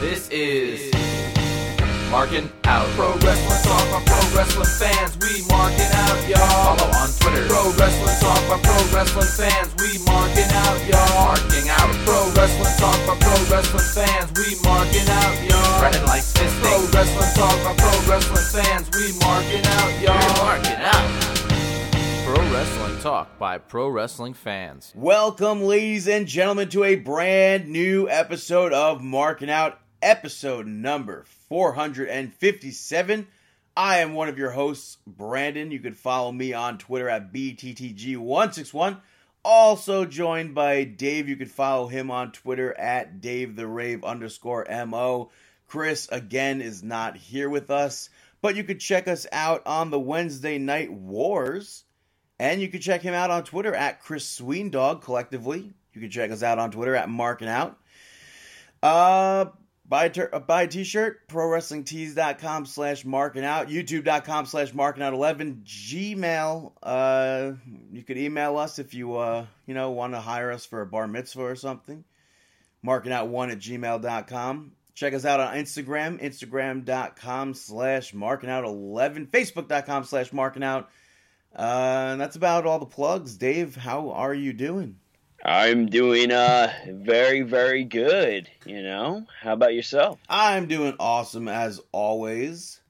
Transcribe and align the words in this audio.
This 0.00 0.28
is 0.30 0.94
Marking 2.08 2.48
Out. 2.70 2.86
Pro 2.94 3.18
Wrestling 3.18 3.62
Talk 3.66 3.82
by 3.90 4.00
Pro 4.06 4.22
Wrestling 4.30 4.70
fans. 4.78 5.18
We 5.18 5.42
marking 5.50 5.90
out, 5.90 6.22
y'all. 6.30 6.78
Follow 6.78 6.86
on 7.02 7.10
Twitter. 7.18 7.50
Pro 7.50 7.74
Wrestling 7.74 8.14
Talk 8.22 8.38
by 8.46 8.62
Pro 8.62 8.78
Wrestling 8.94 9.26
fans. 9.26 9.74
We 9.82 9.98
marking 10.06 10.46
out, 10.54 10.78
y'all. 10.86 11.34
Marking 11.34 11.66
out. 11.66 11.90
Pro 12.06 12.30
Wrestling 12.30 12.78
Talk 12.78 12.98
by 13.10 13.18
Pro 13.18 13.36
Wrestling 13.50 13.90
fans. 13.90 14.30
We 14.38 14.54
marking 14.62 15.08
out, 15.10 15.34
y'all. 15.42 15.82
Running 15.82 16.06
like 16.06 16.22
fisting. 16.22 16.62
Pro 16.62 16.78
Wrestling 16.94 17.34
Talk 17.34 17.58
by 17.66 17.74
Pro 17.74 17.90
Wrestling 18.06 18.46
fans. 18.54 18.86
We 18.94 19.18
marking 19.18 19.66
out, 19.66 19.90
y'all. 19.98 20.14
We're 20.14 20.46
marking 20.46 20.78
out. 20.78 21.10
Pro 22.24 22.38
Wrestling 22.54 23.00
Talk 23.00 23.36
by 23.38 23.58
Pro 23.58 23.88
Wrestling 23.88 24.34
fans. 24.34 24.92
Welcome, 24.94 25.62
ladies 25.62 26.06
and 26.06 26.28
gentlemen, 26.28 26.68
to 26.68 26.84
a 26.84 26.94
brand 26.94 27.68
new 27.68 28.08
episode 28.08 28.72
of 28.72 29.02
Marking 29.02 29.50
Out, 29.50 29.80
episode 30.02 30.66
number 30.66 31.24
457. 31.48 33.26
I 33.76 33.98
am 33.98 34.14
one 34.14 34.28
of 34.28 34.38
your 34.38 34.50
hosts, 34.50 34.98
Brandon. 35.06 35.70
You 35.70 35.78
can 35.80 35.94
follow 35.94 36.32
me 36.32 36.52
on 36.52 36.78
Twitter 36.78 37.08
at 37.08 37.32
BTTG161. 37.32 39.00
Also 39.44 40.04
joined 40.04 40.54
by 40.54 40.84
Dave. 40.84 41.28
You 41.28 41.36
can 41.36 41.48
follow 41.48 41.86
him 41.86 42.10
on 42.10 42.32
Twitter 42.32 42.76
at 42.78 43.20
Dave 43.20 43.56
the 43.56 43.66
Rave 43.66 44.04
underscore 44.04 44.66
MO. 44.86 45.30
Chris, 45.68 46.08
again, 46.10 46.60
is 46.60 46.82
not 46.82 47.16
here 47.16 47.48
with 47.48 47.70
us, 47.70 48.10
but 48.40 48.56
you 48.56 48.64
could 48.64 48.80
check 48.80 49.06
us 49.06 49.26
out 49.32 49.66
on 49.66 49.90
the 49.90 50.00
Wednesday 50.00 50.58
Night 50.58 50.92
Wars. 50.92 51.84
And 52.40 52.60
you 52.60 52.68
can 52.68 52.80
check 52.80 53.02
him 53.02 53.14
out 53.14 53.30
on 53.30 53.44
Twitter 53.44 53.74
at 53.74 54.00
Chris 54.00 54.40
Sweendog 54.40 55.02
collectively. 55.02 55.72
You 55.92 56.00
can 56.00 56.10
check 56.10 56.30
us 56.30 56.42
out 56.42 56.58
on 56.58 56.70
Twitter 56.70 56.94
at 56.94 57.08
Marking 57.08 57.48
Out. 57.48 57.78
Uh, 58.82 59.46
buy 59.88 60.06
a, 60.06 60.10
ter- 60.10 60.30
uh, 60.32 60.38
buy 60.40 60.62
a 60.62 60.68
t-shirt, 60.68 61.28
prowrestlingtees.com 61.28 62.66
slash 62.66 63.04
marking 63.04 63.44
out, 63.44 63.68
youtube.com 63.68 64.46
slash 64.46 64.74
marking 64.74 65.02
out 65.02 65.14
11, 65.14 65.62
Gmail. 65.64 66.72
Uh, 66.82 67.52
you 67.92 68.02
could 68.02 68.18
email 68.18 68.58
us 68.58 68.78
if 68.78 68.94
you, 68.94 69.16
uh, 69.16 69.46
you 69.66 69.74
know, 69.74 69.90
want 69.90 70.12
to 70.12 70.20
hire 70.20 70.50
us 70.50 70.66
for 70.66 70.82
a 70.82 70.86
bar 70.86 71.06
mitzvah 71.08 71.42
or 71.42 71.56
something. 71.56 72.04
Marking 72.82 73.12
out 73.12 73.28
one 73.28 73.50
at 73.50 73.58
gmail.com. 73.58 74.72
Check 74.94 75.14
us 75.14 75.24
out 75.24 75.40
on 75.40 75.54
Instagram, 75.54 76.20
instagram.com 76.20 77.54
slash 77.54 78.12
marking 78.12 78.50
out 78.50 78.64
11, 78.64 79.28
facebook.com 79.28 80.04
slash 80.04 80.32
marking 80.32 80.64
out. 80.64 80.90
Uh, 81.54 82.10
and 82.12 82.20
that's 82.20 82.36
about 82.36 82.66
all 82.66 82.78
the 82.78 82.86
plugs. 82.86 83.36
Dave, 83.36 83.74
how 83.76 84.10
are 84.10 84.34
you 84.34 84.52
doing? 84.52 84.96
I'm 85.44 85.86
doing 85.86 86.32
uh 86.32 86.72
very 86.88 87.42
very 87.42 87.84
good, 87.84 88.50
you 88.66 88.82
know. 88.82 89.26
How 89.40 89.52
about 89.52 89.74
yourself? 89.74 90.18
I'm 90.28 90.66
doing 90.66 90.94
awesome 90.98 91.48
as 91.48 91.80
always. 91.92 92.80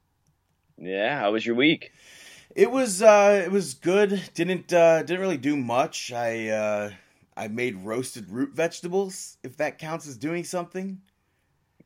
Yeah, 0.79 1.19
how 1.19 1.33
was 1.33 1.45
your 1.45 1.57
week? 1.57 1.93
It 2.55 2.71
was 2.71 3.03
uh 3.03 3.43
it 3.45 3.53
was 3.53 3.75
good. 3.75 4.23
Didn't 4.35 4.73
uh 4.73 5.03
didn't 5.03 5.21
really 5.21 5.37
do 5.37 5.57
much. 5.57 6.13
I 6.13 6.49
uh 6.49 6.91
I 7.37 7.49
made 7.49 7.85
roasted 7.85 8.31
root 8.31 8.55
vegetables, 8.55 9.37
if 9.43 9.57
that 9.59 9.79
counts 9.79 10.09
as 10.09 10.17
doing 10.17 10.45
something. 10.45 11.01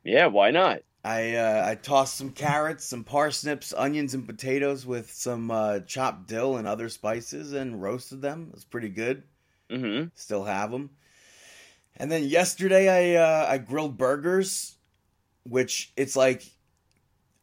Yeah, 0.04 0.26
why 0.26 0.50
not? 0.50 0.82
I 1.04 1.34
uh, 1.34 1.64
I 1.66 1.74
tossed 1.74 2.14
some 2.14 2.30
carrots, 2.30 2.84
some 2.84 3.02
parsnips, 3.02 3.74
onions, 3.76 4.14
and 4.14 4.24
potatoes 4.24 4.86
with 4.86 5.10
some 5.12 5.50
uh, 5.50 5.80
chopped 5.80 6.28
dill 6.28 6.56
and 6.56 6.68
other 6.68 6.88
spices 6.88 7.52
and 7.52 7.82
roasted 7.82 8.22
them. 8.22 8.46
It 8.48 8.54
was 8.54 8.64
pretty 8.64 8.88
good. 8.88 9.24
Mm-hmm. 9.72 10.08
Still 10.14 10.44
have 10.44 10.70
them. 10.70 10.90
And 11.96 12.10
then 12.10 12.24
yesterday 12.24 13.16
I 13.16 13.22
uh, 13.22 13.46
I 13.48 13.58
grilled 13.58 13.96
burgers, 13.96 14.76
which 15.44 15.92
it's 15.96 16.16
like 16.16 16.44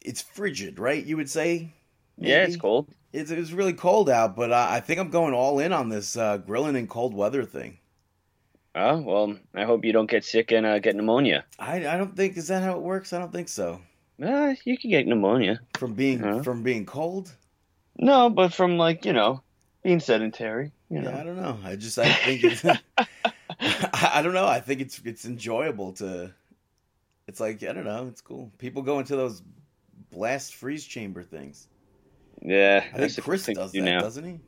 it's 0.02 0.22
frigid, 0.22 0.80
right? 0.80 1.04
You 1.04 1.18
would 1.18 1.30
say. 1.30 1.74
Yeah, 2.18 2.44
it's 2.44 2.58
cold. 2.58 2.90
It's 3.14 3.32
it's 3.32 3.52
really 3.52 3.74
cold 3.74 4.10
out, 4.10 4.36
but 4.36 4.52
I, 4.52 4.78
I 4.78 4.80
think 4.82 5.00
I'm 5.00 5.10
going 5.10 5.34
all 5.34 5.60
in 5.60 5.72
on 5.72 5.90
this 5.90 6.18
uh, 6.18 6.38
grilling 6.38 6.76
in 6.76 6.88
cold 6.88 7.14
weather 7.14 7.46
thing. 7.46 7.78
Oh 8.76 9.00
well, 9.00 9.36
I 9.56 9.64
hope 9.64 9.86
you 9.86 9.94
don't 9.94 10.10
get 10.10 10.26
sick 10.26 10.52
and 10.52 10.66
uh, 10.66 10.80
get 10.80 10.96
pneumonia. 10.96 11.46
I 11.58 11.88
I 11.88 11.98
don't 11.98 12.16
think 12.16 12.38
is 12.38 12.50
that 12.50 12.62
how 12.64 12.76
it 12.76 12.82
works. 12.84 13.14
I 13.14 13.20
don't 13.20 13.32
think 13.32 13.48
so. 13.50 13.82
Uh, 14.22 14.54
you 14.66 14.78
can 14.78 14.90
get 14.90 15.08
pneumonia. 15.08 15.62
From 15.78 15.94
being 15.94 16.20
Huh? 16.20 16.44
from 16.44 16.62
being 16.62 16.86
cold. 16.86 17.32
No, 17.98 18.30
but 18.30 18.54
from 18.54 18.78
like 18.78 19.06
you 19.06 19.14
know 19.14 19.42
being 19.84 20.00
sedentary. 20.02 20.72
You 20.90 21.02
know. 21.02 21.12
Yeah, 21.12 21.20
I 21.20 21.24
don't 21.24 21.38
know. 21.38 21.60
I 21.64 21.76
just 21.76 21.98
I 22.00 22.12
think 22.12 22.44
it's 22.44 22.66
I 22.66 22.80
I 23.60 24.22
don't 24.24 24.34
know. 24.34 24.48
I 24.48 24.60
think 24.60 24.82
it's 24.82 25.02
it's 25.06 25.26
enjoyable 25.26 25.94
to. 25.94 26.34
It's 27.28 27.40
like 27.40 27.62
I 27.64 27.74
don't 27.74 27.86
know. 27.86 28.08
It's 28.08 28.22
cool. 28.22 28.52
People 28.58 28.82
go 28.82 29.00
into 29.00 29.16
those 29.16 29.42
blast 30.12 30.56
freeze 30.56 30.86
chamber 30.86 31.24
things. 31.24 31.68
yeah, 32.42 32.84
I 32.94 32.98
think 32.98 33.14
the 33.14 33.22
Chris 33.22 33.46
thing 33.46 33.56
does 33.56 33.72
to 33.72 33.82
that, 33.82 33.86
now. 33.86 34.02
doesn't 34.02 34.24
he? 34.24 34.40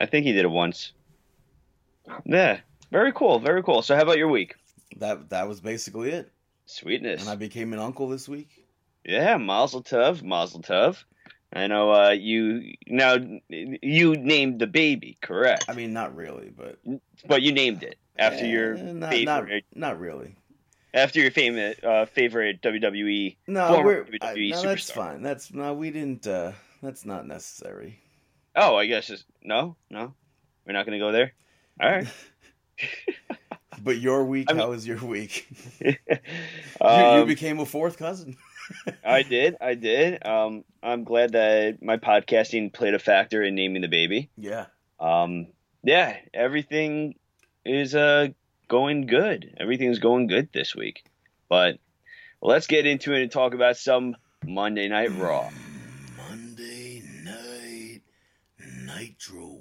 I 0.00 0.06
think 0.06 0.26
he 0.26 0.32
did 0.32 0.44
it 0.44 0.50
once. 0.50 0.92
Yeah, 2.24 2.60
very 2.90 3.12
cool, 3.12 3.40
very 3.40 3.62
cool. 3.62 3.82
So, 3.82 3.96
how 3.96 4.02
about 4.02 4.18
your 4.18 4.28
week? 4.28 4.54
That 4.98 5.30
that 5.30 5.48
was 5.48 5.60
basically 5.60 6.10
it. 6.10 6.30
Sweetness. 6.66 7.22
And 7.22 7.30
I 7.30 7.36
became 7.36 7.72
an 7.72 7.78
uncle 7.78 8.08
this 8.08 8.28
week. 8.28 8.66
Yeah, 9.04 9.36
Mazel 9.36 9.82
Tov, 9.82 10.22
Mazel 10.22 10.62
Tov. 10.62 11.04
I 11.52 11.66
know 11.68 11.90
uh, 11.92 12.10
you 12.10 12.72
now. 12.86 13.16
You 13.48 14.16
named 14.16 14.58
the 14.58 14.66
baby, 14.66 15.16
correct? 15.22 15.64
I 15.68 15.74
mean, 15.74 15.92
not 15.92 16.14
really, 16.16 16.50
but 16.50 16.78
but 17.26 17.42
you 17.42 17.52
named 17.52 17.82
it 17.82 17.96
after 18.18 18.44
Eh, 18.44 18.48
your 18.48 18.74
not, 18.76 18.94
not 18.94 19.10
favorite, 19.12 19.64
not 19.74 20.00
really. 20.00 20.34
after 20.92 21.20
your 21.20 21.30
famous 21.30 21.76
uh, 21.82 22.06
favorite 22.06 22.60
WWE. 22.62 23.36
No, 23.46 23.80
we're 23.82 24.02
I, 24.20 24.34
WWE 24.34 24.50
no, 24.50 24.62
that's 24.62 24.90
fine. 24.90 25.22
That's 25.22 25.52
no, 25.54 25.72
we 25.74 25.90
didn't. 25.90 26.26
uh 26.26 26.52
That's 26.82 27.04
not 27.06 27.26
necessary. 27.26 28.00
Oh, 28.56 28.74
I 28.76 28.86
guess 28.86 29.10
it's, 29.10 29.24
no, 29.42 29.76
no, 29.90 30.14
we're 30.66 30.72
not 30.72 30.84
going 30.86 30.98
to 30.98 31.04
go 31.04 31.12
there. 31.12 31.32
All 31.80 31.90
right. 31.90 32.06
But 33.82 33.98
your 33.98 34.24
week, 34.24 34.46
I 34.50 34.54
mean- 34.54 34.62
how 34.62 34.70
was 34.70 34.86
your 34.86 34.98
week? 35.04 35.46
you, 35.80 35.94
you 36.80 36.86
Um, 36.86 37.26
became 37.28 37.60
a 37.60 37.66
fourth 37.66 37.98
cousin. 37.98 38.36
I 39.04 39.22
did, 39.22 39.56
I 39.60 39.74
did. 39.74 40.26
Um, 40.26 40.64
I'm 40.82 41.04
glad 41.04 41.32
that 41.32 41.78
my 41.82 41.96
podcasting 41.96 42.72
played 42.72 42.94
a 42.94 42.98
factor 42.98 43.42
in 43.42 43.54
naming 43.54 43.82
the 43.82 43.88
baby. 43.88 44.30
Yeah. 44.36 44.66
Um, 44.98 45.48
yeah, 45.82 46.16
everything 46.34 47.14
is 47.64 47.94
uh 47.94 48.28
going 48.68 49.06
good. 49.06 49.54
Everything's 49.58 49.98
going 49.98 50.26
good 50.26 50.48
this 50.52 50.74
week. 50.74 51.04
But 51.48 51.78
let's 52.42 52.66
get 52.66 52.86
into 52.86 53.12
it 53.12 53.22
and 53.22 53.30
talk 53.30 53.54
about 53.54 53.76
some 53.76 54.16
Monday 54.44 54.88
Night 54.88 55.12
Raw. 55.16 55.50
Monday 56.16 57.02
Night 57.22 58.02
Nitro. 58.58 59.60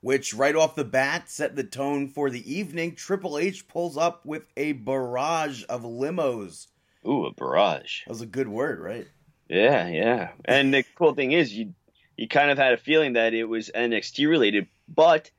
Which, 0.00 0.32
right 0.32 0.54
off 0.54 0.76
the 0.76 0.84
bat, 0.84 1.28
set 1.28 1.56
the 1.56 1.64
tone 1.64 2.08
for 2.08 2.30
the 2.30 2.52
evening. 2.52 2.94
Triple 2.94 3.36
H 3.36 3.66
pulls 3.66 3.96
up 3.96 4.24
with 4.24 4.44
a 4.56 4.72
barrage 4.72 5.64
of 5.68 5.82
limos. 5.82 6.68
Ooh, 7.08 7.26
a 7.26 7.32
barrage. 7.32 8.04
That 8.04 8.10
was 8.12 8.20
a 8.20 8.26
good 8.26 8.48
word, 8.48 8.80
right? 8.80 9.06
Yeah, 9.48 9.88
yeah. 9.88 10.28
And 10.44 10.74
the 10.74 10.84
cool 10.96 11.14
thing 11.14 11.32
is, 11.32 11.52
you 11.52 11.74
you 12.16 12.28
kind 12.28 12.50
of 12.50 12.58
had 12.58 12.74
a 12.74 12.76
feeling 12.76 13.14
that 13.14 13.32
it 13.32 13.44
was 13.44 13.70
NXT 13.74 14.28
related, 14.28 14.66
but 14.88 15.30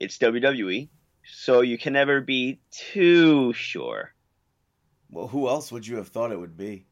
it's 0.00 0.18
WWE, 0.18 0.88
so 1.24 1.60
you 1.60 1.78
can 1.78 1.92
never 1.92 2.20
be 2.20 2.58
too 2.70 3.52
sure. 3.52 4.12
Well, 5.10 5.28
who 5.28 5.48
else 5.48 5.70
would 5.70 5.86
you 5.86 5.96
have 5.96 6.08
thought 6.08 6.32
it 6.32 6.40
would 6.40 6.56
be? 6.56 6.86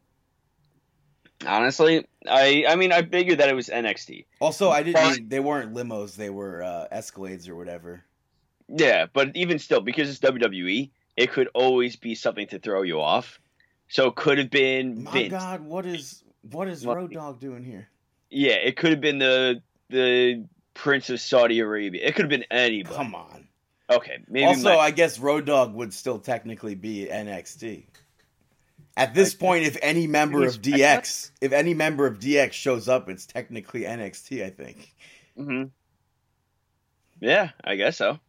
Honestly, 1.46 2.06
I 2.28 2.66
I 2.68 2.76
mean, 2.76 2.92
I 2.92 3.02
figured 3.02 3.38
that 3.38 3.48
it 3.48 3.54
was 3.54 3.68
NXT. 3.68 4.26
Also, 4.40 4.70
I 4.70 4.82
didn't 4.82 5.10
mean 5.10 5.28
they 5.28 5.40
weren't 5.40 5.74
limos, 5.74 6.14
they 6.14 6.30
were 6.30 6.62
uh, 6.62 6.86
Escalades 6.92 7.48
or 7.48 7.56
whatever. 7.56 8.04
Yeah, 8.68 9.06
but 9.12 9.34
even 9.34 9.58
still, 9.58 9.80
because 9.80 10.08
it's 10.08 10.20
WWE, 10.20 10.90
it 11.16 11.32
could 11.32 11.48
always 11.54 11.96
be 11.96 12.14
something 12.14 12.46
to 12.48 12.58
throw 12.58 12.82
you 12.82 13.00
off. 13.00 13.40
So 13.90 14.06
it 14.06 14.14
could 14.14 14.38
have 14.38 14.50
been 14.50 15.02
My 15.04 15.10
Vince. 15.12 15.32
God, 15.32 15.60
what 15.62 15.84
is 15.84 16.22
what 16.50 16.68
is 16.68 16.86
Road 16.86 17.12
Dog 17.12 17.40
doing 17.40 17.64
here? 17.64 17.88
Yeah, 18.30 18.52
it 18.52 18.76
could 18.76 18.90
have 18.90 19.00
been 19.00 19.18
the 19.18 19.62
the 19.90 20.46
Prince 20.74 21.10
of 21.10 21.20
Saudi 21.20 21.58
Arabia. 21.58 22.00
It 22.04 22.14
could 22.14 22.22
have 22.22 22.30
been 22.30 22.46
anybody. 22.50 22.94
Come 22.94 23.14
on. 23.14 23.48
Okay, 23.90 24.18
maybe. 24.28 24.44
also, 24.46 24.70
my- 24.70 24.76
I 24.76 24.90
guess 24.92 25.18
Road 25.18 25.44
Dog 25.44 25.74
would 25.74 25.92
still 25.92 26.20
technically 26.20 26.76
be 26.76 27.08
NXT. 27.10 27.86
At 28.96 29.14
this 29.14 29.34
I- 29.34 29.38
point, 29.38 29.64
if 29.64 29.76
any 29.82 30.06
member 30.06 30.44
of 30.44 30.62
DX, 30.62 31.32
if 31.40 31.50
any 31.52 31.74
member 31.74 32.06
of 32.06 32.20
DX 32.20 32.52
shows 32.52 32.88
up, 32.88 33.08
it's 33.08 33.26
technically 33.26 33.82
NXT. 33.82 34.44
I 34.44 34.50
think, 34.50 34.94
Mhm. 35.36 35.70
Yeah, 37.20 37.50
I 37.64 37.74
guess 37.74 37.96
so. 37.96 38.20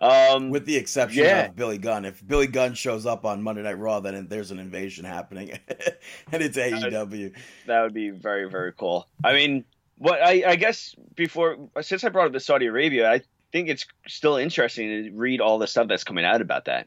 Um, 0.00 0.48
with 0.50 0.64
the 0.64 0.76
exception 0.76 1.24
Yeah. 1.24 1.46
of 1.46 1.56
Billy 1.56 1.76
Gunn. 1.76 2.04
If 2.06 2.26
Billy 2.26 2.46
Gunn 2.46 2.72
shows 2.74 3.04
up 3.04 3.24
on 3.26 3.42
Monday 3.42 3.62
Night 3.62 3.78
Raw, 3.78 4.00
then 4.00 4.26
there's 4.28 4.50
an 4.50 4.58
invasion 4.58 5.04
happening, 5.04 5.50
and 6.32 6.42
it's 6.42 6.56
E 6.56 6.70
AEW. 6.72 7.34
that 7.66 7.82
would 7.82 7.92
be 7.94 8.08
very 8.10 8.48
very 8.48 8.72
cool. 8.72 9.06
I 9.22 9.34
mean, 9.34 9.64
what 9.98 10.22
I 10.22 10.42
I 10.46 10.56
guess 10.56 10.94
before 11.16 11.58
since 11.82 12.02
I 12.04 12.08
brought 12.08 12.26
up 12.26 12.32
the 12.32 12.40
Saudi 12.40 12.66
Arabia, 12.66 13.10
I 13.12 13.20
think 13.52 13.68
it's 13.68 13.84
still 14.08 14.36
interesting 14.36 14.88
to 14.88 15.10
read 15.10 15.40
all 15.42 15.58
the 15.58 15.66
stuff 15.66 15.88
that's 15.88 16.04
coming 16.04 16.24
out 16.24 16.40
about 16.40 16.64
that, 16.64 16.86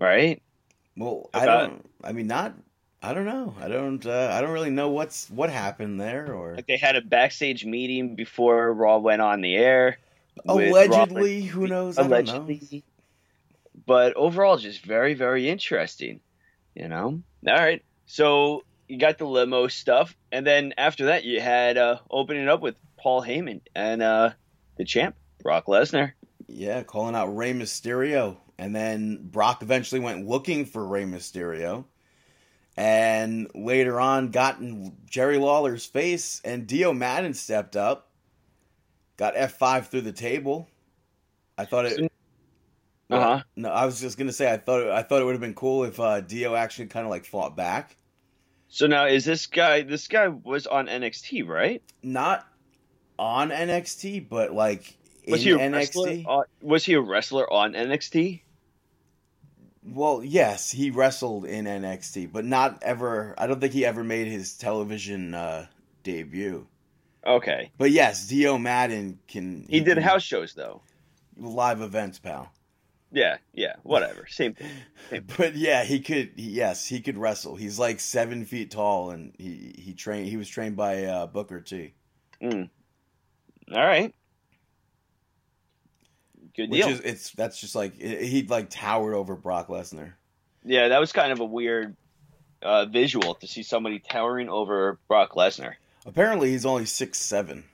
right? 0.00 0.40
Well, 0.96 1.28
I 1.34 1.44
don't. 1.44 1.88
I 2.02 2.12
mean, 2.12 2.26
not. 2.28 2.54
I 3.02 3.12
don't 3.14 3.26
know. 3.26 3.54
I 3.60 3.68
don't. 3.68 4.04
Uh, 4.06 4.30
I 4.32 4.40
don't 4.40 4.50
really 4.50 4.70
know 4.70 4.88
what's 4.88 5.28
what 5.30 5.50
happened 5.50 6.00
there, 6.00 6.32
or 6.32 6.56
Like 6.56 6.66
they 6.66 6.76
had 6.78 6.96
a 6.96 7.02
backstage 7.02 7.64
meeting 7.64 8.16
before 8.16 8.72
Raw 8.72 8.98
went 8.98 9.20
on 9.22 9.40
the 9.42 9.54
air. 9.56 9.98
Allegedly. 10.46 11.38
Roman- 11.40 11.48
Who 11.48 11.66
knows? 11.66 11.98
I 11.98 12.02
don't 12.02 12.10
know. 12.10 12.16
allegedly. 12.16 12.84
But 13.86 14.14
overall, 14.14 14.56
just 14.58 14.84
very, 14.84 15.14
very 15.14 15.48
interesting. 15.48 16.20
You 16.74 16.88
know. 16.88 17.22
All 17.46 17.54
right. 17.54 17.82
So 18.06 18.64
you 18.88 18.98
got 18.98 19.18
the 19.18 19.26
limo 19.26 19.68
stuff, 19.68 20.16
and 20.32 20.46
then 20.46 20.74
after 20.78 21.06
that, 21.06 21.24
you 21.24 21.40
had 21.40 21.76
uh, 21.76 21.98
opening 22.10 22.48
up 22.48 22.60
with 22.60 22.76
Paul 22.98 23.22
Heyman 23.22 23.60
and 23.74 24.02
uh, 24.02 24.30
the 24.76 24.84
champ 24.84 25.14
Brock 25.42 25.66
Lesnar. 25.66 26.12
Yeah, 26.46 26.82
calling 26.82 27.14
out 27.14 27.36
Rey 27.36 27.52
Mysterio, 27.52 28.36
and 28.58 28.74
then 28.74 29.18
Brock 29.22 29.62
eventually 29.62 30.00
went 30.00 30.26
looking 30.26 30.64
for 30.64 30.86
Rey 30.86 31.04
Mysterio, 31.04 31.84
and 32.76 33.50
later 33.54 34.00
on 34.00 34.30
got 34.30 34.58
in 34.58 34.96
Jerry 35.10 35.36
Lawler's 35.36 35.84
face, 35.84 36.40
and 36.44 36.66
Dio 36.66 36.92
Maddin 36.94 37.34
stepped 37.34 37.76
up, 37.76 38.07
got 39.18 39.34
F 39.36 39.58
five 39.58 39.88
through 39.88 40.00
the 40.02 40.12
table. 40.12 40.66
I 41.58 41.66
thought 41.66 41.84
it. 41.84 42.10
Uh 43.10 43.20
huh. 43.20 43.42
No, 43.56 43.68
I 43.68 43.84
was 43.84 44.00
just 44.00 44.16
gonna 44.16 44.32
say 44.32 44.50
I 44.50 44.56
thought 44.56 44.88
I 44.88 45.02
thought 45.02 45.20
it 45.20 45.24
would 45.24 45.32
have 45.32 45.40
been 45.40 45.54
cool 45.54 45.84
if 45.84 46.00
uh, 46.00 46.20
Dio 46.22 46.54
actually 46.54 46.86
kind 46.86 47.04
of 47.04 47.10
like 47.10 47.26
fought 47.26 47.56
back. 47.56 47.96
So 48.68 48.86
now 48.86 49.06
is 49.06 49.24
this 49.24 49.46
guy? 49.46 49.82
This 49.82 50.08
guy 50.08 50.28
was 50.28 50.66
on 50.66 50.86
NXT, 50.86 51.46
right? 51.46 51.82
Not 52.02 52.46
on 53.18 53.50
NXT, 53.50 54.28
but 54.28 54.52
like 54.52 54.96
Was 55.26 55.44
in 55.44 55.58
he 55.58 55.64
a 55.64 55.68
NXT. 55.68 55.72
wrestler? 55.74 56.10
On, 56.26 56.44
was 56.62 56.84
he 56.84 56.94
a 56.94 57.00
wrestler 57.00 57.52
on 57.52 57.72
NXT? 57.72 58.42
Well, 59.84 60.22
yes, 60.22 60.70
he 60.70 60.90
wrestled 60.90 61.46
in 61.46 61.64
NXT, 61.64 62.30
but 62.30 62.44
not 62.44 62.82
ever. 62.82 63.34
I 63.38 63.46
don't 63.46 63.58
think 63.58 63.72
he 63.72 63.86
ever 63.86 64.04
made 64.04 64.26
his 64.26 64.52
television 64.58 65.32
uh, 65.34 65.66
debut. 66.02 66.66
Okay. 67.26 67.70
But 67.78 67.90
yes, 67.90 68.26
Dio 68.28 68.58
Maddin 68.58 69.18
can. 69.28 69.66
He 69.68 69.80
did 69.80 69.94
can- 69.94 70.02
house 70.02 70.22
shows 70.22 70.54
though. 70.54 70.82
live 71.36 71.80
events, 71.80 72.18
pal. 72.18 72.50
Yeah, 73.10 73.38
yeah, 73.54 73.76
whatever. 73.84 74.26
Same 74.28 74.54
thing. 74.54 75.24
But 75.38 75.56
yeah, 75.56 75.82
he 75.84 76.00
could. 76.00 76.32
he- 76.36 76.50
Yes, 76.50 76.86
he 76.86 77.00
could 77.00 77.16
wrestle. 77.16 77.56
He's 77.56 77.78
like 77.78 78.00
seven 78.00 78.44
feet 78.44 78.70
tall, 78.70 79.10
and 79.10 79.32
he 79.38 79.74
he 79.78 79.94
trained. 79.94 80.28
He 80.28 80.36
was 80.36 80.48
trained 80.48 80.76
by 80.76 81.04
uh, 81.04 81.26
Booker 81.26 81.60
T, 81.60 81.94
Mm. 82.42 82.68
All 83.72 83.80
right. 83.86 84.14
Good 86.54 86.70
which 86.70 86.80
deal. 86.82 86.88
is 86.90 87.00
it's 87.00 87.30
that's 87.32 87.60
just 87.60 87.74
like 87.74 88.00
he 88.00 88.42
like 88.48 88.70
towered 88.70 89.14
over 89.14 89.36
Brock 89.36 89.68
Lesnar. 89.68 90.12
yeah, 90.64 90.88
that 90.88 90.98
was 90.98 91.12
kind 91.12 91.32
of 91.32 91.40
a 91.40 91.44
weird 91.44 91.96
uh, 92.62 92.86
visual 92.86 93.34
to 93.36 93.46
see 93.46 93.62
somebody 93.62 94.00
towering 94.00 94.48
over 94.48 94.98
Brock 95.08 95.32
Lesnar. 95.32 95.74
Apparently, 96.08 96.50
he's 96.50 96.64
only 96.64 96.86
six 96.86 97.18
seven. 97.18 97.64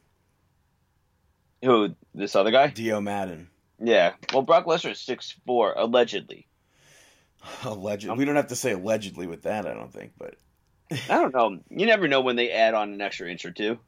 Who? 1.63 1.95
This 2.15 2.35
other 2.35 2.51
guy? 2.51 2.67
Dio 2.67 3.01
Maddin. 3.01 3.49
Yeah. 3.81 4.15
Well, 4.33 4.43
Brock 4.43 4.67
Lesnar 4.67 4.91
is 4.91 4.99
six 4.99 5.37
four 5.47 5.73
allegedly. 5.77 6.49
Allegedly, 7.65 8.17
we 8.17 8.25
don't 8.25 8.37
have 8.37 8.49
to 8.49 8.57
say 8.57 8.73
allegedly 8.73 9.27
with 9.27 9.43
that. 9.43 9.67
I 9.67 9.75
don't 9.75 9.93
think, 9.93 10.15
but 10.19 10.35
I 10.91 11.21
don't 11.21 11.33
know. 11.33 11.61
You 11.71 11.87
never 11.87 12.09
know 12.09 12.23
when 12.23 12.37
they 12.37 12.51
add 12.51 12.75
on 12.75 12.93
an 12.93 13.01
extra 13.01 13.31
inch 13.31 13.45
or 13.45 13.53
two. 13.53 13.79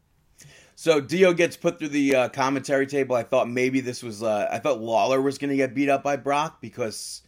So 0.76 1.00
Dio 1.00 1.32
gets 1.32 1.56
put 1.56 1.78
through 1.78 1.88
the 1.88 2.14
uh, 2.14 2.28
commentary 2.28 2.86
table. 2.86 3.16
I 3.16 3.24
thought 3.24 3.48
maybe 3.48 3.80
this 3.80 4.02
was. 4.02 4.22
Uh, 4.22 4.46
I 4.50 4.60
thought 4.60 4.80
Lawler 4.80 5.20
was 5.20 5.38
going 5.38 5.50
to 5.50 5.56
get 5.56 5.74
beat 5.74 5.88
up 5.88 6.04
by 6.04 6.16
Brock 6.16 6.60
because 6.60 7.22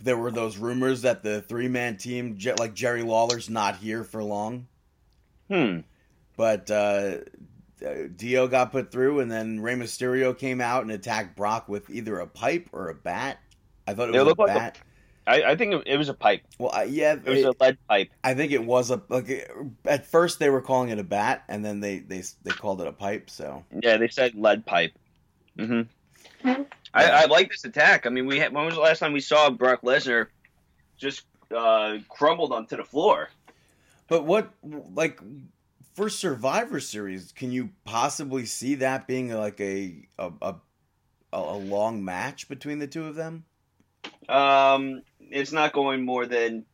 there 0.00 0.16
were 0.16 0.30
those 0.30 0.58
rumors 0.58 1.02
that 1.02 1.24
the 1.24 1.42
three 1.42 1.68
man 1.68 1.96
team, 1.96 2.38
like 2.58 2.74
Jerry 2.74 3.02
Lawler's, 3.02 3.50
not 3.50 3.76
here 3.76 4.04
for 4.04 4.22
long. 4.22 4.68
Hmm. 5.48 5.80
But 6.36 6.70
uh, 6.70 7.18
uh, 7.84 7.94
Dio 8.16 8.48
got 8.48 8.72
put 8.72 8.90
through, 8.90 9.20
and 9.20 9.30
then 9.30 9.60
Rey 9.60 9.74
Mysterio 9.74 10.36
came 10.36 10.60
out 10.60 10.82
and 10.82 10.90
attacked 10.90 11.36
Brock 11.36 11.68
with 11.68 11.90
either 11.90 12.18
a 12.20 12.26
pipe 12.26 12.68
or 12.72 12.88
a 12.88 12.94
bat. 12.94 13.38
I 13.86 13.94
thought 13.94 14.08
it 14.08 14.14
It 14.14 14.18
was 14.18 14.22
a 14.22 14.24
looked 14.24 14.38
like 14.40 14.50
a- 14.50 14.54
bat. 14.54 14.78
I, 15.24 15.42
I 15.52 15.56
think 15.56 15.72
it, 15.72 15.82
it 15.86 15.96
was 15.98 16.08
a 16.08 16.14
pipe. 16.14 16.42
well, 16.58 16.72
I, 16.74 16.82
yeah, 16.84 17.12
It 17.12 17.24
was 17.24 17.38
it- 17.40 17.44
a 17.46 17.54
lead 17.60 17.78
pipe. 17.88 18.10
I 18.24 18.34
think 18.34 18.50
it 18.50 18.64
was 18.64 18.90
a 18.90 19.00
like. 19.08 19.48
At 19.84 20.04
first, 20.06 20.40
they 20.40 20.50
were 20.50 20.60
calling 20.60 20.88
it 20.88 20.98
a 20.98 21.04
bat, 21.04 21.44
and 21.48 21.64
then 21.64 21.78
they 21.78 21.98
they 22.00 22.22
they 22.42 22.50
called 22.50 22.80
it 22.80 22.88
a 22.88 22.92
pipe. 22.92 23.30
So 23.30 23.64
Yeah, 23.82 23.98
they 23.98 24.08
said 24.08 24.34
lead 24.34 24.66
pipe. 24.66 24.92
hmm 25.56 25.82
I, 26.44 26.64
I 26.94 27.24
like 27.26 27.50
this 27.50 27.64
attack. 27.64 28.04
I 28.04 28.10
mean, 28.10 28.26
we 28.26 28.38
had, 28.38 28.52
when 28.52 28.66
was 28.66 28.74
the 28.74 28.80
last 28.80 28.98
time 28.98 29.12
we 29.12 29.20
saw 29.20 29.48
Brock 29.48 29.82
Lesnar 29.82 30.26
just 30.98 31.22
uh, 31.56 31.98
crumbled 32.08 32.52
onto 32.52 32.76
the 32.76 32.84
floor? 32.84 33.30
But 34.08 34.24
what, 34.26 34.50
like, 34.92 35.18
for 35.94 36.08
Survivor 36.08 36.80
Series, 36.80 37.32
can 37.32 37.52
you 37.52 37.70
possibly 37.84 38.46
see 38.46 38.76
that 38.76 39.06
being 39.06 39.32
like 39.32 39.60
a 39.60 40.08
a 40.18 40.32
a, 40.40 40.54
a 41.32 41.56
long 41.56 42.04
match 42.04 42.48
between 42.48 42.78
the 42.78 42.86
two 42.86 43.06
of 43.06 43.14
them? 43.14 43.44
Um, 44.28 45.02
it's 45.20 45.52
not 45.52 45.72
going 45.72 46.04
more 46.04 46.26
than 46.26 46.64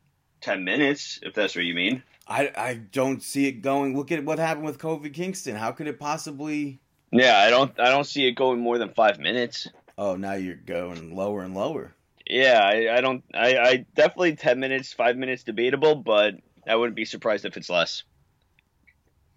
ten 0.41 0.65
minutes, 0.65 1.21
if 1.23 1.35
that's 1.35 1.55
what 1.55 1.65
you 1.65 1.75
mean. 1.75 2.03
I 2.27 2.53
I 2.57 2.75
don't 2.75 3.23
see 3.23 3.47
it 3.47 3.63
going. 3.63 3.97
Look 3.97 4.13
at 4.13 4.25
what 4.25 4.39
happened 4.39 4.67
with 4.67 4.79
Kofi 4.79 5.13
Kingston. 5.13 5.57
How 5.57 5.73
could 5.73 5.87
it 5.87 5.99
possibly? 5.99 6.81
Yeah, 7.11 7.39
I 7.39 7.51
don't. 7.51 7.79
I 7.81 7.91
don't 7.91 8.05
see 8.05 8.27
it 8.27 8.33
going 8.33 8.61
more 8.61 8.79
than 8.79 8.93
five 8.95 9.19
minutes. 9.19 9.67
Oh, 9.97 10.15
now 10.17 10.35
you're 10.35 10.55
going 10.55 11.17
lower 11.17 11.43
and 11.43 11.55
lower. 11.55 11.95
Yeah, 12.29 12.61
I, 12.63 12.99
I 12.99 13.01
don't. 13.01 13.25
I, 13.35 13.57
I 13.57 13.87
definitely 13.95 14.37
ten 14.37 14.61
minutes, 14.61 14.93
five 14.93 15.17
minutes 15.17 15.43
debatable, 15.43 15.95
but 15.95 16.35
I 16.67 16.77
wouldn't 16.77 16.97
be 16.97 17.07
surprised 17.07 17.47
if 17.47 17.57
it's 17.57 17.71
less. 17.71 18.03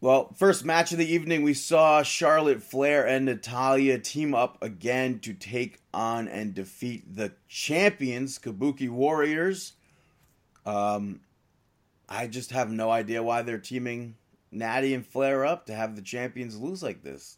Well, 0.01 0.33
first 0.35 0.65
match 0.65 0.91
of 0.91 0.97
the 0.97 1.13
evening, 1.13 1.43
we 1.43 1.53
saw 1.53 2.01
Charlotte 2.01 2.63
Flair 2.63 3.05
and 3.05 3.23
Natalya 3.23 3.99
team 3.99 4.33
up 4.33 4.57
again 4.63 5.19
to 5.19 5.35
take 5.35 5.79
on 5.93 6.27
and 6.27 6.55
defeat 6.55 7.15
the 7.15 7.33
champions, 7.47 8.39
Kabuki 8.39 8.89
Warriors. 8.89 9.73
Um, 10.65 11.19
I 12.09 12.25
just 12.25 12.49
have 12.49 12.71
no 12.71 12.89
idea 12.89 13.21
why 13.21 13.43
they're 13.43 13.59
teaming 13.59 14.15
Natty 14.51 14.95
and 14.95 15.05
Flair 15.05 15.45
up 15.45 15.67
to 15.67 15.75
have 15.75 15.95
the 15.95 16.01
champions 16.01 16.57
lose 16.57 16.81
like 16.81 17.03
this. 17.03 17.37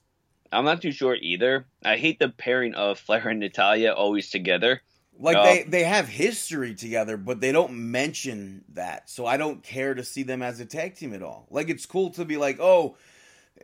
I'm 0.50 0.63
not 0.63 0.81
too 0.81 0.94
sure 0.94 1.16
either. 1.16 1.66
I 1.83 1.98
hate 1.98 2.19
the 2.19 2.30
pairing 2.30 2.75
of 2.75 2.98
Flair 2.98 3.27
and 3.27 3.42
Natalya 3.42 3.92
always 3.92 4.30
together. 4.30 4.81
Like 5.19 5.38
Oh. 5.38 5.44
they 5.44 5.63
they 5.63 5.83
have 5.83 6.07
history 6.07 6.74
together, 6.75 7.18
but 7.18 7.39
they 7.39 7.51
don't 7.51 7.92
mention 7.92 8.63
that. 8.69 9.10
So 9.10 9.25
I 9.25 9.38
don't 9.38 9.62
care 9.63 9.94
to 9.94 10.04
see 10.04 10.23
them 10.23 10.42
as 10.42 10.59
a 10.59 10.66
tag 10.66 10.95
team 10.95 11.14
at 11.14 11.21
all. 11.23 11.47
Like 11.49 11.69
it's 11.69 11.85
cool 11.85 12.09
to 12.11 12.26
be 12.26 12.38
like, 12.38 12.59
"Oh, 12.59 12.97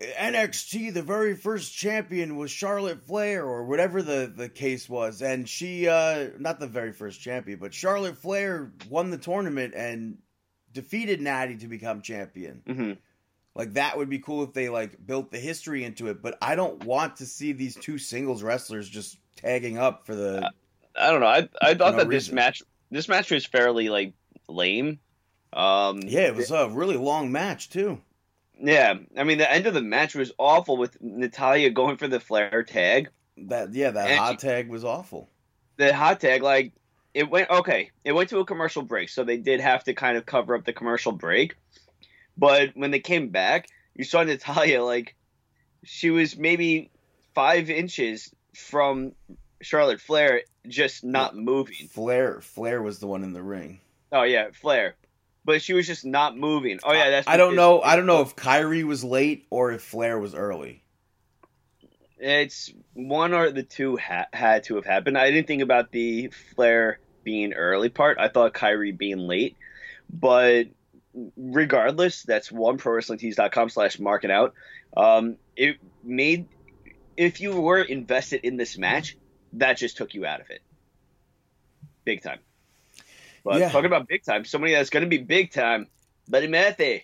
NXT 0.02 0.94
the 0.94 1.02
very 1.02 1.36
first 1.36 1.76
champion 1.76 2.36
was 2.38 2.52
Charlotte 2.52 3.06
Flair 3.06 3.46
or 3.46 3.66
whatever 3.66 4.02
the 4.02 4.32
the 4.34 4.48
case 4.50 4.88
was." 4.88 5.22
And 5.22 5.48
she 5.50 5.88
uh 5.88 6.30
not 6.38 6.60
the 6.60 6.68
very 6.68 6.94
first 6.94 7.20
champion, 7.20 7.60
but 7.60 7.74
Charlotte 7.74 8.18
Flair 8.18 8.72
won 8.90 9.10
the 9.10 9.18
tournament 9.18 9.74
and 9.76 10.20
defeated 10.72 11.20
Natty 11.22 11.58
to 11.58 11.68
become 11.68 12.02
champion. 12.02 12.62
hmm 12.68 12.92
Like 13.56 13.74
that 13.74 13.98
would 13.98 14.10
be 14.10 14.20
cool 14.20 14.44
if 14.44 14.54
they 14.54 14.70
like 14.70 15.04
built 15.06 15.32
the 15.32 15.40
history 15.40 15.84
into 15.84 16.08
it, 16.08 16.22
but 16.22 16.38
I 16.42 16.56
don't 16.56 16.84
want 16.86 17.18
to 17.18 17.26
see 17.26 17.52
these 17.52 17.76
two 17.76 17.98
singles 17.98 18.44
wrestlers 18.44 18.88
just 18.88 19.18
tagging 19.36 19.78
up 19.78 20.06
for 20.06 20.16
the 20.16 20.52
I 20.96 21.12
don't 21.12 21.22
know. 21.22 21.28
I 21.28 21.50
I 21.62 21.74
thought 21.76 21.94
no 21.94 22.00
that 22.00 22.10
this 22.10 22.32
match 22.32 22.62
this 22.92 23.08
match 23.08 23.32
was 23.32 23.46
fairly 23.46 23.90
like 23.90 24.14
lame. 24.48 25.00
Um, 25.54 26.02
Yeah, 26.06 26.28
it 26.28 26.36
was 26.36 26.52
a 26.52 26.70
really 26.70 26.98
long 26.98 27.32
match 27.32 27.70
too. 27.70 28.02
yeah. 28.60 28.96
I 29.18 29.24
mean, 29.24 29.38
the 29.40 29.52
end 29.52 29.66
of 29.68 29.74
the 29.74 29.82
match 29.82 30.14
was 30.16 30.32
awful 30.38 30.78
with 30.78 31.02
Natalya 31.02 31.70
going 31.72 31.98
for 31.98 32.08
the 32.08 32.20
flare 32.20 32.64
tag. 32.64 33.10
That 33.38 33.74
yeah, 33.74 33.92
that 33.92 34.10
And- 34.10 34.20
hot 34.20 34.40
tag 34.40 34.70
was 34.70 34.84
awful. 34.84 35.30
The 35.78 35.94
hot 35.94 36.20
tag, 36.20 36.42
like 36.44 36.74
it 37.14 37.30
went 37.30 37.50
okay. 37.50 37.92
It 38.04 38.12
went 38.12 38.30
to 38.30 38.40
a 38.40 38.46
commercial 38.46 38.82
break, 38.84 39.10
so 39.10 39.24
they 39.24 39.38
did 39.38 39.60
have 39.62 39.84
to 39.86 39.94
kind 39.94 40.18
of 40.18 40.26
cover 40.26 40.56
up 40.56 40.66
the 40.66 40.74
commercial 40.74 41.12
break. 41.14 41.56
But 42.38 42.72
when 42.76 42.92
they 42.92 43.00
came 43.00 43.30
back, 43.30 43.68
you 43.96 44.04
saw 44.04 44.24
Natalya 44.24 44.84
like 44.84 45.16
she 45.86 46.10
was 46.10 46.38
maybe 46.38 46.92
five 47.34 47.70
inches 47.70 48.34
from 48.54 49.14
Charlotte 49.62 50.02
Flair, 50.02 50.44
just 50.68 51.04
not 51.04 51.36
moving. 51.36 51.88
Flair 51.90 52.42
Flair 52.42 52.82
was 52.82 53.00
the 53.00 53.08
one 53.08 53.24
in 53.24 53.34
the 53.34 53.44
ring. 53.44 53.80
Oh 54.12 54.24
yeah, 54.24 54.50
Flair. 54.54 54.96
But 55.46 55.62
she 55.62 55.74
was 55.74 55.88
just 55.88 56.06
not 56.06 56.38
moving. 56.38 56.80
Oh 56.84 56.94
yeah, 56.94 57.10
that's. 57.10 57.28
I 57.28 57.38
don't 57.38 57.56
know. 57.56 57.82
I 57.82 57.96
don't 57.96 58.06
know 58.06 58.22
if 58.22 58.36
Kairi 58.36 58.84
was 58.84 59.04
late 59.04 59.48
or 59.50 59.72
if 59.72 59.82
Flair 59.82 60.20
was 60.20 60.36
early. 60.36 60.84
It's 62.18 62.72
one 62.94 63.34
or 63.34 63.50
the 63.50 63.64
two 63.64 63.98
ha- 63.98 64.28
had 64.34 64.66
to 64.66 64.76
have 64.76 64.86
happened. 64.86 65.18
I 65.18 65.32
didn't 65.32 65.48
think 65.48 65.62
about 65.62 65.92
the 65.92 66.28
Flair 66.56 67.00
being 67.24 67.54
early 67.54 67.90
part. 67.90 68.18
I 68.20 68.28
thought 68.28 68.54
Kairi 68.54 68.98
being 68.98 69.20
late. 69.20 69.56
But 70.12 70.68
regardless, 71.38 72.24
that's 72.24 72.52
one 72.52 72.78
prowrestlingtees.com 72.78 73.70
slash 73.70 74.00
market 74.00 74.32
out. 74.32 74.54
Um, 74.96 75.38
it 75.56 75.78
made 76.04 76.48
if 77.16 77.42
you 77.42 77.60
were 77.60 77.82
invested 77.82 78.42
in 78.46 78.56
this 78.58 78.78
match, 78.78 79.18
that 79.54 79.78
just 79.78 79.98
took 79.98 80.14
you 80.14 80.26
out 80.26 80.42
of 80.42 80.50
it. 80.50 80.62
Big 82.06 82.22
time. 82.24 82.40
But 83.44 83.60
Yeah. 83.60 83.70
talking 83.70 83.86
about 83.86 84.08
big 84.08 84.24
time, 84.24 84.46
somebody 84.46 84.74
that's 84.74 84.90
going 84.90 85.04
to 85.04 85.10
be 85.10 85.18
big 85.18 85.52
time, 85.52 85.88
Buddy 86.28 86.48
Matthew 86.48 87.00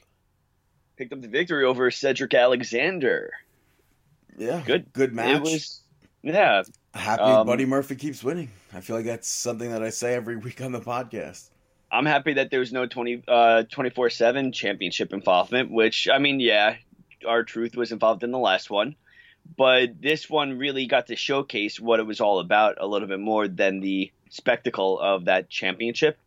picked 0.98 1.14
up 1.14 1.22
the 1.22 1.28
victory 1.28 1.66
over 1.66 1.90
Cedric 1.92 2.34
Alexander. 2.34 3.32
Yeah, 4.38 4.62
Good. 4.66 4.92
good 4.94 5.14
match. 5.14 5.38
It 5.38 5.42
was, 5.42 5.82
yeah, 6.24 6.64
Happy 6.94 7.22
um, 7.24 7.46
Buddy 7.46 7.66
Murphy 7.66 7.96
keeps 7.96 8.24
winning. 8.24 8.50
I 8.74 8.80
feel 8.82 8.96
like 8.96 9.06
that's 9.06 9.28
something 9.28 9.70
that 9.72 9.84
I 9.84 9.90
say 9.90 10.14
every 10.14 10.36
week 10.38 10.62
on 10.62 10.72
the 10.72 10.80
podcast. 10.80 11.50
I'm 11.92 12.06
happy 12.06 12.34
that 12.34 12.50
there 12.52 12.60
was 12.60 12.74
no 12.74 12.86
20 12.86 13.24
uh 13.28 13.64
24/7 13.72 14.54
championship 14.54 15.14
involvement, 15.14 15.72
which 15.72 16.08
I 16.12 16.18
mean, 16.18 16.40
yeah, 16.40 16.76
R-Truth 17.26 17.76
was 17.76 17.92
involved 17.92 18.24
in 18.24 18.32
the 18.32 18.38
last 18.40 18.70
one, 18.70 18.96
but 19.58 20.02
this 20.02 20.30
one 20.30 20.58
really 20.58 20.86
got 20.86 21.08
to 21.08 21.16
showcase 21.16 21.80
what 21.80 22.00
it 22.00 22.06
was 22.06 22.22
all 22.22 22.40
about 22.40 22.78
a 22.80 22.88
little 22.88 23.08
bit 23.08 23.20
more 23.20 23.48
than 23.48 23.80
the 23.80 24.12
spectacle 24.30 25.00
of 25.00 25.26
that 25.26 25.50
championship. 25.50 26.18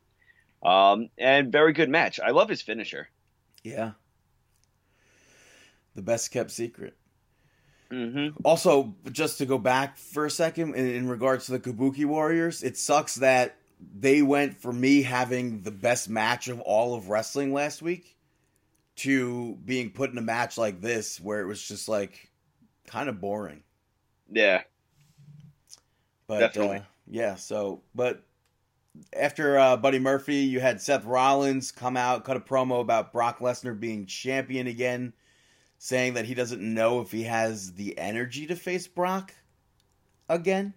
Um, 0.62 1.08
and 1.18 1.52
very 1.52 1.72
good 1.72 1.88
match. 1.88 2.18
I 2.20 2.30
love 2.30 2.48
his 2.48 2.62
finisher. 2.62 3.08
Yeah, 3.62 3.92
the 5.94 6.02
best 6.02 6.30
kept 6.30 6.50
secret. 6.50 6.96
hmm 7.90 8.28
Also, 8.44 8.94
just 9.12 9.38
to 9.38 9.46
go 9.46 9.58
back 9.58 9.98
for 9.98 10.26
a 10.26 10.30
second, 10.30 10.74
in, 10.74 10.86
in 10.86 11.08
regards 11.08 11.46
to 11.46 11.52
the 11.52 11.60
Kabuki 11.60 12.04
Warriors, 12.04 12.62
it 12.62 12.76
sucks 12.76 13.16
that 13.16 13.56
they 13.80 14.22
went 14.22 14.60
for 14.60 14.72
me 14.72 15.02
having 15.02 15.62
the 15.62 15.70
best 15.70 16.08
match 16.08 16.48
of 16.48 16.60
all 16.60 16.94
of 16.94 17.08
wrestling 17.08 17.52
last 17.52 17.82
week 17.82 18.16
to 18.96 19.56
being 19.64 19.90
put 19.90 20.10
in 20.10 20.18
a 20.18 20.22
match 20.22 20.58
like 20.58 20.80
this 20.80 21.20
where 21.20 21.40
it 21.40 21.46
was 21.46 21.62
just 21.62 21.88
like 21.88 22.30
kind 22.88 23.08
of 23.08 23.20
boring. 23.20 23.62
Yeah. 24.30 24.62
But 26.26 26.40
Definitely. 26.40 26.78
Uh, 26.78 26.82
yeah, 27.10 27.36
so 27.36 27.82
but 27.94 28.22
after 29.16 29.58
uh, 29.58 29.76
Buddy 29.76 29.98
Murphy, 29.98 30.36
you 30.36 30.60
had 30.60 30.80
Seth 30.80 31.04
Rollins 31.04 31.72
come 31.72 31.96
out, 31.96 32.24
cut 32.24 32.36
a 32.36 32.40
promo 32.40 32.80
about 32.80 33.12
Brock 33.12 33.38
Lesnar 33.38 33.78
being 33.78 34.06
champion 34.06 34.66
again, 34.66 35.12
saying 35.78 36.14
that 36.14 36.26
he 36.26 36.34
doesn't 36.34 36.60
know 36.60 37.00
if 37.00 37.10
he 37.10 37.22
has 37.24 37.72
the 37.74 37.96
energy 37.98 38.46
to 38.46 38.56
face 38.56 38.86
Brock 38.86 39.32
again 40.28 40.74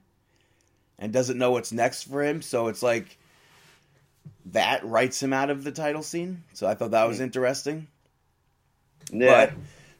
and 0.99 1.11
doesn't 1.11 1.37
know 1.37 1.51
what's 1.51 1.71
next 1.71 2.03
for 2.03 2.23
him. 2.23 2.41
So 2.41 2.67
it's 2.67 2.83
like 2.83 3.17
that 4.47 4.85
writes 4.85 5.21
him 5.21 5.33
out 5.33 5.49
of 5.49 5.63
the 5.63 5.71
title 5.71 6.03
scene. 6.03 6.43
So 6.53 6.67
I 6.67 6.75
thought 6.75 6.91
that 6.91 7.07
was 7.07 7.19
interesting. 7.19 7.87
Yeah. 9.11 9.47
But 9.47 9.53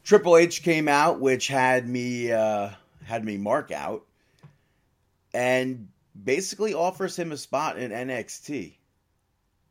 Triple 0.03 0.38
H 0.38 0.63
came 0.63 0.88
out, 0.88 1.20
which 1.20 1.48
had 1.48 1.88
me 1.88 2.31
uh, 2.31 2.70
had 3.05 3.24
me 3.24 3.38
mark 3.38 3.72
out, 3.72 4.03
and 5.34 5.88
basically 6.22 6.74
offers 6.74 7.17
him 7.17 7.31
a 7.31 7.38
spot 7.38 7.77
in 7.77 7.91
NXT. 7.91 8.74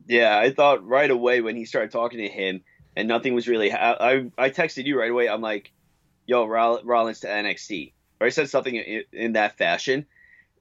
Yeah, 0.06 0.38
I 0.38 0.50
thought 0.52 0.86
right 0.86 1.10
away 1.10 1.40
when 1.40 1.56
he 1.56 1.64
started 1.64 1.90
talking 1.90 2.18
to 2.20 2.28
him, 2.28 2.62
and 2.96 3.06
nothing 3.08 3.34
was 3.34 3.48
really. 3.48 3.70
Ha- 3.70 3.96
I 4.00 4.30
I 4.38 4.50
texted 4.50 4.86
you 4.86 4.98
right 4.98 5.10
away. 5.10 5.28
I'm 5.28 5.42
like, 5.42 5.72
"Yo, 6.26 6.46
Roll- 6.46 6.82
Rollins 6.84 7.20
to 7.20 7.26
NXT," 7.28 7.92
or 8.20 8.26
I 8.26 8.30
said 8.30 8.48
something 8.48 8.74
in, 8.74 9.04
in 9.12 9.32
that 9.32 9.58
fashion, 9.58 10.06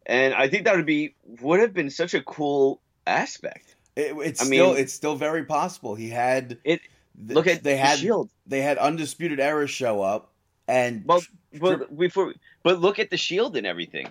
and 0.05 0.33
I 0.33 0.49
think 0.49 0.65
that 0.65 0.75
would 0.75 0.85
be 0.85 1.15
would 1.41 1.59
have 1.59 1.73
been 1.73 1.89
such 1.89 2.13
a 2.13 2.21
cool 2.21 2.81
aspect. 3.07 3.75
It, 3.95 4.15
it's 4.17 4.41
I 4.41 4.45
still 4.45 4.73
mean- 4.73 4.81
it's 4.81 4.93
still 4.93 5.15
very 5.15 5.45
possible. 5.45 5.95
He 5.95 6.09
had 6.09 6.57
It- 6.63 6.81
th- 7.19 7.35
Look 7.35 7.47
at 7.47 7.63
they 7.63 7.71
the 7.73 7.77
had 7.77 7.99
Shield. 7.99 8.29
they 8.47 8.61
had 8.61 8.77
undisputed 8.77 9.39
era 9.39 9.67
show 9.67 10.01
up 10.01 10.31
and 10.67 11.03
Well, 11.05 11.21
but 11.59 11.97
before, 11.97 12.33
but 12.63 12.79
look 12.79 12.99
at 12.99 13.09
the 13.09 13.17
Shield 13.17 13.55
and 13.57 13.65
everything. 13.67 14.07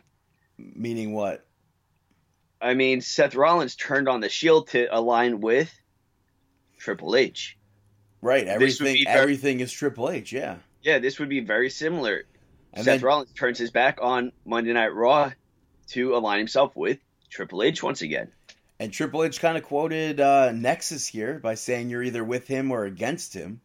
meaning 0.59 1.13
what? 1.15 1.45
I 2.61 2.75
mean, 2.75 3.01
Seth 3.01 3.35
Rollins 3.37 3.77
turned 3.77 4.09
on 4.09 4.21
the 4.21 4.29
Shield 4.29 4.69
to 4.69 4.87
align 4.91 5.41
with 5.41 5.73
Triple 6.79 7.15
H. 7.17 7.57
Right, 8.21 8.47
everything 8.49 9.05
very- 9.05 9.07
everything 9.07 9.61
is 9.61 9.71
Triple 9.73 10.11
H. 10.11 10.33
Yeah, 10.33 10.57
Yeah, 10.83 10.99
this 10.99 11.19
would 11.21 11.29
be 11.29 11.41
very 11.41 11.71
similar. 11.71 12.25
and 12.73 12.85
Seth 12.85 13.01
then 13.01 13.07
Rollins 13.07 13.33
turns 13.33 13.59
his 13.59 13.71
back 13.71 13.99
on 14.03 14.33
Monday 14.45 14.73
Night 14.73 14.93
Raw 14.95 15.31
to 15.91 16.17
align 16.17 16.39
himself 16.39 16.75
with 16.77 16.99
Triple 17.31 17.63
H 17.63 17.83
once 17.83 18.03
again. 18.03 18.33
And 18.81 18.93
Triple 18.93 19.25
H 19.25 19.41
kind 19.41 19.57
of 19.57 19.65
quoted 19.65 20.21
uh, 20.21 20.53
Nexus 20.53 21.07
here 21.07 21.39
by 21.39 21.55
saying 21.55 21.91
you're 21.91 22.03
either 22.03 22.25
with 22.25 22.47
him 22.47 22.71
or 22.71 22.85
against 22.85 23.35
him. 23.35 23.61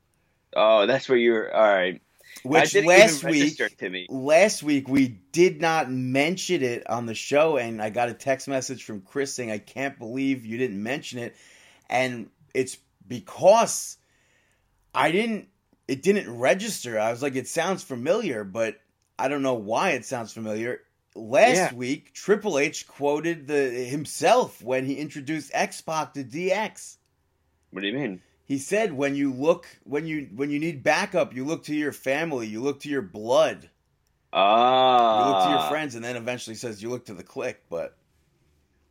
Oh, 0.56 0.86
that's 0.86 1.08
where 1.10 1.18
you're. 1.18 1.54
All 1.54 1.62
right. 1.62 2.02
Which 2.42 2.76
last 2.76 3.24
week 3.24 3.62
to 3.78 3.90
me. 3.90 4.08
last 4.10 4.64
week 4.64 4.90
we 4.90 5.20
did 5.32 5.62
not 5.62 5.92
mention 5.92 6.64
it 6.64 6.90
on 6.90 7.06
the 7.06 7.14
show 7.14 7.58
and 7.58 7.82
i 7.82 7.90
got 7.90 8.10
a 8.10 8.14
text 8.14 8.48
message 8.48 8.84
from 8.84 9.02
chris 9.02 9.34
saying 9.34 9.52
i 9.52 9.60
can't 9.60 10.00
believe 10.00 10.44
you 10.44 10.58
didn't 10.58 10.82
mention 10.82 11.20
it 11.20 11.36
and 11.90 12.30
it's 12.54 12.78
because 13.08 13.98
i 14.94 15.12
didn't 15.12 15.48
it 15.88 16.02
didn't 16.02 16.38
register 16.38 17.00
i 17.00 17.12
was 17.12 17.22
like 17.22 17.36
it 17.36 17.48
sounds 17.48 17.84
familiar 17.84 18.44
but 18.44 18.78
i 19.18 19.28
don't 19.28 19.44
know 19.44 19.54
why 19.54 19.92
it 19.92 20.04
sounds 20.04 20.34
familiar 20.34 20.82
last 21.16 21.56
Yeah. 21.56 21.74
week 21.74 22.14
triple 22.14 22.58
h 22.58 22.88
quoted 22.88 23.48
the 23.48 23.70
himself 23.86 24.62
when 24.62 24.86
he 24.86 24.96
introduced 24.96 25.52
x-pac 25.54 26.14
to 26.14 26.24
dx 26.24 26.98
What 27.72 27.82
do 27.82 27.88
you 27.88 27.94
mean? 27.94 28.22
he 28.46 28.58
said 28.58 28.94
when 28.94 29.16
you 29.16 29.32
look 29.34 29.68
when 29.84 30.06
you 30.08 30.30
when 30.36 30.50
you 30.50 30.60
need 30.60 30.84
backup 30.84 31.34
you 31.36 31.46
look 31.46 31.64
to 31.66 31.76
your 31.76 31.92
family 31.94 32.48
you 32.48 32.62
look 32.62 32.80
to 32.82 32.90
your 32.90 33.02
blood 33.02 33.70
Ah. 34.36 35.20
you 35.20 35.32
look 35.34 35.44
to 35.46 35.50
your 35.62 35.70
friends, 35.70 35.94
and 35.94 36.04
then 36.04 36.16
eventually 36.16 36.56
says 36.56 36.82
you 36.82 36.90
look 36.90 37.06
to 37.06 37.14
the 37.14 37.24
Kliq. 37.24 37.56
But 37.70 37.96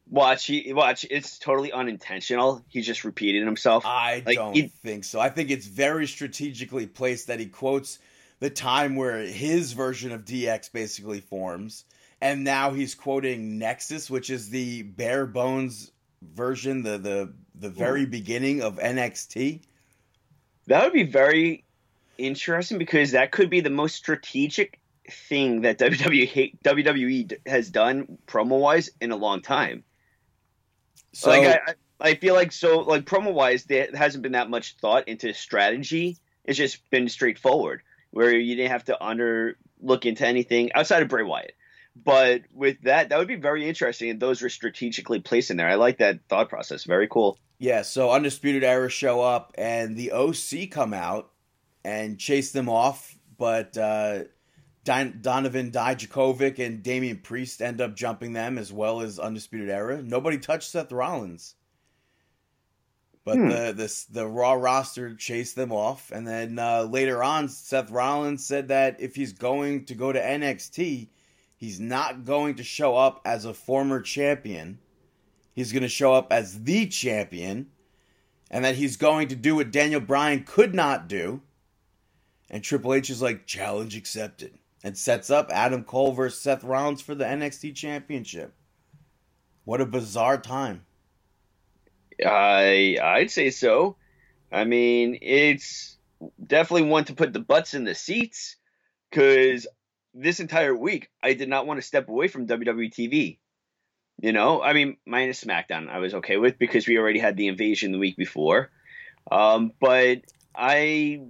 Watch, 0.09 0.47
he 0.47 0.73
watch. 0.73 1.05
It's 1.11 1.37
totally 1.38 1.73
unintentional. 1.73 2.62
He 2.69 2.81
just 2.83 3.02
repeated 3.02 3.45
himself. 3.45 3.85
I 3.85 4.23
Like, 4.25 4.37
don't 4.37 4.55
he- 4.55 4.69
think 4.69 5.02
so. 5.05 5.19
I 5.19 5.31
think 5.31 5.50
it's 5.50 5.67
very 5.67 6.07
strategically 6.07 6.87
placed 6.87 7.26
that 7.26 7.41
he 7.41 7.47
quotes 7.47 7.99
the 8.38 8.50
time 8.50 8.95
where 8.95 9.19
his 9.19 9.73
version 9.73 10.12
of 10.12 10.25
DX 10.25 10.69
basically 10.73 11.21
forms, 11.21 11.87
and 12.23 12.45
now 12.45 12.71
he's 12.71 12.95
quoting 12.95 13.59
Nexus, 13.59 14.09
which 14.09 14.31
is 14.31 14.49
the 14.49 14.83
bare 14.83 15.26
bones 15.26 15.91
version, 16.23 16.83
the 16.85 16.97
the 16.97 17.35
the 17.57 17.69
very 17.69 18.07
beginning 18.07 18.62
of 18.62 18.79
NXT. 18.79 19.61
that 20.69 20.85
would 20.85 20.93
be 20.93 21.02
very 21.02 21.64
interesting 22.17 22.79
because 22.79 23.11
that 23.11 23.33
could 23.33 23.50
be 23.50 23.61
the 23.61 23.71
most 23.71 23.97
strategic 23.97 24.79
thing 25.11 25.62
that 25.62 25.81
WWE 25.81 26.59
WWE 26.64 27.37
has 27.47 27.71
done 27.71 28.19
promo 28.26 28.61
wise 28.61 28.88
in 29.00 29.11
a 29.11 29.17
long 29.17 29.43
time. 29.43 29.83
So 31.12 31.31
like 31.31 31.43
I, 31.43 31.61
I 32.00 32.11
I 32.11 32.14
feel 32.14 32.35
like 32.35 32.52
so 32.52 32.79
like 32.81 33.05
promo 33.05 33.33
wise 33.33 33.64
there 33.64 33.88
hasn't 33.93 34.23
been 34.23 34.33
that 34.33 34.49
much 34.49 34.76
thought 34.76 35.09
into 35.09 35.35
strategy. 35.35 36.19
It's 36.45 36.57
just 36.57 36.88
been 36.88 37.09
straightforward 37.09 37.83
where 38.12 38.33
you 38.33 38.55
didn't 38.55 38.71
have 38.71 38.85
to 38.85 39.05
under 39.05 39.57
look 39.81 40.07
into 40.07 40.25
anything 40.25 40.73
outside 40.73 41.02
of 41.02 41.09
Bray 41.09 41.25
Wyatt. 41.25 41.57
But 41.95 42.43
with 42.53 42.83
that, 42.83 43.11
that 43.11 43.19
would 43.19 43.29
be 43.29 43.37
very 43.37 43.69
interesting, 43.69 44.09
and 44.11 44.19
those 44.21 44.41
were 44.41 44.49
strategically 44.49 45.21
placed 45.21 45.51
in 45.51 45.57
there. 45.59 45.69
I 45.69 45.75
like 45.75 45.99
that 45.99 46.21
thought 46.29 46.49
process. 46.49 46.85
Very 46.85 47.07
cool. 47.07 47.39
Yeah, 47.59 47.83
so 47.83 48.11
Undisputed 48.11 48.65
Era 48.65 48.89
show 48.89 49.21
up 49.21 49.53
and 49.57 49.97
the 49.97 50.13
OC 50.13 50.71
come 50.71 50.95
out 50.95 51.31
and 51.85 52.19
chase 52.19 52.51
them 52.53 52.69
off, 52.69 53.17
but 53.39 53.77
uh, 53.77 54.21
Don- 54.85 55.19
Donovan 55.21 55.71
Dijakovic 55.71 56.59
and 56.65 56.83
Damian 56.83 57.19
Priest 57.19 57.61
end 57.63 57.81
up 57.81 57.95
jumping 57.95 58.33
them 58.33 58.59
as 58.59 58.73
well 58.73 59.01
as 59.03 59.19
Undisputed 59.19 59.69
Era. 59.71 60.03
Nobody 60.03 60.39
touched 60.39 60.71
Seth 60.71 60.91
Rollins. 60.91 61.55
But 63.25 63.37
Hmm. 63.37 63.49
the 63.51 63.73
this 63.77 64.05
the 64.07 64.27
Raw 64.27 64.55
roster 64.55 65.15
chased 65.15 65.55
them 65.55 65.71
off, 65.71 66.11
and 66.11 66.27
then 66.27 66.59
uh, 66.59 66.83
later 66.83 67.23
on, 67.23 67.49
Seth 67.49 67.91
Rollins 67.93 68.45
said 68.45 68.69
that 68.69 69.01
if 69.01 69.15
he's 69.15 69.33
going 69.33 69.85
to 69.85 69.95
go 69.95 70.11
to 70.11 70.21
NXT, 70.21 71.09
he's 71.62 71.78
not 71.78 72.25
going 72.25 72.57
to 72.57 72.64
show 72.64 72.97
up 72.97 73.21
as 73.25 73.45
a 73.45 73.54
former 73.54 74.00
champion. 74.00 74.81
He's 75.54 75.71
going 75.71 75.85
to 75.85 75.88
show 75.88 76.12
up 76.12 76.33
as 76.33 76.64
the 76.64 76.88
champion, 76.88 77.69
and 78.50 78.64
that 78.64 78.75
he's 78.75 78.97
going 78.97 79.28
to 79.28 79.37
do 79.37 79.54
what 79.54 79.71
Daniel 79.71 80.00
Bryan 80.00 80.42
could 80.42 80.75
not 80.75 81.07
do. 81.07 81.40
And 82.50 82.64
Triple 82.64 82.95
H 82.95 83.11
is 83.11 83.23
like, 83.23 83.47
challenge 83.47 83.95
accepted. 83.97 84.59
And 84.83 84.99
sets 84.99 85.31
up 85.31 85.52
Adam 85.52 85.85
Cole 85.85 86.11
versus 86.11 86.40
Seth 86.40 86.64
Rollins 86.64 87.00
for 87.00 87.14
the 87.14 87.26
NXT 87.26 87.76
Championship. 87.76 88.52
What 89.64 89.81
a 89.81 89.87
bizarre 89.87 90.38
time. 90.38 90.85
I 92.26 92.99
I'd 93.00 93.31
say 93.31 93.50
so. 93.50 93.95
I 94.50 94.64
mean, 94.64 95.16
it's 95.23 95.97
definitely 96.45 96.88
one 96.88 97.04
to 97.04 97.14
put 97.14 97.33
the 97.33 97.38
butts 97.38 97.73
in 97.73 97.85
the 97.85 97.95
seats 97.95 98.57
because 99.09 99.69
this 100.14 100.40
entire 100.40 100.75
week 100.75 101.09
I 101.23 101.35
did 101.35 101.49
not 101.49 101.66
want 101.66 101.81
to 101.81 101.87
step 101.87 102.09
away 102.09 102.28
from 102.28 102.47
WWE 102.47 102.92
TV. 102.92 103.38
You 104.21 104.33
know, 104.33 104.62
I 104.62 104.73
mean, 104.73 104.99
minus 105.07 105.42
SmackDown, 105.42 105.88
I 105.88 105.99
was 105.99 106.14
okay 106.14 106.37
with 106.37 106.59
because 106.59 106.87
we 106.87 106.99
already 106.99 107.19
had 107.19 107.37
the 107.37 107.49
invasion 107.49 107.92
the 107.92 107.99
week 107.99 108.16
before. 108.16 108.71
Um, 109.31 109.73
but 109.81 110.19
I, 110.54 111.23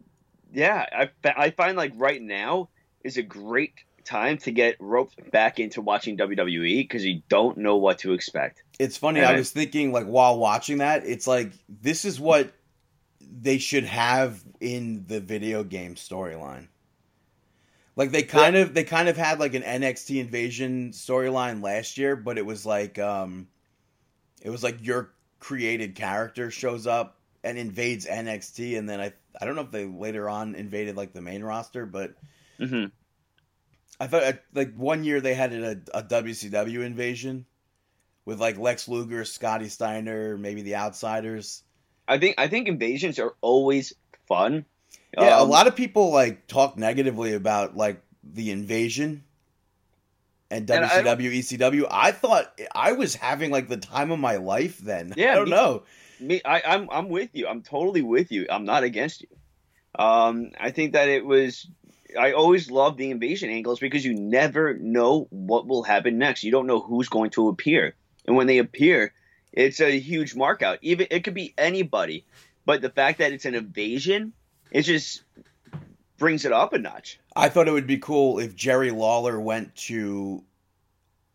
yeah, 0.53 0.85
I 0.93 1.11
I 1.25 1.51
find 1.51 1.77
like 1.77 1.93
right 1.97 2.21
now 2.21 2.69
is 3.05 3.17
a 3.17 3.23
great 3.23 3.73
time 4.05 4.37
to 4.39 4.51
get 4.51 4.77
roped 4.81 5.31
back 5.31 5.59
into 5.61 5.81
watching 5.81 6.17
WWE 6.19 6.83
because 6.83 7.05
you 7.05 7.23
don't 7.29 7.59
know 7.59 7.77
what 7.77 7.99
to 7.99 8.13
expect. 8.13 8.63
It's 8.79 8.97
funny. 8.97 9.21
And 9.21 9.29
I 9.29 9.35
I- 9.35 9.37
was 9.37 9.51
thinking, 9.51 9.93
like, 9.93 10.07
while 10.07 10.39
watching 10.39 10.79
that, 10.79 11.07
it's 11.07 11.27
like 11.27 11.53
this 11.69 12.05
is 12.05 12.19
what 12.21 12.53
they 13.21 13.59
should 13.59 13.85
have 13.85 14.43
in 14.61 15.05
the 15.07 15.21
video 15.21 15.65
game 15.65 15.95
storyline. 15.95 16.69
Like 17.97 18.11
they 18.11 18.23
kind 18.23 18.57
of 18.57 18.75
they 18.75 18.85
kind 18.85 19.09
of 19.09 19.17
had 19.17 19.39
like 19.39 19.55
an 19.55 19.63
NXT 19.63 20.21
invasion 20.21 20.93
storyline 20.93 21.63
last 21.63 21.99
year, 21.99 22.17
but 22.17 22.39
it 22.39 22.47
was 22.47 22.65
like 22.65 22.99
um 22.99 23.49
it 24.43 24.51
was 24.51 24.63
like 24.63 24.85
your 24.85 25.13
created 25.41 25.95
character 25.95 26.51
shows 26.51 26.87
up 26.87 27.19
and 27.45 27.59
invades 27.59 28.07
NXT 28.07 28.79
and 28.79 28.89
then 28.89 29.01
I 29.01 29.13
I 29.41 29.45
don't 29.45 29.57
know 29.57 29.63
if 29.63 29.71
they 29.71 29.87
later 29.87 30.29
on 30.29 30.55
invaded 30.55 30.97
like 30.97 31.13
the 31.13 31.21
main 31.23 31.43
roster, 31.43 31.87
but 31.87 32.15
hmm 32.59 32.87
I 34.01 34.07
thought 34.07 34.23
uh, 34.23 34.33
like 34.55 34.75
one 34.75 35.05
year 35.05 35.21
they 35.21 35.35
had 35.35 35.53
a, 35.53 35.81
a 35.95 36.03
WCW 36.03 36.85
invasion 36.85 37.47
with 38.25 38.41
like 38.41 38.59
Lex 38.59 38.89
Luger, 38.89 39.25
Scotty 39.25 39.69
Steiner, 39.69 40.37
maybe 40.39 40.63
the 40.63 40.77
Outsiders. 40.77 41.63
I 42.09 42.19
think 42.19 42.37
I 42.39 42.49
think 42.49 42.69
invasions 42.69 43.19
are 43.19 43.35
always 43.41 43.93
fun. 44.27 44.65
Yeah, 45.17 45.41
a 45.41 45.43
Um, 45.43 45.51
lot 45.51 45.67
of 45.67 45.77
people 45.77 46.11
like 46.11 46.47
talk 46.47 46.79
negatively 46.79 47.35
about 47.35 47.77
like 47.77 48.03
the 48.25 48.51
invasion 48.51 49.25
and 50.51 50.71
And 50.71 50.85
I 50.85 51.03
WCW, 51.03 51.39
ECW. 51.39 51.87
I 51.91 52.13
thought 52.13 52.53
I 52.75 52.93
was 52.93 53.15
having 53.15 53.51
like 53.51 53.69
the 53.69 53.79
time 53.79 54.11
of 54.11 54.19
my 54.19 54.37
life 54.37 54.79
then. 54.79 55.15
Yeah, 55.17 55.33
I 55.33 55.35
don't 55.37 55.45
me- 55.47 55.51
know. 55.51 55.83
Me, 56.21 56.41
I, 56.45 56.63
I'm 56.65 56.89
I'm 56.91 57.09
with 57.09 57.31
you. 57.33 57.49
I'm 57.49 57.63
totally 57.63 58.03
with 58.03 58.31
you. 58.31 58.47
I'm 58.49 58.65
not 58.65 58.85
against 58.85 59.23
you. 59.23 59.29
Um, 59.99 60.53
I 60.61 60.71
think 60.71 60.93
that 60.93 61.09
it 61.09 61.25
was. 61.25 61.67
I 62.19 62.33
always 62.33 62.71
love 62.71 62.97
the 62.99 63.11
invasion 63.11 63.49
angles 63.51 63.81
because 63.81 64.05
you 64.05 64.15
never 64.15 64.75
know 64.75 65.27
what 65.31 65.67
will 65.67 65.83
happen 65.83 66.19
next. 66.19 66.45
You 66.45 66.53
don't 66.53 66.67
know 66.67 66.81
who's 66.81 67.09
going 67.09 67.31
to 67.31 67.49
appear, 67.49 67.95
and 68.27 68.37
when 68.37 68.47
they 68.47 68.59
appear, 68.59 69.15
it's 69.53 69.81
a 69.81 69.99
huge 69.99 70.35
mark 70.37 70.63
out. 70.63 70.79
Even 70.83 71.07
it 71.11 71.25
could 71.25 71.35
be 71.35 71.55
anybody, 71.57 72.25
but 72.67 72.83
the 72.83 72.91
fact 72.91 73.19
that 73.19 73.33
it's 73.33 73.47
an 73.47 73.55
invasion, 73.55 74.33
it 74.73 74.83
just 74.83 75.23
brings 76.19 76.45
it 76.45 76.53
up 76.53 76.73
a 76.73 76.79
notch. 76.79 77.21
I 77.37 77.49
thought 77.49 77.69
it 77.69 77.73
would 77.73 77.87
be 77.87 77.99
cool 77.99 78.39
if 78.39 78.57
Jerry 78.57 78.91
Lawler 78.91 79.39
went 79.39 79.75
to 79.77 80.43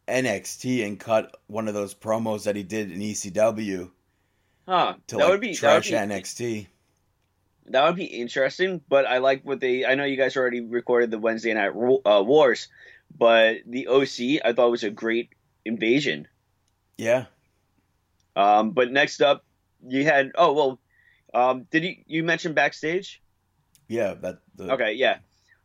NXT 0.07 0.85
and 0.85 0.99
cut 0.99 1.35
one 1.47 1.67
of 1.67 1.73
those 1.73 1.93
promos 1.93 2.43
that 2.43 2.55
he 2.55 2.63
did 2.63 2.91
in 2.91 2.99
ECW 2.99 3.91
Huh? 4.67 4.95
to 5.07 5.15
that 5.15 5.23
like 5.23 5.31
would 5.31 5.41
be 5.41 5.53
trash 5.53 5.89
that 5.89 6.01
would 6.01 6.09
be, 6.09 6.15
NXT. 6.15 6.67
That 7.67 7.85
would 7.85 7.95
be 7.95 8.05
interesting, 8.05 8.81
but 8.89 9.05
I 9.05 9.19
like 9.19 9.43
what 9.43 9.59
they. 9.59 9.85
I 9.85 9.95
know 9.95 10.03
you 10.03 10.17
guys 10.17 10.35
already 10.35 10.61
recorded 10.61 11.09
the 11.09 11.19
Wednesday 11.19 11.53
night 11.53 11.69
uh, 11.69 12.23
wars, 12.23 12.67
but 13.17 13.57
the 13.65 13.87
OC 13.87 14.41
I 14.43 14.53
thought 14.53 14.71
was 14.71 14.83
a 14.83 14.89
great 14.89 15.29
invasion. 15.63 16.27
Yeah. 16.97 17.25
Um, 18.35 18.71
but 18.71 18.91
next 18.91 19.21
up, 19.21 19.45
you 19.85 20.03
had 20.03 20.31
oh 20.35 20.53
well, 20.53 20.79
um, 21.33 21.65
did 21.71 21.83
you 21.83 21.95
you 22.05 22.23
mention 22.23 22.53
backstage? 22.53 23.21
Yeah, 23.87 24.13
that 24.15 24.39
the, 24.55 24.73
Okay, 24.73 24.93
yeah. 24.93 25.17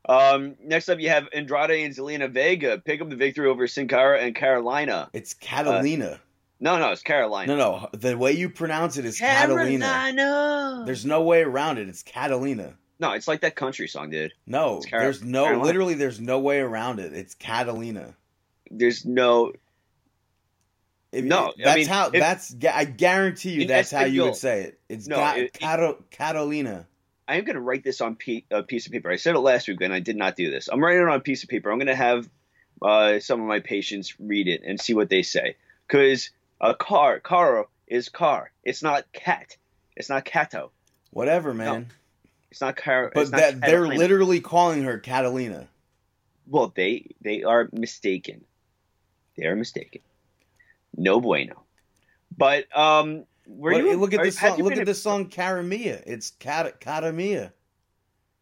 Um, 0.08 0.56
next 0.62 0.88
up, 0.88 0.98
you 0.98 1.08
have 1.10 1.28
Andrade 1.32 1.84
and 1.84 1.94
Zelina 1.94 2.30
Vega 2.30 2.78
pick 2.78 3.00
up 3.00 3.08
the 3.08 3.16
victory 3.16 3.46
over 3.48 3.66
Sin 3.68 3.86
Cara 3.88 4.18
and 4.20 4.34
Carolina. 4.34 5.08
It's 5.12 5.34
Catalina. 5.34 6.20
No, 6.58 6.78
no, 6.78 6.92
it's 6.92 7.02
Carolina. 7.02 7.56
no, 7.56 7.58
no, 7.58 7.88
the 7.92 8.16
way 8.16 8.32
you 8.32 8.48
pronounce 8.48 8.96
it 8.96 9.04
is 9.04 9.18
Catalina. 9.18 9.84
Carolina. 9.84 10.82
There's 10.86 11.04
no 11.04 11.22
way 11.22 11.42
around 11.42 11.78
it. 11.78 11.88
It's 11.88 12.02
Catalina. 12.02 12.74
no, 13.00 13.12
it's 13.12 13.26
like 13.28 13.40
that 13.40 13.56
country 13.56 13.88
song, 13.88 14.10
dude. 14.10 14.32
No, 14.46 14.80
Car- 14.88 15.00
there's 15.00 15.22
no 15.24 15.44
Carolina. 15.44 15.64
literally 15.66 15.94
there's 15.94 16.20
no 16.20 16.38
way 16.40 16.58
around 16.60 17.00
it. 17.00 17.12
It's 17.14 17.34
Catalina. 17.34 18.14
There's 18.70 19.04
no 19.04 19.52
If- 21.10 21.24
No, 21.24 21.48
I 21.48 21.52
that's 21.62 21.76
mean, 21.76 21.86
how 21.88 22.06
if- 22.06 22.12
that's 22.12 22.54
I 22.72 22.84
guarantee 22.86 23.50
you 23.50 23.66
that's 23.66 23.90
how 23.90 24.04
you 24.04 24.22
would 24.24 24.36
say 24.36 24.62
it. 24.62 24.80
It's 24.88 25.06
No, 25.08 25.16
Ca- 25.16 25.34
it- 25.36 25.52
Catalina. 26.10 26.86
I 27.28 27.36
am 27.36 27.44
going 27.44 27.54
to 27.54 27.60
write 27.62 27.84
this 27.84 28.00
on 28.00 28.16
pe- 28.16 28.44
a 28.50 28.62
piece 28.62 28.86
of 28.86 28.92
paper. 28.92 29.10
I 29.10 29.16
said 29.16 29.34
it 29.34 29.40
last 29.40 29.68
week 29.68 29.80
and 29.80 29.92
I 29.92 30.00
did 30.00 30.16
not 30.16 30.36
do 30.36 30.50
this. 30.50 30.68
I'm 30.70 30.82
writing 30.82 31.02
it 31.02 31.08
on 31.08 31.16
a 31.16 31.20
piece 31.20 31.42
of 31.42 31.48
paper. 31.48 31.70
I'm 31.70 31.78
going 31.78 31.86
to 31.86 31.94
have 31.94 32.28
uh, 32.82 33.20
some 33.20 33.40
of 33.40 33.46
my 33.46 33.60
patients 33.60 34.14
read 34.18 34.48
it 34.48 34.62
and 34.66 34.80
see 34.80 34.94
what 34.94 35.08
they 35.08 35.22
say. 35.22 35.56
Because 35.86 36.30
a 36.60 36.74
car, 36.74 37.20
caro 37.20 37.68
is 37.86 38.08
car. 38.08 38.50
It's 38.64 38.82
not 38.82 39.10
cat. 39.12 39.56
It's 39.96 40.08
not 40.08 40.24
cato. 40.24 40.72
Whatever, 41.10 41.54
man. 41.54 41.90
It's 42.50 42.60
not 42.60 42.76
car. 42.76 43.10
but 43.14 43.30
not 43.30 43.40
that 43.40 43.60
they're 43.60 43.88
literally 43.88 44.40
calling 44.40 44.82
her 44.84 44.98
Catalina. 44.98 45.68
Well, 46.46 46.72
they 46.74 47.14
they 47.20 47.44
are 47.44 47.68
mistaken. 47.72 48.44
They 49.36 49.46
are 49.46 49.56
mistaken. 49.56 50.02
No 50.96 51.20
bueno. 51.20 51.62
But 52.36 52.76
um, 52.76 53.24
were 53.46 53.72
But 53.72 53.84
you 53.84 53.96
look 53.96 54.14
at 54.14 54.22
this 54.22 54.38
song. 54.38 54.58
Look 54.58 54.72
at 54.72 54.78
a- 54.80 54.84
the 54.84 54.94
song 54.94 55.28
Caramia. 55.28 56.02
It's 56.06 56.30
Cat 56.32 56.80
Caramia. 56.80 57.52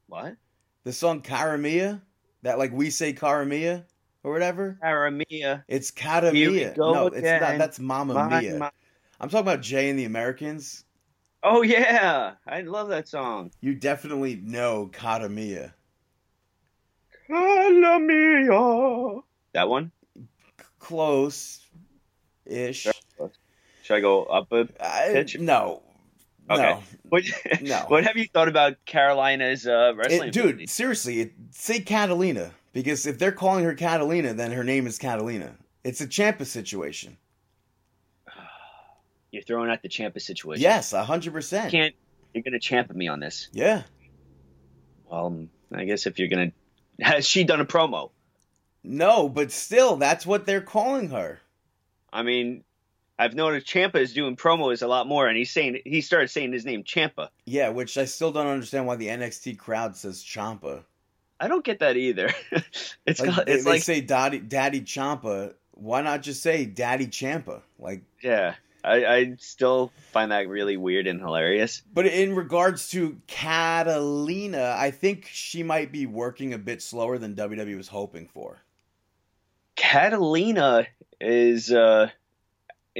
What? 0.06 0.36
The 0.84 0.92
song 0.92 1.22
Caramia, 1.22 2.00
that 2.42 2.58
like 2.58 2.72
we 2.72 2.90
say 2.90 3.12
Caramia 3.12 3.84
or 4.24 4.32
whatever. 4.32 4.78
Aramia. 4.84 5.64
It's 5.68 5.90
Catamia. 5.90 6.76
No, 6.76 7.06
it's 7.06 7.22
not. 7.22 7.58
That's 7.58 7.78
Mamma 7.78 8.14
My- 8.14 8.40
Mia. 8.40 8.56
my- 8.58 8.70
I'm 9.20 9.28
talking 9.28 9.46
about 9.46 9.60
Jay 9.60 9.90
and 9.90 9.98
the 9.98 10.04
Americans. 10.04 10.84
Oh 11.42 11.62
yeah, 11.62 12.34
I 12.46 12.62
love 12.62 12.88
that 12.88 13.08
song. 13.08 13.50
You 13.60 13.74
definitely 13.74 14.36
know 14.36 14.90
Catamia. 14.92 15.72
Calamia. 17.28 19.22
That 19.52 19.68
one? 19.68 19.92
Close, 20.78 21.66
ish. 22.46 22.86
Should 23.90 23.96
I 23.96 24.00
go 24.03 24.22
up 24.22 24.53
a 24.53 24.66
Pitch? 25.12 25.37
No, 25.40 25.83
Okay. 26.48 26.62
no, 26.62 26.83
what? 27.09 27.24
No. 27.61 27.85
What 27.88 28.05
have 28.05 28.16
you 28.16 28.26
thought 28.33 28.46
about 28.46 28.76
Carolina's 28.87 29.66
uh, 29.66 29.94
wrestling? 29.96 30.29
It- 30.29 30.33
dude. 30.33 30.70
Seriously, 30.70 31.20
it, 31.22 31.33
say 31.50 31.81
Catalina 31.81 32.53
because 32.72 33.05
if 33.09 33.18
they're 33.18 33.33
calling 33.33 33.64
her 33.64 33.74
Catalina, 33.74 34.33
then 34.33 34.53
her 34.53 34.62
name 34.62 34.87
is 34.87 34.96
Catalina. 34.96 35.57
It's 35.83 36.00
a 36.00 36.07
Ciampa 36.07 36.46
situation. 36.46 37.16
you're 39.33 39.42
throwing 39.42 39.68
out 39.70 39.83
the 39.83 39.88
Ciampa 39.88 40.20
situation. 40.20 40.62
Yes, 40.62 40.92
hundred 40.92 41.33
percent. 41.33 41.72
can't. 41.72 41.94
You're 42.33 42.44
gonna 42.44 42.61
champa 42.61 42.94
me 42.94 43.09
on 43.09 43.18
this. 43.18 43.48
Yeah. 43.53 43.83
Well, 45.11 45.48
I 45.74 45.85
guess 45.85 46.07
if 46.07 46.20
you're 46.20 46.29
gonna, 46.29 46.53
has 47.00 47.26
she 47.26 47.42
done 47.42 47.61
a 47.61 47.66
promo? 47.66 48.11
No, 48.85 49.29
but 49.29 49.50
still, 49.50 49.96
that's 49.96 50.24
what 50.24 50.46
they're 50.46 50.61
calling 50.61 51.11
her. 51.11 51.40
I 52.12 52.22
mean, 52.22 52.62
I've 53.20 53.35
noticed 53.35 53.66
Ciampa 53.66 53.96
is 53.96 54.14
doing 54.14 54.35
promos 54.35 54.83
a 54.83 54.87
lot 54.87 55.06
more, 55.06 55.28
and 55.28 55.37
he's 55.37 55.50
saying 55.50 55.80
he 55.85 56.00
started 56.00 56.30
saying 56.30 56.54
his 56.54 56.64
name 56.64 56.85
Ciampa. 56.85 57.28
Yeah, 57.44 57.68
which 57.68 57.98
I 57.98 58.06
still 58.06 58.33
don't 58.33 58.46
understand 58.46 58.87
why 58.87 58.96
the 58.96 59.09
NXT 59.09 59.59
crowd 59.59 59.94
says 59.94 60.24
Ciampa. 60.24 60.85
I 61.38 61.46
don't 61.46 61.62
get 61.62 61.80
that 61.80 61.98
either. 61.98 62.30
it's 63.06 63.20
Like, 63.20 63.44
they, 63.44 63.52
it's 63.52 63.64
they 63.64 63.70
like 63.70 63.83
say 63.83 64.00
Daddy 64.00 64.38
Daddy 64.38 64.80
Ciampa. 64.80 65.52
Why 65.72 66.00
not 66.00 66.22
just 66.22 66.42
say 66.42 66.64
Daddy 66.64 67.09
Ciampa? 67.09 67.61
Like, 67.78 68.02
yeah. 68.22 68.54
I, 68.83 69.04
I 69.04 69.37
still 69.38 69.92
find 70.12 70.33
that 70.33 70.48
really 70.48 70.78
weird 70.78 71.06
and 71.06 71.20
hilarious. 71.20 71.83
but 71.92 72.06
in 72.06 72.35
regards 72.35 72.88
to 72.92 73.20
Catalina, 73.26 74.74
I 74.78 74.90
think 74.90 75.28
she 75.30 75.62
might 75.62 75.92
be 75.92 76.06
working 76.06 76.54
a 76.54 76.59
bit 76.59 76.80
slower 76.80 77.18
than 77.18 77.35
WWE 77.35 77.76
was 77.76 77.88
hoping 77.88 78.28
for. 78.28 78.62
Catalina 79.76 80.87
is, 81.20 81.70
uh, 81.70 82.09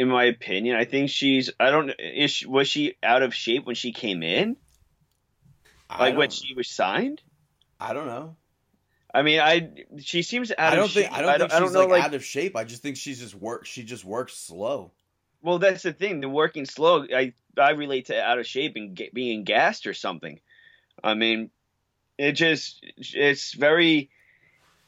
in 0.01 0.09
my 0.09 0.25
opinion, 0.25 0.77
I 0.77 0.85
think 0.87 1.11
she's. 1.11 1.51
I 1.61 1.71
don't. 1.71 1.91
Is 1.99 2.31
she, 2.31 2.47
was 2.47 2.67
she 2.69 2.95
out 3.03 3.23
of 3.23 3.35
shape 3.35 3.67
when 3.67 3.75
she 3.75 3.93
came 3.93 4.23
in? 4.23 4.57
Like 5.91 6.17
when 6.17 6.31
she 6.31 6.55
was 6.55 6.69
signed? 6.69 7.21
I 7.79 7.93
don't 7.93 8.07
know. 8.07 8.37
I 9.13 9.23
mean, 9.23 9.41
I 9.41 9.71
she 9.99 10.23
seems 10.23 10.53
out 10.57 10.73
I 10.73 10.77
don't 10.77 10.85
of 10.87 10.93
think 10.93 11.07
shape. 11.07 11.17
I 11.19 11.23
don't 11.23 11.39
think 11.39 11.53
I 11.53 11.59
she's 11.61 11.73
don't 11.73 11.89
know, 11.89 11.93
like, 11.93 12.05
out 12.05 12.15
of 12.15 12.25
shape. 12.25 12.57
I 12.57 12.65
just 12.65 12.81
think 12.83 12.97
she's 12.97 13.21
just 13.21 13.35
work. 13.35 13.67
She 13.67 13.83
just 13.83 14.05
works 14.05 14.35
slow. 14.37 14.93
Well, 15.43 15.59
that's 15.59 15.83
the 15.83 15.93
thing. 15.93 16.21
The 16.21 16.29
working 16.29 16.65
slow, 16.65 17.05
I 17.15 17.33
I 17.59 17.71
relate 17.71 18.07
to 18.07 18.23
out 18.23 18.39
of 18.39 18.47
shape 18.47 18.77
and 18.77 18.95
get, 18.95 19.13
being 19.13 19.45
gassed 19.45 19.87
or 19.87 19.95
something. 19.95 20.41
I 21.03 21.15
mean, 21.15 21.51
it 22.19 22.33
just 22.33 22.85
it's 22.97 23.53
very, 23.55 24.11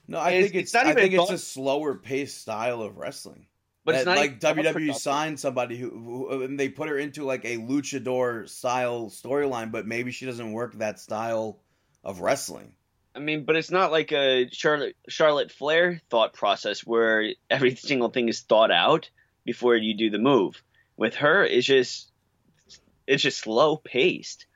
No, 0.07 0.18
I 0.18 0.31
It's- 0.31 0.44
think 0.44 0.55
it's, 0.55 0.68
it's 0.70 0.75
not 0.75 0.87
I 0.87 0.90
even 0.92 1.03
think 1.03 1.14
it's 1.14 1.25
thought- 1.27 1.35
a 1.35 1.38
slower 1.38 1.94
paced 1.96 2.40
style 2.40 2.81
of 2.83 2.96
wrestling. 2.96 3.46
But 3.85 3.95
it's 3.95 4.07
not 4.07 4.16
like 4.16 4.40
WWE 4.40 4.95
signed 4.95 5.40
somebody 5.40 5.77
who, 5.77 5.90
who 5.90 6.42
and 6.42 6.59
they 6.59 6.68
put 6.68 6.88
her 6.88 6.99
into 6.99 7.25
like 7.25 7.45
a 7.45 7.57
luchador 7.59 8.49
style 8.49 9.07
storyline, 9.11 9.73
but 9.73 9.87
maybe 9.87 10.12
she 10.12 10.27
doesn't 10.27 10.53
work 10.53 10.75
that 10.75 11.01
style 11.01 11.59
of 12.05 12.21
wrestling. 12.21 12.73
I 13.14 13.18
mean, 13.18 13.45
but 13.45 13.57
it's 13.57 13.71
not 13.71 13.92
like 13.92 14.12
a 14.12 14.49
Charlotte 14.51 14.97
Charlotte 15.09 15.51
Flair 15.51 16.01
thought 16.11 16.33
process 16.33 16.81
where 16.81 17.33
every 17.51 17.75
single 17.77 18.11
thing 18.11 18.29
is 18.29 18.40
thought 18.40 18.71
out 18.71 19.11
before 19.45 19.77
you 19.77 19.95
do 19.95 20.11
the 20.11 20.18
move. 20.18 20.62
With 20.97 21.16
her, 21.16 21.45
it's 21.45 21.66
just 21.66 22.11
it's 23.07 23.23
just 23.23 23.38
slow 23.40 23.77
paced. 23.77 24.47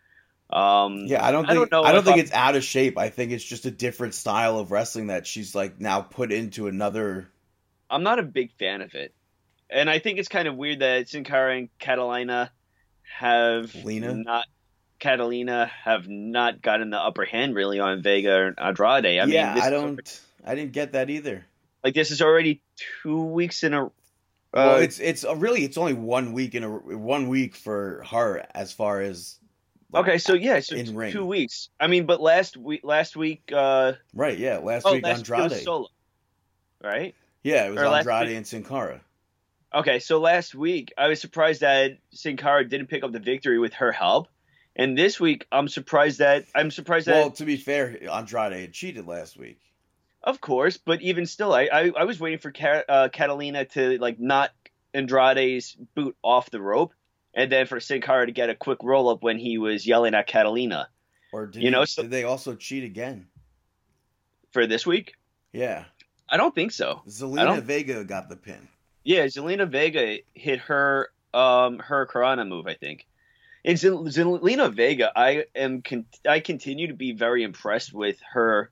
Um, 0.48 1.06
Yeah, 1.06 1.26
I 1.26 1.32
don't 1.32 1.42
think 1.44 1.50
I 1.50 1.54
don't 1.54 1.72
know 1.72 1.82
I 1.82 1.92
don't 1.92 2.04
think 2.04 2.16
I'm- 2.16 2.24
it's 2.24 2.32
out 2.32 2.54
of 2.54 2.62
shape. 2.62 2.98
I 2.98 3.08
think 3.08 3.32
it's 3.32 3.44
just 3.44 3.66
a 3.66 3.70
different 3.70 4.14
style 4.14 4.58
of 4.58 4.70
wrestling 4.70 5.08
that 5.08 5.26
she's 5.26 5.54
like 5.54 5.80
now 5.80 6.00
put 6.00 6.30
into 6.32 6.68
another. 6.68 7.28
I'm 7.90 8.02
not 8.02 8.18
a 8.18 8.22
big 8.22 8.52
fan 8.58 8.82
of 8.82 8.94
it, 8.94 9.14
and 9.70 9.88
I 9.88 9.98
think 9.98 10.18
it's 10.18 10.28
kind 10.28 10.48
of 10.48 10.56
weird 10.56 10.80
that 10.80 11.08
Sin 11.08 11.24
Cara 11.24 11.56
and 11.56 11.68
Catalina 11.78 12.50
have 13.18 13.74
Lena? 13.84 14.14
not. 14.14 14.46
Catalina 14.98 15.66
have 15.84 16.08
not 16.08 16.62
gotten 16.62 16.90
the 16.90 16.98
upper 16.98 17.24
hand 17.26 17.54
really 17.54 17.80
on 17.80 18.02
Vega 18.02 18.46
and 18.46 18.58
Andrade. 18.58 19.04
I 19.04 19.24
yeah, 19.26 19.54
mean, 19.54 19.62
I 19.62 19.70
don't. 19.70 20.20
I 20.44 20.54
didn't 20.54 20.72
get 20.72 20.92
that 20.92 21.10
either. 21.10 21.44
like 21.84 21.94
this 21.94 22.10
is 22.10 22.22
already 22.22 22.62
two 23.02 23.22
weeks 23.24 23.62
in 23.62 23.74
a. 23.74 23.86
Uh, 23.86 23.90
well, 24.52 24.76
it's 24.76 24.98
it's 24.98 25.24
uh, 25.24 25.36
really 25.36 25.64
it's 25.64 25.76
only 25.76 25.92
one 25.92 26.32
week 26.32 26.54
in 26.54 26.64
a 26.64 26.70
one 26.70 27.28
week 27.28 27.54
for 27.56 28.04
her 28.10 28.46
as 28.54 28.72
far 28.72 29.02
as. 29.02 29.38
like, 29.92 30.04
okay, 30.08 30.18
so 30.18 30.32
yeah, 30.32 30.60
so 30.60 30.76
in 30.76 30.86
t- 30.86 30.92
ring. 30.94 31.12
two 31.12 31.26
weeks. 31.26 31.68
I 31.78 31.88
mean, 31.88 32.06
but 32.06 32.20
last 32.22 32.56
week, 32.56 32.80
last 32.82 33.16
week, 33.16 33.52
uh, 33.54 33.92
Right, 34.14 34.38
yeah. 34.38 34.58
Last 34.58 34.86
oh, 34.86 34.94
week 34.94 35.04
last 35.04 35.28
week 35.28 35.38
Andrade. 35.38 35.62
solo, 35.62 35.88
right? 36.82 37.14
Yeah, 37.46 37.66
it 37.66 37.70
was 37.70 37.82
Andrade 37.82 38.28
week- 38.28 38.36
and 38.36 38.46
Sin 38.46 38.64
Cara. 38.64 39.00
Okay, 39.74 39.98
so 39.98 40.18
last 40.18 40.54
week 40.54 40.92
I 40.96 41.08
was 41.08 41.20
surprised 41.20 41.60
that 41.60 41.98
Sin 42.10 42.36
Cara 42.36 42.66
didn't 42.68 42.86
pick 42.88 43.02
up 43.04 43.12
the 43.12 43.18
victory 43.18 43.58
with 43.58 43.74
her 43.74 43.92
help, 43.92 44.28
and 44.74 44.96
this 44.96 45.20
week 45.20 45.46
I'm 45.52 45.68
surprised 45.68 46.18
that 46.20 46.44
I'm 46.54 46.70
surprised 46.70 47.06
that 47.08 47.14
Well, 47.14 47.30
to 47.32 47.44
be 47.44 47.56
fair, 47.56 47.96
Andrade 48.10 48.52
had 48.60 48.72
cheated 48.72 49.06
last 49.06 49.36
week. 49.36 49.60
Of 50.22 50.40
course, 50.40 50.76
but 50.76 51.02
even 51.02 51.26
still, 51.26 51.52
I 51.52 51.68
I, 51.72 51.92
I 51.98 52.04
was 52.04 52.18
waiting 52.18 52.38
for 52.38 52.50
Ca- 52.52 52.84
uh, 52.88 53.08
Catalina 53.12 53.64
to 53.66 53.98
like 53.98 54.18
knock 54.18 54.50
Andrade's 54.94 55.76
boot 55.94 56.16
off 56.22 56.50
the 56.50 56.60
rope, 56.60 56.94
and 57.34 57.52
then 57.52 57.66
for 57.66 57.78
Sin 57.80 58.00
Cara 58.00 58.26
to 58.26 58.32
get 58.32 58.48
a 58.50 58.54
quick 58.54 58.78
roll 58.82 59.08
up 59.08 59.22
when 59.22 59.38
he 59.38 59.58
was 59.58 59.86
yelling 59.86 60.14
at 60.14 60.26
Catalina 60.26 60.88
Or 61.32 61.46
did 61.46 61.62
You 61.62 61.70
know, 61.70 61.84
so- 61.84 62.02
did 62.02 62.10
they 62.10 62.24
also 62.24 62.54
cheat 62.54 62.82
again? 62.84 63.28
for 64.52 64.66
this 64.66 64.86
week. 64.86 65.14
Yeah, 65.52 65.84
I 66.28 66.36
don't 66.36 66.54
think 66.54 66.72
so. 66.72 67.02
Zelina 67.08 67.62
Vega 67.62 68.04
got 68.04 68.28
the 68.28 68.36
pin. 68.36 68.68
Yeah, 69.04 69.26
Zelina 69.26 69.68
Vega 69.68 70.18
hit 70.34 70.60
her 70.60 71.10
um 71.32 71.78
her 71.78 72.06
Karana 72.06 72.46
move, 72.46 72.66
I 72.66 72.74
think. 72.74 73.06
And 73.64 73.76
Zelina 73.76 74.72
Vega, 74.72 75.12
I 75.14 75.44
am 75.54 75.82
con- 75.82 76.06
I 76.28 76.40
continue 76.40 76.88
to 76.88 76.94
be 76.94 77.12
very 77.12 77.42
impressed 77.42 77.92
with 77.92 78.18
her 78.32 78.70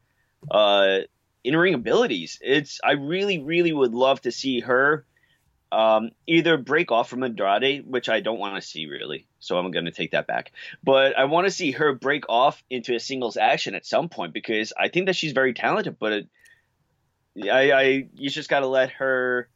uh 0.51 0.99
in 1.43 1.57
ring 1.57 1.75
abilities. 1.75 2.39
It's 2.41 2.81
I 2.83 2.93
really 2.93 3.39
really 3.43 3.73
would 3.73 3.95
love 3.95 4.21
to 4.23 4.33
see 4.33 4.61
her 4.61 5.05
um 5.71 6.11
either 6.27 6.57
break 6.57 6.91
off 6.91 7.09
from 7.09 7.23
Andrade, 7.23 7.85
which 7.87 8.09
I 8.09 8.21
don't 8.21 8.39
want 8.39 8.57
to 8.57 8.63
see 8.63 8.87
really. 8.87 9.27
So 9.39 9.59
I'm 9.59 9.71
going 9.71 9.85
to 9.85 9.91
take 9.91 10.13
that 10.13 10.27
back. 10.27 10.53
But 10.83 11.17
I 11.19 11.25
want 11.25 11.47
to 11.47 11.51
see 11.51 11.73
her 11.73 11.93
break 11.93 12.25
off 12.29 12.63
into 12.71 12.95
a 12.95 13.01
singles 13.01 13.37
action 13.37 13.75
at 13.75 13.87
some 13.87 14.09
point 14.09 14.33
because 14.33 14.73
I 14.79 14.89
think 14.89 15.07
that 15.07 15.17
she's 15.17 15.33
very 15.33 15.55
talented, 15.55 15.99
but 15.99 16.13
it, 16.13 16.29
I 17.43 17.73
I 17.73 18.09
you 18.15 18.31
just 18.31 18.49
got 18.49 18.61
to 18.61 18.67
let 18.67 18.91
her 18.93 19.49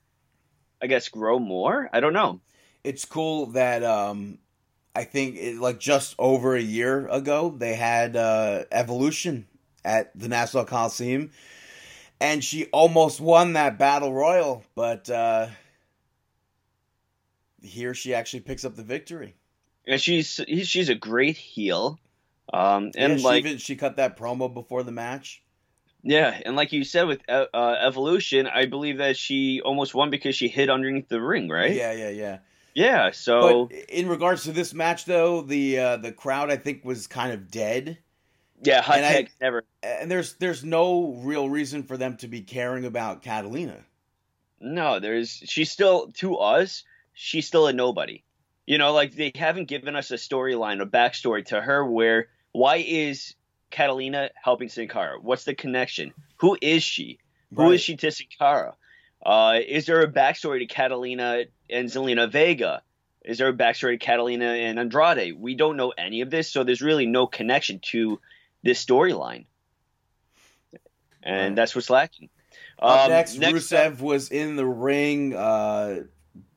I 0.80 0.86
guess 0.86 1.08
grow 1.08 1.38
more. 1.38 1.88
I 1.92 2.00
don't 2.00 2.12
know. 2.12 2.40
It's 2.84 3.04
cool 3.04 3.46
that 3.46 3.82
um, 3.82 4.38
I 4.94 5.04
think 5.04 5.36
it, 5.36 5.56
like 5.56 5.80
just 5.80 6.14
over 6.18 6.54
a 6.54 6.60
year 6.60 7.08
ago 7.08 7.54
they 7.56 7.74
had 7.74 8.16
uh, 8.16 8.64
Evolution 8.70 9.46
at 9.84 10.16
the 10.18 10.28
Nassau 10.28 10.64
Coliseum, 10.64 11.30
and 12.20 12.42
she 12.42 12.66
almost 12.66 13.20
won 13.20 13.54
that 13.54 13.78
battle 13.78 14.12
royal, 14.12 14.64
but 14.74 15.08
uh, 15.10 15.48
here 17.62 17.94
she 17.94 18.14
actually 18.14 18.40
picks 18.40 18.64
up 18.64 18.76
the 18.76 18.82
victory. 18.82 19.34
And 19.86 20.00
she's 20.00 20.40
she's 20.64 20.88
a 20.88 20.94
great 20.94 21.36
heel. 21.36 21.98
Um, 22.52 22.92
and 22.96 23.12
yeah, 23.12 23.16
she 23.16 23.24
like 23.24 23.44
even 23.44 23.58
she 23.58 23.76
cut 23.76 23.96
that 23.96 24.16
promo 24.16 24.52
before 24.52 24.82
the 24.82 24.92
match. 24.92 25.42
Yeah, 26.02 26.40
and 26.46 26.56
like 26.56 26.72
you 26.72 26.84
said 26.84 27.06
with 27.08 27.20
uh, 27.28 27.46
uh, 27.52 27.76
Evolution, 27.80 28.46
I 28.46 28.66
believe 28.66 28.98
that 28.98 29.16
she 29.16 29.60
almost 29.64 29.94
won 29.94 30.10
because 30.10 30.34
she 30.36 30.48
hit 30.48 30.70
underneath 30.70 31.08
the 31.08 31.20
ring, 31.20 31.48
right? 31.48 31.74
Yeah, 31.74 31.92
yeah, 31.92 32.10
yeah. 32.10 32.38
Yeah. 32.74 33.10
So 33.10 33.66
But 33.66 33.76
in 33.88 34.08
regards 34.08 34.44
to 34.44 34.52
this 34.52 34.72
match, 34.72 35.04
though, 35.04 35.42
the 35.42 35.78
uh, 35.78 35.96
the 35.96 36.12
crowd 36.12 36.50
I 36.50 36.56
think 36.56 36.84
was 36.84 37.06
kind 37.08 37.32
of 37.32 37.50
dead, 37.50 37.98
yeah, 38.62 38.82
hot 38.82 38.98
and 38.98 39.06
I- 39.06 39.28
never. 39.40 39.64
and 39.82 40.10
there's 40.10 40.34
there's 40.34 40.64
no 40.64 41.14
real 41.24 41.48
reason 41.48 41.82
for 41.82 41.96
them 41.96 42.16
to 42.18 42.28
be 42.28 42.42
caring 42.42 42.84
about 42.84 43.22
Catalina. 43.22 43.84
No, 44.60 45.00
there's 45.00 45.30
she's 45.30 45.70
still 45.70 46.12
to 46.14 46.36
us. 46.36 46.84
She's 47.14 47.46
still 47.46 47.66
a 47.66 47.72
nobody. 47.72 48.22
You 48.66 48.78
know, 48.78 48.92
like 48.92 49.14
they 49.14 49.32
haven't 49.34 49.66
given 49.66 49.96
us 49.96 50.10
a 50.10 50.14
storyline, 50.16 50.80
a 50.82 50.86
backstory 50.86 51.44
to 51.46 51.60
her. 51.60 51.84
Where 51.84 52.28
why 52.52 52.76
is 52.76 53.34
Catalina 53.70 54.30
helping 54.42 54.68
Sin 54.68 54.88
Cara? 54.88 55.18
What's 55.20 55.44
the 55.44 55.54
connection? 55.54 56.12
Who 56.36 56.56
is 56.60 56.82
she? 56.82 57.18
Who 57.54 57.66
is 57.66 57.70
Right. 57.72 57.80
she 57.80 57.96
to 57.96 58.10
Sin 58.10 58.26
Cara? 58.38 58.74
Uh, 59.24 59.58
is 59.66 59.86
there 59.86 60.00
a 60.02 60.10
backstory 60.10 60.60
to 60.60 60.66
Catalina 60.66 61.44
and 61.68 61.88
Zelina 61.88 62.30
Vega? 62.30 62.82
Is 63.24 63.38
there 63.38 63.48
a 63.48 63.52
backstory 63.52 63.92
to 63.92 63.98
Catalina 63.98 64.44
and 64.46 64.78
Andrade? 64.78 65.34
We 65.38 65.54
don't 65.54 65.76
know 65.76 65.92
any 65.98 66.20
of 66.22 66.30
this, 66.30 66.50
so 66.50 66.64
there's 66.64 66.80
really 66.80 67.06
no 67.06 67.26
connection 67.26 67.80
to 67.90 68.20
this 68.62 68.84
storyline, 68.84 69.44
and 71.22 71.48
Right. 71.50 71.56
that's 71.56 71.74
what's 71.74 71.90
lacking. 71.90 72.30
Up 72.78 73.04
Um, 73.06 73.10
next, 73.10 73.36
up- 73.42 73.52
Rusev 73.54 74.00
was 74.00 74.30
in 74.30 74.56
the 74.56 74.64
ring, 74.66 75.34
uh, 75.34 76.04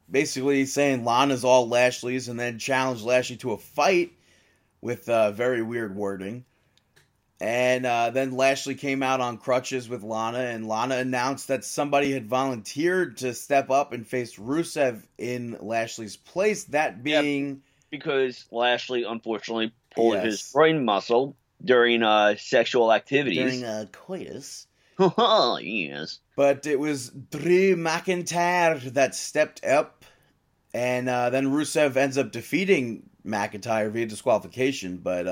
basically 0.09 0.65
saying 0.65 1.03
Lana's 1.03 1.43
all 1.43 1.67
Lashley's, 1.67 2.27
and 2.27 2.39
then 2.39 2.59
challenged 2.59 3.03
Lashley 3.03 3.37
to 3.37 3.53
a 3.53 3.57
fight 3.57 4.11
with 4.81 5.09
uh, 5.09 5.31
very 5.31 5.61
weird 5.61 5.95
wording. 5.95 6.45
And 7.41 7.87
uh, 7.87 8.11
then 8.11 8.33
Lashley 8.37 8.75
came 8.75 9.01
out 9.01 9.19
on 9.19 9.39
crutches 9.39 9.89
with 9.89 10.03
Lana, 10.03 10.37
and 10.37 10.67
Lana 10.67 10.97
announced 10.97 11.47
that 11.47 11.65
somebody 11.65 12.11
had 12.11 12.27
volunteered 12.27 13.17
to 13.17 13.33
step 13.33 13.71
up 13.71 13.93
and 13.93 14.05
face 14.07 14.35
Rusev 14.37 15.01
in 15.17 15.57
Lashley's 15.59 16.15
place. 16.17 16.65
That 16.65 16.97
Yep. 17.03 17.23
being 17.23 17.63
because 17.89 18.45
Lashley 18.51 19.03
unfortunately 19.05 19.73
pulled 19.95 20.13
Yes. 20.13 20.25
his 20.25 20.51
groin 20.53 20.85
muscle 20.85 21.35
during 21.65 22.03
uh, 22.03 22.35
sexual 22.37 22.93
activities. 22.93 23.37
during 23.39 23.63
a 23.63 23.87
coitus. 23.91 24.67
oh 24.99 25.57
yes. 25.59 26.19
But 26.35 26.67
it 26.67 26.79
was 26.79 27.09
Drew 27.09 27.75
McIntyre 27.75 28.79
that 28.93 29.15
stepped 29.15 29.65
up, 29.65 30.05
and 30.75 31.09
uh, 31.09 31.31
then 31.31 31.47
Rusev 31.47 31.95
ends 31.95 32.19
up 32.19 32.31
defeating 32.31 33.09
McIntyre 33.25 33.89
via 33.91 34.05
disqualification. 34.05 34.97
But 34.97 35.25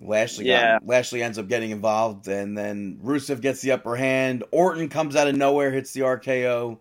Lashley, 0.00 0.46
got- 0.46 0.50
Yeah. 0.50 0.78
Lashley 0.82 1.22
ends 1.22 1.38
up 1.38 1.46
getting 1.48 1.70
involved, 1.70 2.26
and 2.26 2.56
then 2.56 2.98
Rusev 3.04 3.40
gets 3.42 3.60
the 3.60 3.72
upper 3.72 3.96
hand. 3.96 4.42
Orton 4.50 4.88
comes 4.88 5.14
out 5.14 5.28
of 5.28 5.36
nowhere, 5.36 5.70
hits 5.70 5.92
the 5.92 6.00
RKO. 6.02 6.78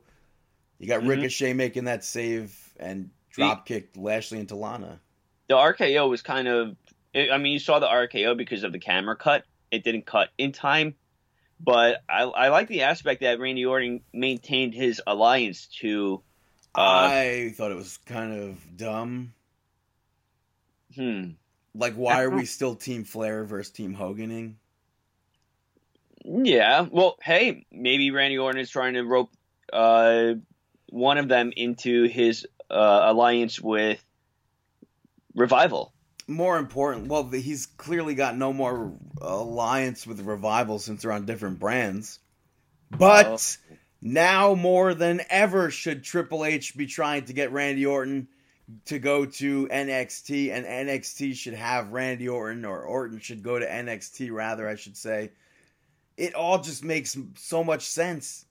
You 0.79 0.87
got 0.87 1.01
Mhm. 1.01 1.09
Ricochet 1.09 1.53
making 1.53 1.83
that 1.85 2.03
save 2.05 2.57
and 2.79 3.09
drop 3.31 3.65
kicked 3.65 3.97
Lashley 3.97 4.39
into 4.39 4.55
Lana. 4.55 5.01
The 5.47 5.55
RKO 5.57 6.07
was 6.09 6.21
kind 6.21 6.47
of. 6.47 6.75
I 7.15 7.37
mean, 7.37 7.51
you 7.53 7.59
saw 7.59 7.79
the 7.79 7.87
RKO 7.87 8.35
because 8.35 8.63
of 8.63 8.71
the 8.71 8.79
camera 8.79 9.15
cut. 9.15 9.43
It 9.71 9.83
didn't 9.83 10.05
cut 10.05 10.29
in 10.37 10.51
time, 10.51 10.95
but 11.59 12.01
I, 12.07 12.21
I 12.23 12.47
like 12.49 12.67
the 12.69 12.83
aspect 12.83 13.21
that 13.21 13.39
Randy 13.39 13.65
Orton 13.65 14.01
maintained 14.13 14.73
his 14.73 15.01
alliance 15.05 15.65
to. 15.81 16.21
Uh, 16.75 16.81
I 17.11 17.53
thought 17.57 17.71
it 17.71 17.75
was 17.77 17.97
kind 18.05 18.31
of 18.33 18.77
dumb. 18.77 19.33
hmm. 20.95 21.31
Like, 21.75 21.93
why 21.95 22.23
are 22.23 22.29
we 22.29 22.45
still 22.45 22.75
Team 22.75 23.03
Flair 23.03 23.43
versus 23.43 23.71
Team 23.71 23.95
Hoganing? 23.95 24.55
Yeah. 26.25 26.87
Well, 26.89 27.17
hey, 27.21 27.65
maybe 27.71 28.11
Randy 28.11 28.37
Orton 28.37 28.59
is 28.59 28.69
trying 28.69 28.95
to 28.95 29.03
rope 29.03 29.29
uh, 29.71 30.33
one 30.89 31.17
of 31.17 31.27
them 31.27 31.51
into 31.55 32.05
his 32.05 32.45
uh, 32.69 33.01
alliance 33.03 33.59
with 33.59 34.03
Revival. 35.35 35.93
more 36.27 36.57
important, 36.57 37.07
well, 37.07 37.27
he's 37.29 37.65
clearly 37.65 38.15
got 38.15 38.35
no 38.35 38.51
more 38.51 38.93
alliance 39.21 40.05
with 40.05 40.19
Revival 40.21 40.79
since 40.79 41.03
they're 41.03 41.11
on 41.11 41.25
different 41.25 41.59
brands. 41.59 42.19
But 42.91 43.57
now 44.01 44.55
more 44.55 44.93
than 44.93 45.21
ever 45.29 45.69
should 45.69 46.03
Triple 46.03 46.43
H 46.43 46.75
be 46.75 46.87
trying 46.87 47.25
to 47.25 47.33
get 47.33 47.51
Randy 47.51 47.85
Orton 47.85 48.27
to 48.85 48.99
go 48.99 49.25
to 49.25 49.67
NXT, 49.67 50.51
and 50.51 50.65
NXT 50.65 51.35
should 51.35 51.53
have 51.53 51.91
Randy 51.91 52.29
Orton, 52.29 52.65
or 52.65 52.83
Orton 52.83 53.19
should 53.19 53.43
go 53.43 53.57
to 53.57 53.65
NXT, 53.67 54.31
rather, 54.31 54.67
I 54.67 54.75
should 54.75 54.97
say. 54.97 55.31
It 56.17 56.35
all 56.35 56.59
just 56.59 56.83
makes 56.83 57.17
so 57.35 57.63
much 57.63 57.83
sense. 57.83 58.45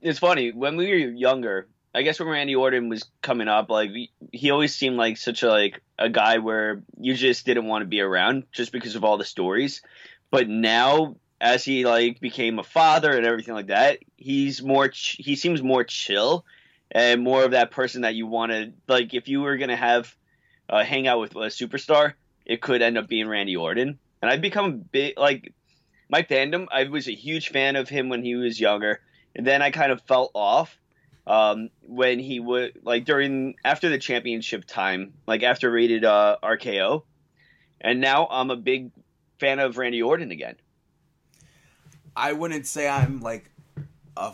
it's 0.00 0.18
funny 0.18 0.50
when 0.52 0.76
we 0.76 0.88
were 0.88 0.96
younger. 0.96 1.68
I 1.94 2.02
guess 2.02 2.18
when 2.18 2.28
Randy 2.28 2.54
Orton 2.54 2.88
was 2.88 3.04
coming 3.22 3.48
up, 3.48 3.70
like 3.70 3.90
he- 4.32 4.50
always 4.50 4.74
seemed 4.74 4.96
like 4.96 5.16
such 5.16 5.42
a 5.42 5.48
like 5.48 5.80
a 5.98 6.10
guy 6.10 6.38
where 6.38 6.82
you 6.98 7.14
just 7.14 7.46
didn't 7.46 7.66
want 7.66 7.82
to 7.82 7.86
be 7.86 8.00
around 8.00 8.44
just 8.52 8.70
because 8.72 8.96
of 8.96 9.04
all 9.04 9.16
the 9.16 9.24
stories. 9.24 9.80
But 10.30 10.48
now, 10.48 11.16
as 11.40 11.64
he 11.64 11.86
like 11.86 12.20
became 12.20 12.58
a 12.58 12.62
father 12.64 13.16
and 13.16 13.24
everything 13.24 13.54
like 13.54 13.68
that, 13.68 14.00
he's 14.16 14.62
more. 14.62 14.88
Ch- 14.88 15.16
he 15.18 15.36
seems 15.36 15.62
more 15.62 15.84
chill 15.84 16.44
and 16.90 17.22
more 17.22 17.44
of 17.44 17.52
that 17.52 17.70
person 17.70 18.02
that 18.02 18.14
you 18.14 18.26
want 18.26 18.52
to 18.52 18.72
like. 18.88 19.14
If 19.14 19.28
you 19.28 19.40
were 19.40 19.56
gonna 19.56 19.76
have 19.76 20.14
uh, 20.68 20.84
hang 20.84 21.06
out 21.06 21.20
with 21.20 21.34
a 21.34 21.48
superstar, 21.48 22.14
it 22.44 22.60
could 22.60 22.82
end 22.82 22.98
up 22.98 23.08
being 23.08 23.28
Randy 23.28 23.56
Orton. 23.56 23.98
And 24.22 24.30
I've 24.30 24.40
become 24.40 24.78
big 24.78 25.18
like 25.18 25.52
my 26.08 26.22
fandom. 26.22 26.66
I 26.70 26.84
was 26.84 27.08
a 27.08 27.14
huge 27.14 27.50
fan 27.50 27.76
of 27.76 27.88
him 27.88 28.08
when 28.08 28.22
he 28.22 28.34
was 28.34 28.58
younger, 28.60 29.00
and 29.34 29.46
then 29.46 29.62
I 29.62 29.70
kind 29.70 29.92
of 29.92 30.00
fell 30.02 30.30
off 30.34 30.78
um, 31.26 31.70
when 31.82 32.18
he 32.18 32.40
would 32.40 32.80
like 32.82 33.04
during 33.04 33.56
after 33.64 33.88
the 33.88 33.98
championship 33.98 34.64
time, 34.64 35.14
like 35.26 35.42
after 35.42 35.70
rated 35.70 36.04
uh, 36.04 36.36
RKO, 36.42 37.02
and 37.80 38.00
now 38.00 38.26
I'm 38.30 38.50
a 38.50 38.56
big 38.56 38.90
fan 39.38 39.58
of 39.58 39.76
Randy 39.76 40.02
Orton 40.02 40.30
again. 40.30 40.56
I 42.14 42.32
wouldn't 42.32 42.66
say 42.66 42.88
I'm 42.88 43.20
like 43.20 43.50
a, 44.16 44.32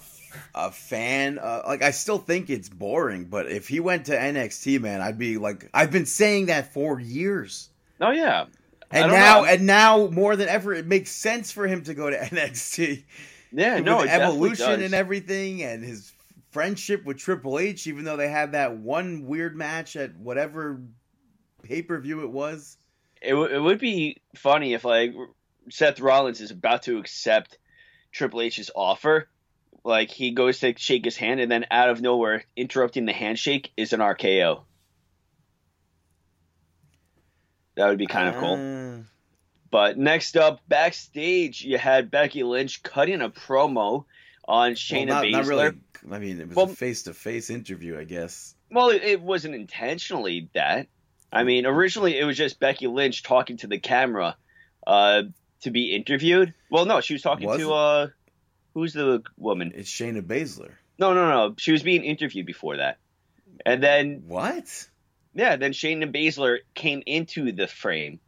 a 0.55 0.71
fan. 0.71 1.39
Uh, 1.39 1.63
like 1.67 1.83
I 1.83 1.91
still 1.91 2.19
think 2.19 2.51
it's 2.51 2.69
boring, 2.69 3.25
but 3.25 3.51
if 3.51 3.69
he 3.69 3.81
went 3.81 4.07
to 4.07 4.17
NXT, 4.17 4.81
man, 4.81 5.01
I'd 5.01 5.19
be 5.19 5.39
like, 5.39 5.69
I've 5.75 5.91
been 5.91 6.07
saying 6.07 6.47
that 6.47 6.73
for 6.73 6.99
years. 7.01 7.69
Oh 8.01 8.11
yeah, 8.11 8.47
and 8.91 9.11
now 9.11 9.43
know. 9.43 9.47
and 9.47 9.67
now 9.67 10.07
more 10.09 10.37
than 10.37 10.49
ever, 10.49 10.75
it 10.75 10.87
makes 10.87 11.11
sense 11.11 11.53
for 11.53 11.67
him 11.67 11.83
to 11.85 11.95
go 11.95 12.11
to 12.11 12.19
NXT. 12.19 13.05
Yeah, 13.53 13.81
no, 13.81 14.01
evolution 14.01 14.83
and 14.83 14.95
everything, 14.95 15.63
and 15.63 15.85
his 15.85 16.13
friendship 16.53 17.05
with 17.05 17.19
Triple 17.19 17.59
H, 17.59 17.87
even 17.87 18.05
though 18.05 18.17
they 18.17 18.29
had 18.29 18.53
that 18.53 18.77
one 18.77 19.27
weird 19.27 19.57
match 19.57 19.97
at 19.97 20.17
whatever 20.17 20.81
pay 21.63 21.83
per 21.83 21.99
view 21.99 22.23
it 22.23 22.31
was. 22.31 22.77
It, 23.21 23.31
w- 23.31 23.55
it 23.55 23.59
would 23.59 23.79
be 23.79 24.21
funny 24.37 24.75
if 24.75 24.85
like 24.85 25.15
Seth 25.71 26.01
Rollins 26.01 26.41
is 26.41 26.51
about 26.51 26.83
to 26.85 26.99
accept 26.99 27.59
Triple 28.11 28.43
H's 28.43 28.71
offer. 28.75 29.29
Like 29.85 30.11
he 30.11 30.31
goes 30.31 30.61
to 30.61 30.75
shake 30.77 31.05
his 31.05 31.17
hand, 31.17 31.41
and 31.41 31.51
then 31.51 31.67
out 31.71 31.91
of 31.91 32.01
nowhere, 32.01 32.45
interrupting 32.57 33.05
the 33.05 33.13
handshake 33.13 33.73
is 33.77 33.93
an 33.93 34.01
RKO. 34.01 34.63
That 37.75 37.89
would 37.89 37.99
be 37.99 38.07
kind 38.07 38.29
of 38.29 38.37
cool. 38.37 38.55
Uh... 38.55 39.03
But 39.71 39.97
next 39.97 40.37
up, 40.37 40.61
backstage, 40.69 41.63
you 41.63 41.79
had 41.79 42.11
Becky 42.11 42.43
Lynch 42.43 42.83
cutting 42.83 43.23
a 43.23 43.31
promo 43.31 44.05
on 44.47 44.73
Shayna 44.73 45.09
well, 45.09 45.15
not, 45.15 45.25
Baszler. 45.25 45.33
Not 45.33 45.47
really. 45.47 45.71
I 46.11 46.19
mean, 46.19 46.41
it 46.41 46.49
was 46.49 46.57
well, 46.57 46.67
a 46.67 46.75
face-to-face 46.75 47.49
interview, 47.49 47.99
I 47.99 48.05
guess. 48.05 48.55
Well, 48.71 48.91
it, 48.91 49.03
it 49.03 49.23
wasn't 49.23 49.55
intentionally 49.55 50.51
that. 50.55 50.89
I 51.33 51.45
mean, 51.45 51.65
originally 51.65 52.19
it 52.19 52.25
was 52.25 52.37
just 52.37 52.61
Becky 52.61 52.87
Lynch 52.87 53.23
talking 53.23 53.57
to 53.59 53.67
the 53.67 53.79
camera 53.79 54.37
uh, 54.87 55.23
to 55.63 55.71
be 55.71 55.95
interviewed. 55.95 56.53
Well, 56.71 56.85
no, 56.85 57.01
she 57.01 57.15
was 57.15 57.23
talking 57.23 57.47
was 57.47 57.59
to 57.59 57.73
uh, 57.73 58.09
who's 58.75 58.93
the 58.93 59.23
woman? 59.37 59.73
It's 59.75 59.91
Shayna 59.91 60.23
Baszler. 60.23 60.73
No, 60.99 61.15
no, 61.15 61.29
no. 61.29 61.55
She 61.59 61.73
was 61.73 61.83
being 61.83 62.05
interviewed 62.05 62.47
before 62.47 62.79
that, 62.79 62.99
and 63.65 63.83
then 63.83 64.25
what? 64.27 64.89
Yeah, 65.35 65.57
then 65.57 65.73
Shayna 65.73 66.15
Baszler 66.15 66.59
came 66.75 67.03
into 67.07 67.53
the 67.53 67.67
frame, 67.67 68.21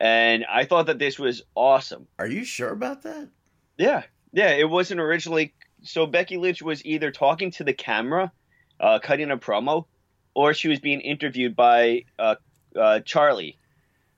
and 0.00 0.44
I 0.48 0.64
thought 0.64 0.86
that 0.86 0.98
this 0.98 1.18
was 1.18 1.42
awesome. 1.54 2.06
Are 2.18 2.26
you 2.26 2.44
sure 2.44 2.70
about 2.70 3.02
that? 3.02 3.28
Yeah, 3.76 4.02
yeah. 4.32 4.50
It 4.50 4.68
wasn't 4.68 5.00
originally. 5.00 5.54
So 5.82 6.06
Becky 6.06 6.36
Lynch 6.36 6.60
was 6.60 6.84
either 6.84 7.10
talking 7.10 7.52
to 7.52 7.64
the 7.64 7.72
camera, 7.72 8.32
uh, 8.80 8.98
cutting 8.98 9.30
a 9.30 9.36
promo, 9.36 9.86
or 10.34 10.52
she 10.52 10.68
was 10.68 10.80
being 10.80 11.00
interviewed 11.00 11.54
by 11.54 12.04
uh, 12.18 12.34
uh, 12.76 13.00
Charlie 13.00 13.58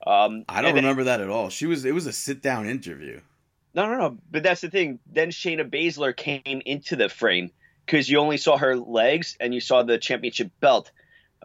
um, 0.07 0.45
I 0.49 0.63
don't 0.63 0.75
remember 0.75 1.05
that 1.05 1.21
at 1.21 1.29
all. 1.29 1.51
She 1.51 1.67
was 1.67 1.85
it 1.85 1.93
was 1.93 2.07
a 2.07 2.13
sit 2.13 2.41
down 2.41 2.67
interview. 2.67 3.21
No, 3.75 3.87
no, 3.87 3.99
no. 3.99 4.19
But 4.31 4.43
that's 4.43 4.61
the 4.61 4.71
thing. 4.71 4.99
Then 5.07 5.31
Shayna 5.31 5.71
Baszler 5.71 6.17
came 6.17 6.63
into 6.65 6.97
the 6.97 7.09
frame 7.09 7.51
because 7.87 8.09
you 8.09 8.19
only 8.19 8.37
saw 8.37 8.57
her 8.57 8.77
legs 8.77 9.37
and 9.41 9.55
you 9.55 9.61
saw 9.61 9.83
the 9.83 9.99
championship 9.99 10.51
belt 10.61 10.91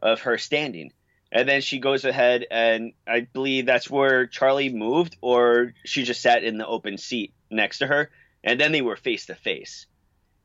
of 0.01 0.21
her 0.21 0.37
standing. 0.37 0.91
And 1.31 1.47
then 1.47 1.61
she 1.61 1.79
goes 1.79 2.05
ahead 2.05 2.45
and 2.49 2.93
I 3.07 3.21
believe 3.21 3.65
that's 3.65 3.89
where 3.89 4.25
Charlie 4.25 4.73
moved, 4.73 5.17
or 5.21 5.73
she 5.83 6.03
just 6.03 6.21
sat 6.21 6.43
in 6.43 6.57
the 6.57 6.67
open 6.67 6.97
seat 6.97 7.33
next 7.51 7.79
to 7.79 7.87
her. 7.87 8.09
And 8.43 8.59
then 8.59 8.71
they 8.71 8.81
were 8.81 8.95
face 8.95 9.25
to 9.27 9.35
face. 9.35 9.85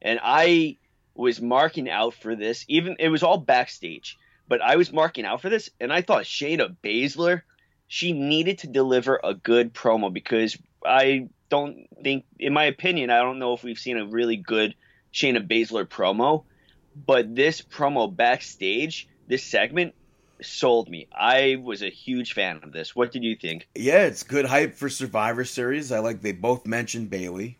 And 0.02 0.18
I 0.22 0.78
was 1.14 1.40
marking 1.40 1.88
out 1.88 2.14
for 2.14 2.34
this. 2.34 2.64
Even 2.68 2.96
it 2.98 3.08
was 3.08 3.22
all 3.22 3.38
backstage, 3.38 4.18
but 4.48 4.62
I 4.62 4.76
was 4.76 4.92
marking 4.92 5.26
out 5.26 5.42
for 5.42 5.50
this, 5.50 5.68
and 5.78 5.92
I 5.92 6.00
thought 6.00 6.24
Shayna 6.24 6.74
Baszler 6.82 7.42
she 7.92 8.12
needed 8.12 8.58
to 8.58 8.68
deliver 8.68 9.20
a 9.22 9.34
good 9.34 9.74
promo 9.74 10.12
because 10.12 10.56
I 10.86 11.28
don't 11.50 11.86
think, 12.02 12.24
in 12.38 12.52
my 12.52 12.64
opinion, 12.64 13.10
I 13.10 13.18
don't 13.18 13.38
know 13.38 13.52
if 13.54 13.62
we've 13.62 13.78
seen 13.78 13.98
a 13.98 14.06
really 14.06 14.36
good 14.36 14.74
Shayna 15.12 15.46
Baszler 15.46 15.84
promo, 15.84 16.44
but 16.94 17.34
this 17.34 17.60
promo 17.60 18.14
backstage, 18.14 19.08
this 19.26 19.44
segment, 19.44 19.94
sold 20.40 20.88
me. 20.88 21.08
I 21.12 21.56
was 21.62 21.82
a 21.82 21.90
huge 21.90 22.32
fan 22.32 22.60
of 22.62 22.72
this. 22.72 22.96
What 22.96 23.12
did 23.12 23.24
you 23.24 23.36
think? 23.36 23.68
Yeah, 23.74 24.04
it's 24.04 24.22
good 24.22 24.46
hype 24.46 24.76
for 24.76 24.88
Survivor 24.88 25.44
Series. 25.44 25.92
I 25.92 25.98
like 25.98 26.22
they 26.22 26.32
both 26.32 26.66
mentioned 26.66 27.10
Bayley. 27.10 27.58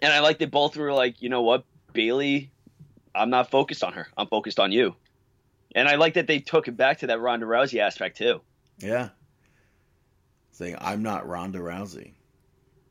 And 0.00 0.12
I 0.12 0.20
like 0.20 0.38
they 0.38 0.46
both 0.46 0.76
were 0.76 0.92
like, 0.92 1.20
you 1.20 1.28
know 1.28 1.42
what, 1.42 1.64
Bayley, 1.92 2.50
I'm 3.14 3.30
not 3.30 3.50
focused 3.50 3.84
on 3.84 3.92
her. 3.92 4.08
I'm 4.16 4.26
focused 4.28 4.58
on 4.58 4.72
you. 4.72 4.96
And 5.74 5.88
I 5.88 5.96
like 5.96 6.14
that 6.14 6.26
they 6.26 6.38
took 6.38 6.68
it 6.68 6.76
back 6.76 7.00
to 7.00 7.08
that 7.08 7.20
Ronda 7.20 7.46
Rousey 7.46 7.80
aspect 7.80 8.16
too. 8.16 8.40
Yeah 8.78 9.10
saying 10.52 10.76
I'm 10.80 11.02
not 11.02 11.28
Ronda 11.28 11.58
Rousey. 11.58 12.12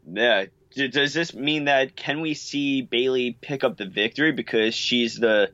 Yeah. 0.05 0.45
Does 0.73 1.13
this 1.13 1.33
mean 1.33 1.65
that 1.65 1.95
can 1.95 2.21
we 2.21 2.33
see 2.33 2.81
Bayley 2.81 3.37
pick 3.39 3.63
up 3.63 3.77
the 3.77 3.85
victory 3.85 4.31
because 4.31 4.73
she's 4.73 5.17
the 5.17 5.51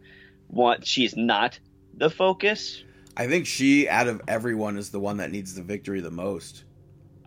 one? 0.47 0.83
She's 0.83 1.15
not 1.15 1.59
the 1.95 2.09
focus. 2.09 2.83
I 3.15 3.27
think 3.27 3.47
she, 3.47 3.89
out 3.89 4.07
of 4.07 4.21
everyone, 4.27 4.77
is 4.77 4.91
the 4.91 4.99
one 4.99 5.17
that 5.17 5.31
needs 5.31 5.55
the 5.55 5.63
victory 5.63 6.01
the 6.01 6.11
most. 6.11 6.63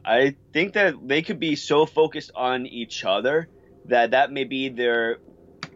I 0.05 0.37
think 0.53 0.75
that 0.75 0.95
they 1.07 1.23
could 1.23 1.41
be 1.41 1.57
so 1.57 1.85
focused 1.85 2.31
on 2.37 2.67
each 2.67 3.05
other 3.05 3.49
that 3.87 4.13
that 4.13 4.31
may 4.31 4.45
be 4.45 4.69
their 4.69 5.19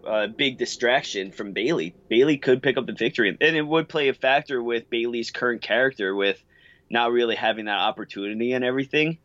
uh, 0.06 0.28
big 0.28 0.56
distraction 0.56 1.32
from 1.32 1.52
Bayley. 1.52 1.94
Bayley 2.08 2.38
could 2.38 2.62
pick 2.62 2.76
up 2.76 2.86
the 2.86 2.92
victory, 2.92 3.36
and 3.40 3.56
it 3.56 3.66
would 3.66 3.88
play 3.88 4.08
a 4.08 4.14
factor 4.14 4.62
with 4.62 4.88
Bayley's 4.88 5.30
current 5.30 5.62
character 5.62 6.14
with 6.14 6.42
not 6.88 7.10
really 7.10 7.34
having 7.34 7.64
that 7.64 7.78
opportunity 7.78 8.52
and 8.52 8.64
everything. 8.64 9.18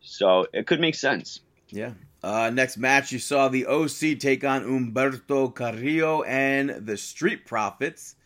So 0.00 0.46
it 0.52 0.66
could 0.66 0.80
make 0.80 0.94
sense. 0.94 1.40
Yeah. 1.68 1.92
Uh, 2.22 2.50
next 2.50 2.76
match, 2.76 3.12
you 3.12 3.18
saw 3.18 3.48
the 3.48 3.66
OC 3.66 4.18
take 4.18 4.44
on 4.44 4.64
Humberto 4.64 5.54
Carrillo 5.54 6.22
and 6.22 6.70
the 6.70 6.96
Street 6.96 7.46
Profits. 7.46 8.16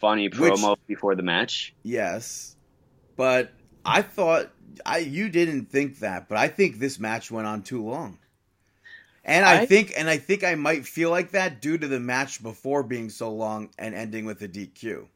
Funny 0.00 0.30
promo 0.30 0.70
which, 0.70 0.86
before 0.86 1.14
the 1.14 1.22
match. 1.22 1.74
Yes, 1.82 2.56
but 3.16 3.52
I 3.84 4.02
thought 4.02 4.50
I 4.86 4.98
you 4.98 5.28
didn't 5.28 5.66
think 5.66 5.98
that, 5.98 6.28
but 6.28 6.38
I 6.38 6.48
think 6.48 6.78
this 6.78 6.98
match 6.98 7.30
went 7.30 7.46
on 7.46 7.62
too 7.62 7.84
long. 7.84 8.18
And 9.24 9.44
I, 9.44 9.60
I 9.60 9.66
think 9.66 9.92
and 9.96 10.08
I 10.08 10.16
think 10.16 10.42
I 10.42 10.54
might 10.54 10.86
feel 10.86 11.10
like 11.10 11.32
that 11.32 11.60
due 11.60 11.76
to 11.76 11.86
the 11.86 12.00
match 12.00 12.42
before 12.42 12.82
being 12.82 13.10
so 13.10 13.32
long 13.32 13.70
and 13.78 13.94
ending 13.94 14.24
with 14.24 14.40
a 14.42 14.48
DQ. 14.48 15.06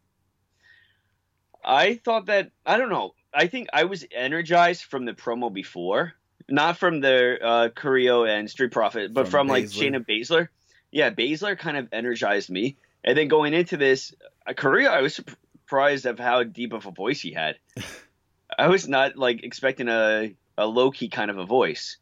I 1.65 1.95
thought 2.05 2.27
that 2.27 2.51
I 2.67 2.77
don't 2.77 2.91
know. 2.91 3.15
I 3.33 3.47
think 3.47 3.69
I 3.73 3.85
was 3.85 4.05
energized 4.13 4.85
from 4.85 5.07
the 5.07 5.15
promo 5.15 5.53
before, 5.53 6.13
not 6.48 6.76
from 6.76 7.00
the 7.00 7.38
uh, 7.42 7.68
Carrillo 7.70 8.24
and 8.24 8.50
Street 8.50 8.72
Profit, 8.72 9.12
but 9.12 9.24
from, 9.24 9.30
from 9.30 9.48
like 9.48 9.64
Shayna 9.64 10.04
Baszler. 10.04 10.48
Yeah, 10.90 11.11
Baszler 11.11 11.59
kind 11.59 11.76
of 11.76 11.88
energized 11.92 12.50
me, 12.50 12.76
and 13.02 13.16
then 13.16 13.28
going 13.28 13.54
into 13.54 13.76
this 13.76 14.14
uh, 14.46 14.52
Carrillo, 14.52 14.90
I 14.90 15.00
was 15.00 15.14
surprised 15.14 16.07
of 16.07 16.18
how 16.18 16.42
deep 16.42 16.72
of 16.72 16.87
a 16.87 16.90
voice 16.90 17.20
he 17.20 17.33
had. 17.33 17.57
I 18.59 18.68
was 18.68 18.87
not 18.87 19.16
like 19.16 19.42
expecting 19.42 19.88
a 19.88 20.35
a 20.57 20.66
low 20.66 20.90
key 20.90 21.09
kind 21.09 21.30
of 21.30 21.38
a 21.38 21.46
voice, 21.46 21.96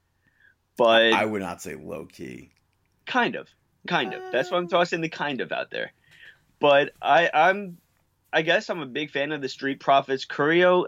but 0.76 1.12
I 1.12 1.24
would 1.24 1.40
not 1.40 1.62
say 1.62 1.74
low 1.74 2.06
key. 2.06 2.50
Kind 3.06 3.36
of, 3.36 3.48
kind 3.86 4.12
of. 4.14 4.22
That's 4.32 4.50
why 4.50 4.58
I'm 4.58 4.68
tossing 4.68 5.00
the 5.00 5.08
kind 5.08 5.40
of 5.40 5.52
out 5.52 5.70
there. 5.70 5.92
But 6.60 6.92
I 7.00 7.30
I'm 7.32 7.78
I 8.32 8.42
guess 8.42 8.70
I'm 8.70 8.80
a 8.80 8.86
big 8.86 9.10
fan 9.10 9.32
of 9.32 9.40
the 9.40 9.48
Street 9.48 9.80
Profits. 9.80 10.24
Carrillo, 10.24 10.86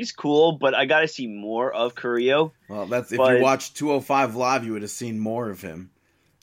he's 0.00 0.12
cool, 0.12 0.52
but 0.52 0.74
I 0.74 0.86
got 0.86 1.00
to 1.00 1.08
see 1.08 1.26
more 1.26 1.70
of 1.70 1.94
Carrillo. 1.94 2.54
Well, 2.70 2.86
that's 2.86 3.12
if 3.12 3.18
but, 3.18 3.36
you 3.36 3.42
watched 3.42 3.76
205 3.76 4.34
live, 4.34 4.64
you 4.64 4.72
would 4.72 4.82
have 4.82 4.90
seen 4.90 5.18
more 5.18 5.50
of 5.50 5.60
him. 5.60 5.90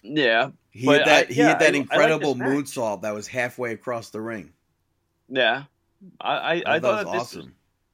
Yeah, 0.04 0.52
he 0.70 0.86
hit 0.86 1.06
that. 1.06 1.30
I, 1.30 1.34
he 1.34 1.40
yeah, 1.42 1.50
hit 1.50 1.60
that 1.60 1.74
I, 1.74 1.78
incredible 1.78 2.36
I 2.36 2.46
like 2.46 2.50
moonsault 2.50 3.02
that 3.02 3.16
was 3.16 3.28
halfway 3.28 3.74
across 3.74 4.12
the 4.12 4.22
ring. 4.22 4.54
Yeah, 5.28 5.64
I 6.22 6.34
I, 6.34 6.64
I 6.66 6.80
thought, 6.80 6.82
that, 6.82 7.06
was 7.08 7.22
awesome. 7.22 7.40
This 7.40 7.46
was, 7.46 7.54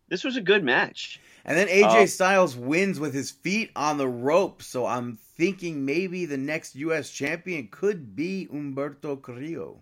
this 0.09 0.23
was 0.25 0.37
a 0.37 0.41
good 0.41 0.63
match. 0.65 1.21
And 1.45 1.57
then 1.57 1.67
AJ 1.67 2.03
uh, 2.03 2.07
Styles 2.07 2.55
wins 2.55 2.99
with 2.99 3.13
his 3.13 3.31
feet 3.31 3.71
on 3.75 3.97
the 3.97 4.07
rope. 4.07 4.61
So 4.61 4.85
I'm 4.85 5.17
thinking 5.37 5.85
maybe 5.85 6.25
the 6.25 6.37
next 6.37 6.75
U.S. 6.75 7.09
champion 7.09 7.67
could 7.69 8.15
be 8.15 8.47
Humberto 8.51 9.21
Carrillo. 9.21 9.81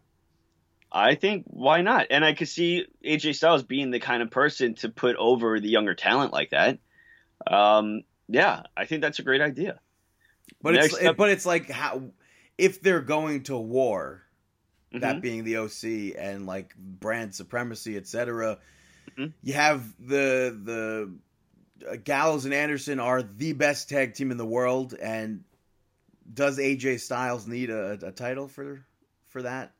I 0.91 1.15
think 1.15 1.45
why 1.47 1.81
not? 1.81 2.07
And 2.09 2.25
I 2.25 2.33
could 2.33 2.49
see 2.49 2.85
AJ 3.05 3.35
Styles 3.35 3.63
being 3.63 3.91
the 3.91 3.99
kind 3.99 4.21
of 4.21 4.29
person 4.29 4.75
to 4.75 4.89
put 4.89 5.15
over 5.15 5.59
the 5.59 5.69
younger 5.69 5.95
talent 5.95 6.33
like 6.33 6.49
that. 6.49 6.79
Um, 7.47 8.03
yeah, 8.27 8.63
I 8.75 8.85
think 8.85 9.01
that's 9.01 9.19
a 9.19 9.23
great 9.23 9.41
idea. 9.41 9.79
But 10.61 10.73
Next 10.73 10.93
it's 10.93 11.05
up, 11.05 11.17
but 11.17 11.29
it's 11.29 11.45
like 11.45 11.69
how 11.69 12.11
if 12.57 12.81
they're 12.81 13.01
going 13.01 13.43
to 13.43 13.57
war, 13.57 14.23
mm-hmm. 14.93 15.01
that 15.01 15.21
being 15.21 15.43
the 15.43 15.57
OC 15.57 16.17
and 16.17 16.45
like 16.45 16.75
brand 16.75 17.33
supremacy, 17.33 17.97
etc. 17.97 18.59
Mhm. 19.17 19.33
you 19.41 19.53
have 19.53 19.83
the 19.99 20.57
the 20.63 21.13
uh, 21.89 21.95
Gallows 22.03 22.45
and 22.45 22.53
Anderson 22.53 22.99
are 22.99 23.23
the 23.23 23.53
best 23.53 23.89
tag 23.89 24.13
team 24.13 24.31
in 24.31 24.37
the 24.37 24.45
world, 24.45 24.93
and 24.93 25.43
does 26.31 26.59
AJ 26.59 26.99
Styles 26.99 27.47
need 27.47 27.69
a, 27.69 27.97
a 28.03 28.11
title 28.11 28.47
for 28.47 28.85
for 29.29 29.41
that? 29.43 29.73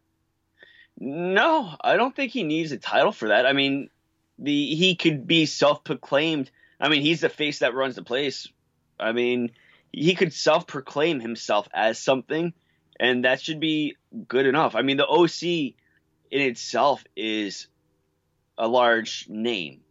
No, 1.03 1.75
I 1.81 1.97
don't 1.97 2.15
think 2.15 2.31
he 2.31 2.43
needs 2.43 2.71
a 2.71 2.77
title 2.77 3.11
for 3.11 3.29
that. 3.29 3.47
I 3.47 3.53
mean, 3.53 3.89
the 4.37 4.75
he 4.75 4.95
could 4.95 5.25
be 5.25 5.47
self-proclaimed. 5.47 6.51
I 6.79 6.89
mean, 6.89 7.01
he's 7.01 7.21
the 7.21 7.29
face 7.29 7.59
that 7.59 7.73
runs 7.73 7.95
the 7.95 8.03
place. 8.03 8.47
I 8.99 9.11
mean, 9.11 9.49
he 9.91 10.13
could 10.13 10.31
self-proclaim 10.31 11.19
himself 11.19 11.67
as 11.73 11.97
something, 11.97 12.53
and 12.99 13.25
that 13.25 13.41
should 13.41 13.59
be 13.59 13.95
good 14.27 14.45
enough. 14.45 14.75
I 14.75 14.83
mean, 14.83 14.97
the 14.97 15.07
OC 15.07 15.73
in 16.29 16.41
itself 16.41 17.03
is 17.15 17.65
a 18.59 18.67
large 18.67 19.25
name, 19.27 19.81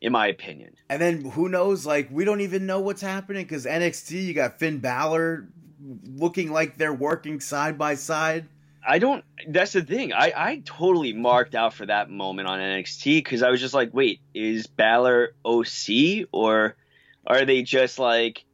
in 0.00 0.12
my 0.12 0.28
opinion. 0.28 0.74
And 0.88 1.02
then 1.02 1.24
who 1.24 1.48
knows? 1.48 1.84
Like 1.84 2.08
we 2.12 2.24
don't 2.24 2.42
even 2.42 2.66
know 2.66 2.78
what's 2.78 3.02
happening 3.02 3.42
because 3.42 3.66
NXT, 3.66 4.24
you 4.24 4.32
got 4.32 4.60
Finn 4.60 4.78
Balor 4.78 5.48
looking 6.04 6.52
like 6.52 6.78
they're 6.78 6.94
working 6.94 7.40
side 7.40 7.76
by 7.76 7.96
side. 7.96 8.46
I 8.86 8.98
don't. 8.98 9.24
That's 9.48 9.72
the 9.72 9.82
thing. 9.82 10.12
I 10.12 10.32
I 10.36 10.62
totally 10.64 11.12
marked 11.12 11.54
out 11.54 11.74
for 11.74 11.86
that 11.86 12.08
moment 12.08 12.48
on 12.48 12.60
NXT 12.60 13.18
because 13.18 13.42
I 13.42 13.50
was 13.50 13.60
just 13.60 13.74
like, 13.74 13.92
wait, 13.92 14.20
is 14.34 14.66
Balor 14.66 15.34
OC 15.44 16.28
or 16.32 16.76
are 17.26 17.44
they 17.44 17.62
just 17.62 17.98
like 17.98 18.44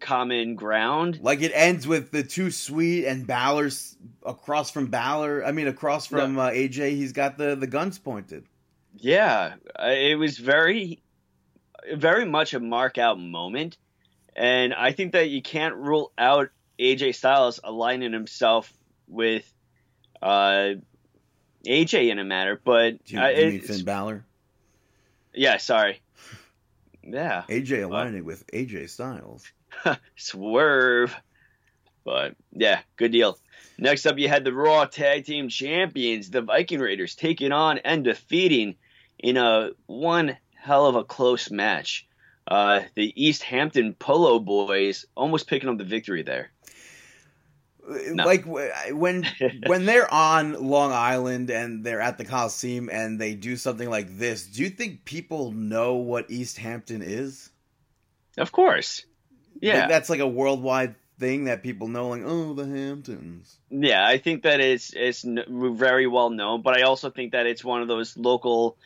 common 0.00 0.54
ground? 0.54 1.20
Like 1.22 1.40
it 1.40 1.52
ends 1.54 1.86
with 1.86 2.10
the 2.10 2.22
two 2.22 2.50
sweet 2.50 3.06
and 3.06 3.26
Balor's 3.26 3.96
across 4.24 4.70
from 4.70 4.88
Balor. 4.88 5.44
I 5.44 5.52
mean, 5.52 5.66
across 5.66 6.06
from 6.06 6.38
uh, 6.38 6.50
AJ, 6.50 6.90
he's 6.90 7.12
got 7.12 7.38
the 7.38 7.56
the 7.56 7.66
guns 7.66 7.98
pointed. 7.98 8.44
Yeah, 8.96 9.54
it 9.78 10.18
was 10.18 10.38
very, 10.38 11.02
very 11.94 12.24
much 12.24 12.52
a 12.52 12.60
mark 12.60 12.98
out 12.98 13.18
moment, 13.18 13.78
and 14.34 14.74
I 14.74 14.92
think 14.92 15.12
that 15.12 15.30
you 15.30 15.40
can't 15.40 15.76
rule 15.76 16.12
out 16.18 16.50
AJ 16.78 17.14
Styles 17.14 17.60
aligning 17.62 18.12
himself 18.12 18.72
with 19.08 19.50
uh, 20.22 20.74
AJ 21.66 22.10
in 22.10 22.18
a 22.18 22.24
matter. 22.24 22.60
But 22.62 23.04
Do 23.04 23.14
you, 23.14 23.20
uh, 23.20 23.28
you 23.28 23.50
mean 23.50 23.60
Finn 23.60 23.84
Balor? 23.84 24.24
yeah, 25.34 25.56
sorry. 25.58 26.00
Yeah. 27.02 27.44
AJ 27.48 27.84
aligning 27.84 28.24
with 28.24 28.46
AJ 28.48 28.90
Styles. 28.90 29.50
Swerve. 30.16 31.14
But 32.04 32.36
yeah, 32.52 32.80
good 32.96 33.12
deal. 33.12 33.38
Next 33.78 34.06
up, 34.06 34.18
you 34.18 34.28
had 34.28 34.44
the 34.44 34.52
Raw 34.52 34.86
Tag 34.86 35.24
Team 35.24 35.48
Champions, 35.48 36.30
the 36.30 36.42
Viking 36.42 36.80
Raiders, 36.80 37.14
taking 37.14 37.52
on 37.52 37.78
and 37.78 38.02
defeating 38.02 38.76
in 39.18 39.36
a 39.36 39.70
one 39.86 40.36
hell 40.54 40.86
of 40.86 40.96
a 40.96 41.04
close 41.04 41.50
match. 41.50 42.06
Uh, 42.46 42.80
the 42.94 43.12
East 43.14 43.42
Hampton 43.42 43.94
Polo 43.94 44.38
Boys 44.38 45.04
almost 45.14 45.46
picking 45.46 45.68
up 45.68 45.78
the 45.78 45.84
victory 45.84 46.22
there. 46.22 46.50
No. 47.88 48.24
Like 48.24 48.44
when 48.44 49.26
when 49.66 49.86
they're 49.86 50.12
on 50.12 50.52
Long 50.52 50.92
Island 50.92 51.50
and 51.50 51.84
they're 51.84 52.00
at 52.00 52.18
the 52.18 52.24
Coliseum 52.24 52.88
and 52.90 53.20
they 53.20 53.34
do 53.34 53.56
something 53.56 53.88
like 53.88 54.18
this, 54.18 54.46
do 54.46 54.62
you 54.62 54.70
think 54.70 55.04
people 55.04 55.52
know 55.52 55.94
what 55.94 56.30
East 56.30 56.58
Hampton 56.58 57.02
is? 57.02 57.50
Of 58.36 58.52
course. 58.52 59.04
Yeah. 59.60 59.80
Like, 59.80 59.88
that's 59.88 60.10
like 60.10 60.20
a 60.20 60.26
worldwide 60.26 60.94
thing 61.18 61.44
that 61.44 61.62
people 61.62 61.88
know. 61.88 62.08
Like, 62.08 62.22
oh, 62.24 62.54
the 62.54 62.66
Hamptons. 62.66 63.58
Yeah, 63.70 64.04
I 64.06 64.18
think 64.18 64.42
that 64.42 64.60
it's 64.60 64.92
it's 64.94 65.24
very 65.26 66.06
well 66.06 66.30
known, 66.30 66.62
but 66.62 66.76
I 66.76 66.82
also 66.82 67.10
think 67.10 67.32
that 67.32 67.46
it's 67.46 67.64
one 67.64 67.82
of 67.82 67.88
those 67.88 68.16
local 68.16 68.76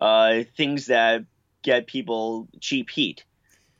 uh, 0.00 0.44
things 0.56 0.86
that 0.86 1.24
get 1.62 1.86
people 1.86 2.48
cheap 2.60 2.90
heat 2.90 3.24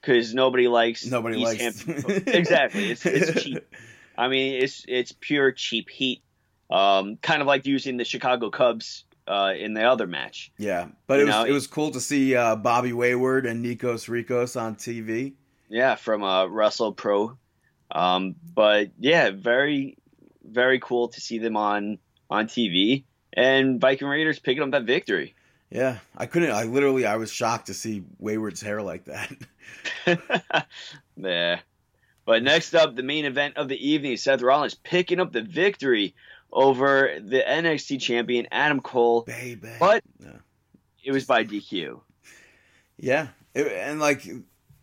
because 0.01 0.35
nobody 0.35 0.69
likes 0.69 1.05
Nobody 1.07 1.41
East 1.41 1.61
likes 1.61 1.83
Hampton. 1.83 2.23
exactly, 2.27 2.91
it's 2.91 3.05
it's 3.07 3.43
cheap. 3.43 3.65
I 4.17 4.29
mean, 4.29 4.63
it's 4.63 4.85
it's 4.89 5.13
pure 5.13 5.53
cheap 5.53 5.91
heat. 5.91 6.23
Um, 6.71 7.17
kind 7.23 7.41
of 7.41 7.47
like 7.47 7.67
using 7.67 7.97
the 7.97 8.05
Chicago 8.05 8.51
Cubs 8.51 9.05
uh, 9.29 9.53
in 9.57 9.75
the 9.75 9.85
other 9.85 10.07
match. 10.07 10.51
Yeah, 10.59 10.89
but 11.07 11.17
You 11.17 11.23
it 11.23 11.27
was 11.27 11.35
know, 11.35 11.45
it 11.45 11.53
was 11.53 11.67
cool 11.67 11.91
to 11.93 12.01
see 12.01 12.35
uh, 12.35 12.57
Bobby 12.57 12.93
Wayward 12.93 13.47
and 13.47 13.65
Nikos 13.65 14.09
Ricos 14.09 14.57
on 14.57 14.77
TV. 14.77 15.35
Yeah, 15.69 15.95
from 15.95 16.23
uh, 16.23 16.47
Russell 16.47 16.93
Pro. 16.93 17.37
Um, 17.91 18.35
but 18.55 18.91
yeah, 18.99 19.31
very 19.31 19.99
very 20.45 20.81
cool 20.81 21.09
to 21.09 21.21
see 21.21 21.39
them 21.39 21.57
on 21.57 21.99
on 22.31 22.47
TV 22.47 23.05
and 23.33 23.81
Viking 23.81 24.09
Raiders 24.09 24.39
picking 24.39 24.63
up 24.63 24.71
that 24.73 24.85
victory. 24.85 25.35
Yeah, 25.71 25.99
I 26.17 26.27
couldn't. 26.27 26.53
I 26.53 26.65
literally, 26.65 27.07
I 27.07 27.17
was 27.17 27.31
shocked 27.31 27.67
to 27.67 27.75
see 27.75 28.05
Wayward's 28.19 28.61
hair 28.61 28.83
like 28.83 29.05
that. 29.07 30.67
yeah. 31.17 31.61
But 32.27 32.43
next 32.43 32.75
up, 32.75 32.95
the 32.97 33.03
main 33.05 33.25
event 33.25 33.57
of 33.57 33.69
the 33.69 33.89
evening, 33.89 34.17
Seth 34.19 34.43
Rollins 34.43 34.75
picking 34.75 35.21
up 35.21 35.33
the 35.33 35.43
victory 35.43 36.15
over 36.53 37.19
the 37.21 37.41
NXT 37.41 38.01
champion 38.01 38.49
Adam 38.51 38.81
Cole. 38.81 39.23
Baby, 39.23 39.69
But 39.79 40.03
Yeah. 40.19 40.39
it 41.05 41.12
was 41.12 41.25
by 41.25 41.45
DQ. 41.45 42.03
yeah, 42.99 43.29
It- 43.55 43.69
and 43.73 44.01
like 44.01 44.27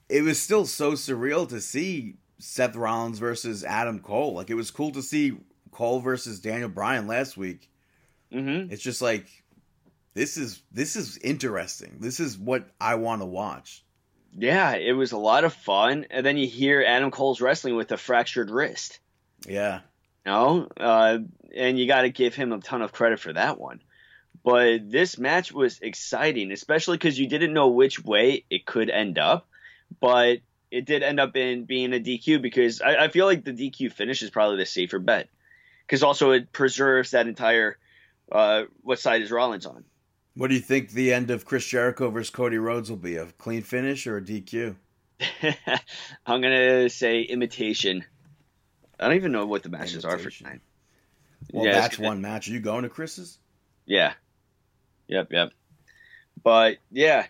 it 0.10 0.22
was 0.22 0.40
still 0.40 0.66
so 0.66 0.94
surreal 0.94 1.48
to 1.50 1.60
see 1.62 2.16
Seth 2.40 2.76
Rollins 2.76 3.20
versus 3.20 3.64
Adam 3.64 4.00
Cole. 4.00 4.34
Like 4.34 4.50
it 4.50 4.56
was 4.56 4.72
cool 4.72 4.92
to 4.92 5.02
see 5.04 5.38
Cole 5.72 6.00
versus 6.00 6.40
Daniel 6.40 6.70
Bryan 6.70 7.08
last 7.08 7.36
week. 7.38 7.70
hmm 8.32 8.68
It's 8.72 8.82
just 8.84 9.02
like 9.02 9.28
this 10.14 10.38
is 10.38 10.62
this 10.72 10.96
is 10.96 11.18
interesting. 11.18 11.98
This 12.00 12.20
is 12.20 12.38
what 12.38 12.70
I 12.80 12.96
want 12.96 13.22
to 13.22 13.26
watch. 13.26 13.83
Yeah, 14.36 14.76
it 14.76 14.94
was 14.94 15.12
a 15.12 15.18
lot 15.18 15.44
of 15.44 15.54
fun. 15.54 16.08
And 16.10 16.26
then 16.26 16.38
you 16.38 16.48
hear 16.48 16.84
Adam 16.86 17.12
Cole's 17.12 17.42
wrestling 17.42 17.76
with 17.76 17.92
a 17.92 17.98
fractured 17.98 18.50
wrist. 18.50 19.00
Yeah, 19.48 19.82
know? 20.26 20.68
Uh, 20.78 21.20
and 21.56 21.78
you 21.78 21.88
got 21.88 22.02
to 22.02 22.10
give 22.10 22.36
him 22.36 22.52
a 22.52 22.60
ton 22.60 22.82
of 22.82 22.92
credit 22.92 23.20
for 23.20 23.34
that 23.34 23.60
one. 23.60 23.82
But 24.44 24.92
this 24.92 25.18
match 25.18 25.52
was 25.52 25.80
exciting, 25.80 26.52
especially 26.52 26.98
because 26.98 27.18
you 27.18 27.28
didn't 27.28 27.54
know 27.54 27.70
which 27.70 28.04
way 28.04 28.46
it 28.50 28.66
could 28.66 28.90
end 28.90 29.18
up. 29.18 29.48
But 30.00 30.40
it 30.72 30.86
did 30.86 31.04
end 31.04 31.20
up 31.20 31.36
in 31.36 31.66
being 31.66 31.94
a 31.94 32.00
DQ 32.00 32.42
because 32.42 32.82
I, 32.82 33.06
I 33.06 33.08
feel 33.08 33.26
like 33.26 33.44
the 33.44 33.54
DQ 33.54 33.94
finish 33.94 34.22
is 34.22 34.32
probably 34.32 34.58
the 34.58 34.66
safer 34.66 35.00
bet. 35.00 35.30
Because 35.86 36.04
also 36.04 36.32
it 36.32 36.52
preserves 36.52 37.12
that 37.12 37.28
entire 37.28 37.78
uh, 38.32 38.64
what 38.82 39.00
side 39.00 39.22
is 39.22 39.32
Rollins 39.32 39.66
on. 39.66 39.86
What 40.36 40.48
do 40.48 40.56
you 40.56 40.62
think 40.62 40.92
the 40.92 41.14
end 41.14 41.30
of 41.30 41.46
Chris 41.46 41.66
Jericho 41.66 42.10
versus 42.10 42.30
Cody 42.32 42.58
Rhodes 42.58 42.90
will 42.90 42.98
be? 42.98 43.18
A 43.18 43.26
clean 43.26 43.62
finish 43.62 44.08
or 44.08 44.18
a 44.18 44.22
DQ? 44.22 44.76
I'm 46.26 46.42
gonna 46.42 46.90
say 46.90 47.22
imitation. 47.22 48.04
I 49.00 49.08
don't 49.08 49.16
even 49.16 49.32
know 49.32 49.46
what 49.46 49.64
the 49.64 49.70
matches 49.70 50.06
are 50.06 50.18
for 50.18 50.30
tonight. 50.30 50.62
Well, 51.52 51.66
Yeah, 51.66 51.74
that's 51.74 52.00
one 52.00 52.22
match. 52.22 52.48
Are 52.48 52.52
you 52.52 52.60
going 52.60 52.84
to 52.84 52.90
Chris's? 52.90 53.38
Yeah. 53.86 54.14
Yep, 55.08 55.28
yep. 55.32 55.52
But 56.44 56.78
yeah, 56.92 57.28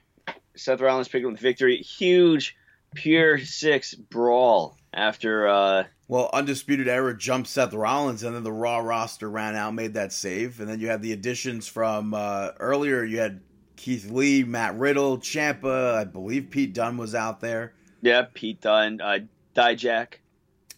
Seth 0.55 0.79
Rollins 0.81 1.07
picked 1.07 1.25
up 1.25 1.33
the 1.33 1.39
victory. 1.39 1.77
Huge, 1.77 2.55
pure 2.95 3.39
six 3.39 3.93
brawl 3.93 4.77
after. 4.93 5.47
uh 5.47 5.83
Well, 6.13 6.29
Undisputed 6.31 6.87
Era 6.87 7.17
jumped 7.17 7.49
Seth 7.49 7.73
Rollins, 7.73 8.21
and 8.21 8.35
then 8.35 8.43
the 8.43 8.51
Raw 8.51 8.77
roster 8.77 9.27
ran 9.27 9.55
out, 9.55 9.73
made 9.73 9.95
that 9.95 10.13
save, 10.13 10.59
and 10.59 10.69
then 10.69 10.79
you 10.79 10.87
had 10.87 11.01
the 11.01 11.11
additions 11.11 11.67
from 11.67 12.13
uh, 12.13 12.49
earlier. 12.59 13.03
You 13.03 13.17
had 13.17 13.41
Keith 13.77 14.11
Lee, 14.11 14.43
Matt 14.43 14.77
Riddle, 14.77 15.17
Ciampa. 15.17 15.95
I 15.95 16.03
believe 16.03 16.51
Pete 16.51 16.71
Dunne 16.71 16.97
was 16.97 17.15
out 17.15 17.41
there. 17.41 17.73
Yeah, 18.03 18.27
Pete 18.31 18.61
Dunne, 18.61 19.01
uh, 19.01 19.19
Dijak. 19.55 20.19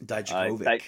Dijakovic. 0.06 0.63
Di- 0.63 0.80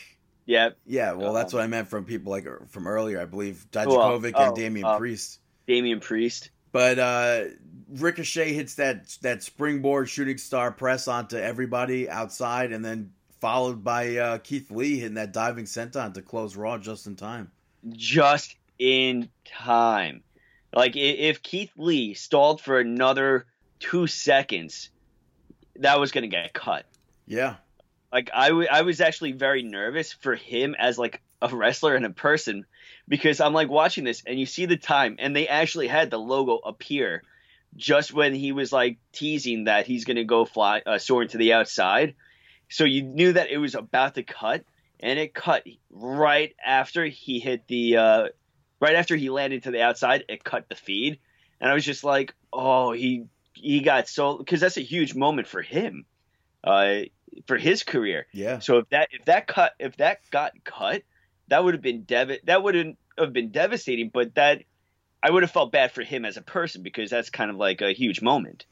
Yeah, 0.46 0.70
yeah, 0.86 1.12
well, 1.12 1.34
that's 1.34 1.54
Uh, 1.54 1.58
what 1.58 1.64
I 1.66 1.68
meant 1.68 1.90
from 1.90 2.06
people 2.06 2.32
like 2.32 2.46
er, 2.46 2.66
from 2.70 2.88
earlier. 2.88 3.20
I 3.20 3.26
believe 3.26 3.66
Well, 3.74 3.86
Dijakovic 3.86 4.32
oh, 4.34 4.46
and 4.46 4.56
Damian 4.56 4.86
uh, 4.86 4.98
Priest. 4.98 5.42
Damian 5.68 6.00
Priest. 6.00 6.52
But 6.72 7.00
uh, 7.00 7.44
Ricochet 7.90 8.54
hits 8.54 8.76
that 8.76 9.10
that 9.24 9.44
springboard 9.44 10.08
shooting 10.08 10.38
star 10.38 10.72
press 10.72 11.10
onto 11.10 11.36
everybody 11.36 12.10
outside, 12.10 12.72
and 12.72 12.86
then 12.86 13.12
followed 13.40 13.84
by 13.84 14.18
uh, 14.18 14.38
Keith 14.40 14.72
Lee 14.72 14.98
hitting 14.98 15.16
that 15.16 15.34
diving 15.34 15.66
senton 15.66 16.14
to 16.14 16.22
close 16.22 16.56
Raw 16.56 16.78
just 16.78 17.08
in 17.08 17.16
time. 17.16 17.52
just 17.90 18.56
in 18.80 19.30
time. 19.46 20.24
Like 20.74 20.96
if 20.96 21.42
Keith 21.42 21.72
Lee 21.78 22.14
stalled 22.14 22.62
for 22.62 22.80
another 22.80 23.46
two 23.80 24.08
seconds, 24.08 24.90
that 25.78 26.00
was 26.00 26.12
gonna 26.12 26.28
get 26.28 26.54
cut. 26.54 26.86
Yeah, 27.26 27.56
Like 28.12 28.30
I, 28.34 28.50
w- 28.50 28.68
I 28.72 28.84
was 28.84 29.02
actually 29.02 29.34
very 29.34 29.64
nervous 29.64 30.14
for 30.14 30.36
him 30.36 30.76
as 30.78 30.98
like 30.98 31.22
a 31.42 31.54
wrestler 31.56 31.96
and 31.96 32.06
a 32.06 32.10
person 32.10 32.66
because 33.08 33.40
I'm 33.40 33.54
like 33.54 33.70
watching 33.70 34.04
this 34.04 34.24
and 34.26 34.40
you 34.40 34.46
see 34.46 34.66
the 34.66 34.78
time 34.78 35.16
and 35.20 35.36
they 35.36 35.48
actually 35.48 35.88
had 35.88 36.10
the 36.10 36.18
logo 36.18 36.56
appear 36.58 37.24
just 37.76 38.14
when 38.14 38.34
he 38.34 38.52
was 38.52 38.72
like 38.72 38.98
teasing 39.12 39.66
that 39.66 39.86
he's 39.88 40.06
gonna 40.06 40.24
go 40.24 40.46
fly 40.46 40.82
uh, 40.86 40.98
soaring 40.98 41.28
to 41.30 41.38
the 41.38 41.54
outside. 41.54 42.16
So 42.70 42.84
you 42.84 43.04
knew 43.04 43.34
that 43.34 43.50
it 43.50 43.58
was 43.58 43.76
about 43.76 44.16
to 44.16 44.24
cut 44.24 44.64
and 45.00 45.20
it 45.20 45.34
cut 45.34 45.64
right 45.90 46.56
after 46.64 47.06
he 47.06 47.40
hit 47.40 47.68
the 47.68 47.98
uh, 47.98 48.28
right 48.80 48.96
after 48.96 49.16
he 49.16 49.30
landed 49.30 49.64
to 49.64 49.72
the 49.72 49.82
outside. 49.82 50.26
It 50.28 50.44
cut 50.44 50.68
the 50.70 50.76
feed 50.76 51.20
and 51.60 51.70
I 51.70 51.74
was 51.74 51.86
just 51.86 52.04
like, 52.04 52.34
oh, 52.54 52.92
he 52.92 53.26
he 53.54 53.82
got 53.82 54.08
so 54.08 54.38
because 54.38 54.60
that's 54.60 54.78
a 54.78 54.82
huge 54.82 55.16
moment 55.16 55.48
for 55.48 55.62
him, 55.62 56.06
uh, 56.64 57.02
for 57.48 57.58
his 57.58 57.84
career. 57.84 58.28
Yeah. 58.34 58.60
So 58.60 58.80
if 58.80 58.90
that 58.90 59.10
if 59.12 59.26
that 59.26 59.48
cut 59.48 59.74
if 59.80 59.98
that 59.98 60.20
got 60.32 60.52
cut, 60.64 61.04
that 61.48 61.64
would 61.64 61.74
have 61.74 61.82
been 61.82 62.04
dev 62.04 62.32
that 62.46 62.64
wouldn't 62.64 62.98
have 63.18 63.34
been 63.34 63.52
devastating. 63.52 64.12
But 64.14 64.36
that 64.36 64.64
I 65.22 65.32
would 65.32 65.44
have 65.44 65.52
felt 65.52 65.72
bad 65.72 65.92
for 65.92 66.04
him 66.04 66.26
as 66.26 66.38
a 66.38 66.42
person 66.42 66.84
because 66.84 67.10
that's 67.10 67.30
kind 67.30 67.50
of 67.50 67.58
like 67.58 67.82
a 67.82 67.94
huge 67.94 68.22
moment. 68.22 68.66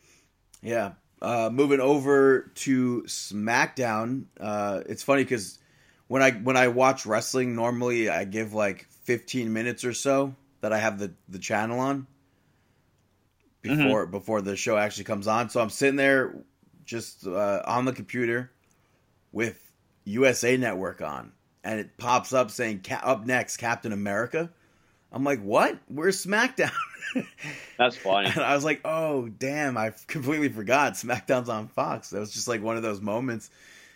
Yeah. 0.61 0.93
Uh, 1.25 1.49
moving 1.49 1.79
over 1.79 2.51
to 2.53 3.01
SmackDown, 3.07 4.25
uh, 4.39 4.81
it's 4.85 5.01
funny 5.01 5.23
because 5.23 5.57
when 6.05 6.21
I 6.21 6.29
when 6.33 6.55
I 6.55 6.67
watch 6.67 7.07
wrestling, 7.07 7.55
normally 7.55 8.09
I 8.09 8.25
give 8.25 8.53
like 8.53 8.85
15 9.05 9.51
minutes 9.51 9.83
or 9.83 9.93
so 9.93 10.35
that 10.61 10.71
I 10.71 10.77
have 10.77 10.99
the 10.99 11.13
the 11.27 11.39
channel 11.39 11.79
on 11.79 12.05
before 13.63 14.05
before 14.05 14.41
the 14.41 14.55
show 14.55 14.77
actually 14.77 15.05
comes 15.05 15.27
on. 15.27 15.49
So 15.49 15.59
I'm 15.61 15.71
sitting 15.71 15.95
there 15.95 16.35
just 16.85 17.25
uh, 17.25 17.63
on 17.65 17.85
the 17.85 17.93
computer 17.93 18.51
with 19.31 19.59
USA 20.03 20.57
Network 20.57 21.01
on, 21.01 21.31
and 21.63 21.79
it 21.79 21.97
pops 21.97 22.33
up 22.33 22.51
saying 22.51 22.85
up 23.01 23.25
next 23.25 23.57
Captain 23.57 23.93
America. 23.93 24.51
I'm 25.15 25.23
like, 25.23 25.41
what? 25.41 25.79
Where's 25.87 26.23
SmackDown? 26.23 26.73
That's 27.77 27.95
funny. 27.95 28.27
And 28.27 28.41
I 28.43 28.53
was 28.53 28.65
like, 28.65 28.81
oh, 28.83 29.29
damn, 29.29 29.77
I 29.77 29.93
completely 30.07 30.49
forgot 30.49 30.93
SmackDown's 30.93 31.47
on 31.47 31.69
Fox. 31.69 32.09
That 32.09 32.19
was 32.19 32.31
just 32.31 32.49
like 32.49 32.61
one 32.61 32.75
of 32.75 32.83
those 32.83 32.99
moments. 32.99 33.49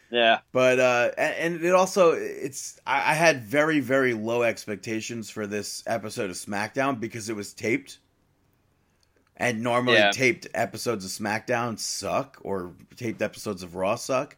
Yeah. 0.09 0.39
But, 0.53 0.79
uh, 0.79 1.11
and, 1.17 1.61
it 1.63 1.73
also, 1.73 2.13
it's, 2.13 2.79
I, 2.87 3.11
I 3.11 3.13
had 3.15 3.43
very, 3.43 3.81
very 3.81 4.13
low 4.13 4.43
expectations 4.43 5.29
for 5.29 5.45
this 5.45 5.83
episode 5.85 6.29
of 6.29 6.37
SmackDown 6.37 7.01
because 7.01 7.29
it 7.29 7.35
was 7.35 7.53
taped. 7.53 7.99
And 9.35 9.61
normally 9.61 9.97
Yeah. 9.97 10.11
taped 10.11 10.47
episodes 10.53 11.03
of 11.03 11.11
SmackDown 11.11 11.77
suck 11.77 12.37
or 12.41 12.73
taped 12.95 13.21
episodes 13.21 13.61
of 13.61 13.75
Raw 13.75 13.95
suck. 13.95 14.37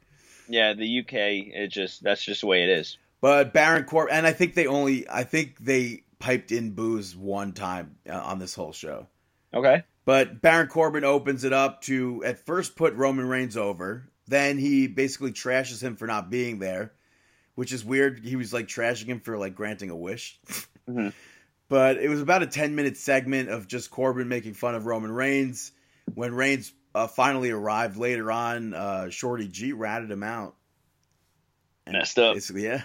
Yeah, 0.50 0.74
the 0.74 1.00
UK 1.00 1.14
it 1.14 1.68
just 1.70 2.04
that's 2.04 2.24
just 2.24 2.42
the 2.42 2.48
way 2.48 2.64
it 2.64 2.70
is. 2.70 2.98
But 3.22 3.54
Baron 3.54 3.86
Corbin, 3.86 4.16
and 4.16 4.28
I 4.28 4.34
think 4.34 4.54
they 4.56 4.68
only, 4.68 5.08
I 5.10 5.24
think 5.24 5.58
they 5.60 6.04
piped 6.22 6.52
in 6.52 6.72
boos 6.72 7.16
one 7.16 7.52
time 7.52 7.98
uh, 8.10 8.14
on 8.18 8.40
this 8.40 8.56
whole 8.56 8.72
show. 8.72 9.08
Okay. 9.54 9.84
But 10.06 10.42
Baron 10.42 10.68
Corbin 10.68 11.04
opens 11.04 11.44
it 11.44 11.52
up 11.54 11.82
to 11.84 12.24
at 12.24 12.46
first 12.46 12.76
put 12.76 12.94
Roman 12.94 13.28
Reigns 13.28 13.58
over. 13.58 14.10
Then 14.28 14.58
he 14.58 14.88
basically 14.88 15.34
trashes 15.34 15.82
him 15.84 15.98
for 15.98 16.08
not 16.08 16.30
being 16.30 16.60
there, 16.60 16.94
which 17.56 17.74
is 17.74 17.84
weird. 17.84 18.24
He 18.24 18.36
was 18.38 18.54
like 18.54 18.68
trashing 18.68 19.08
him 19.08 19.20
for 19.20 19.38
like 19.38 19.56
granting 19.56 19.90
a 19.90 19.96
wish. 19.96 20.40
Mhm. 20.90 21.14
But 21.70 21.98
it 21.98 22.10
was 22.10 22.22
about 22.22 22.42
a 22.42 22.48
10 22.48 22.76
minute 22.76 22.98
segment 22.98 23.50
of 23.50 23.68
just 23.68 23.92
Corbin 23.92 24.28
making 24.28 24.56
fun 24.56 24.74
of 24.74 24.88
Roman 24.88 25.12
Reigns. 25.12 25.72
When 26.16 26.34
Reigns 26.34 26.74
uh, 26.94 27.08
finally 27.08 27.52
arrived 27.52 27.96
later 27.98 28.30
on, 28.32 28.74
uh, 28.74 29.10
Shorty 29.10 29.48
G 29.48 29.72
ratted 29.72 30.10
him 30.12 30.24
out. 30.24 30.56
And 31.86 31.94
Messed 31.94 32.18
up. 32.20 32.34
Basically, 32.34 32.66
yeah. 32.66 32.82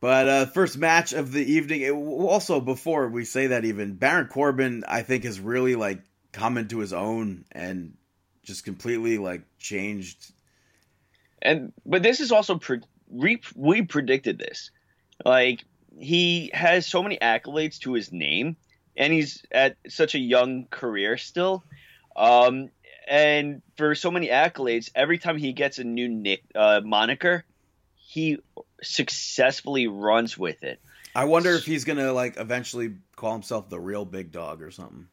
But 0.00 0.28
uh, 0.28 0.46
first 0.46 0.78
match 0.78 1.12
of 1.12 1.30
the 1.30 1.44
evening. 1.52 1.82
It, 1.82 1.92
also, 1.92 2.60
before 2.60 3.08
we 3.08 3.24
say 3.24 3.48
that, 3.48 3.66
even 3.66 3.94
Baron 3.94 4.28
Corbin, 4.28 4.84
I 4.88 5.02
think, 5.02 5.24
has 5.24 5.38
really 5.38 5.76
like 5.76 6.00
come 6.32 6.56
into 6.56 6.78
his 6.78 6.92
own 6.92 7.44
and 7.52 7.96
just 8.42 8.64
completely 8.64 9.18
like 9.18 9.42
changed. 9.58 10.32
And 11.42 11.72
but 11.84 12.02
this 12.02 12.20
is 12.20 12.32
also 12.32 12.58
pre- 12.58 12.80
re- 13.12 13.42
we 13.54 13.82
predicted 13.82 14.38
this. 14.38 14.70
Like 15.24 15.64
he 15.98 16.50
has 16.54 16.86
so 16.86 17.02
many 17.02 17.18
accolades 17.18 17.78
to 17.80 17.92
his 17.92 18.10
name, 18.10 18.56
and 18.96 19.12
he's 19.12 19.44
at 19.52 19.76
such 19.88 20.14
a 20.14 20.18
young 20.18 20.66
career 20.70 21.18
still. 21.18 21.62
Um, 22.16 22.70
and 23.06 23.60
for 23.76 23.94
so 23.94 24.10
many 24.10 24.28
accolades, 24.28 24.90
every 24.94 25.18
time 25.18 25.36
he 25.36 25.52
gets 25.52 25.78
a 25.78 25.84
new 25.84 26.08
nick 26.08 26.42
uh, 26.54 26.80
moniker, 26.82 27.44
he 28.10 28.38
successfully 28.82 29.86
runs 29.86 30.36
with 30.36 30.64
it. 30.64 30.80
I 31.14 31.26
wonder 31.26 31.52
if 31.52 31.64
he's 31.64 31.84
gonna 31.84 32.12
like 32.12 32.38
eventually 32.38 32.96
call 33.14 33.34
himself 33.34 33.68
the 33.68 33.78
real 33.78 34.04
big 34.04 34.32
dog 34.32 34.62
or 34.62 34.72
something. 34.72 35.06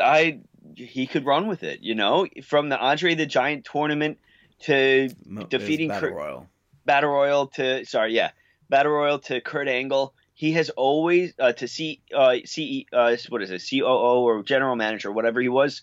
I 0.00 0.38
he 0.76 1.08
could 1.08 1.26
run 1.26 1.48
with 1.48 1.64
it, 1.64 1.80
you 1.82 1.96
know, 1.96 2.28
from 2.44 2.68
the 2.68 2.78
Andre 2.78 3.16
the 3.16 3.26
Giant 3.26 3.64
tournament 3.64 4.18
to 4.60 5.08
it's 5.10 5.14
Defeating 5.48 5.88
Battle 5.88 6.10
Cur- 6.10 6.14
Royal. 6.14 6.48
Battle 6.84 7.10
Royal 7.10 7.46
to 7.48 7.84
sorry, 7.84 8.14
yeah, 8.14 8.30
Battle 8.70 8.92
Royal 8.92 9.18
to 9.18 9.40
Kurt 9.40 9.66
Angle. 9.66 10.14
He 10.34 10.52
has 10.52 10.70
always 10.70 11.34
uh, 11.36 11.52
to 11.54 11.66
see 11.66 12.00
uh, 12.14 12.36
CE 12.44 12.84
uh, 12.92 13.16
what 13.28 13.42
is 13.42 13.50
it 13.50 13.60
COO 13.68 14.22
or 14.22 14.44
general 14.44 14.76
manager 14.76 15.10
whatever 15.10 15.40
he 15.40 15.48
was. 15.48 15.82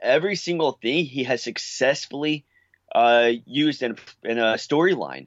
Every 0.00 0.34
single 0.34 0.72
thing 0.72 1.04
he 1.04 1.24
has 1.24 1.42
successfully 1.42 2.46
uh, 2.94 3.32
used 3.44 3.82
in 3.82 3.98
in 4.22 4.38
a 4.38 4.54
storyline. 4.54 5.26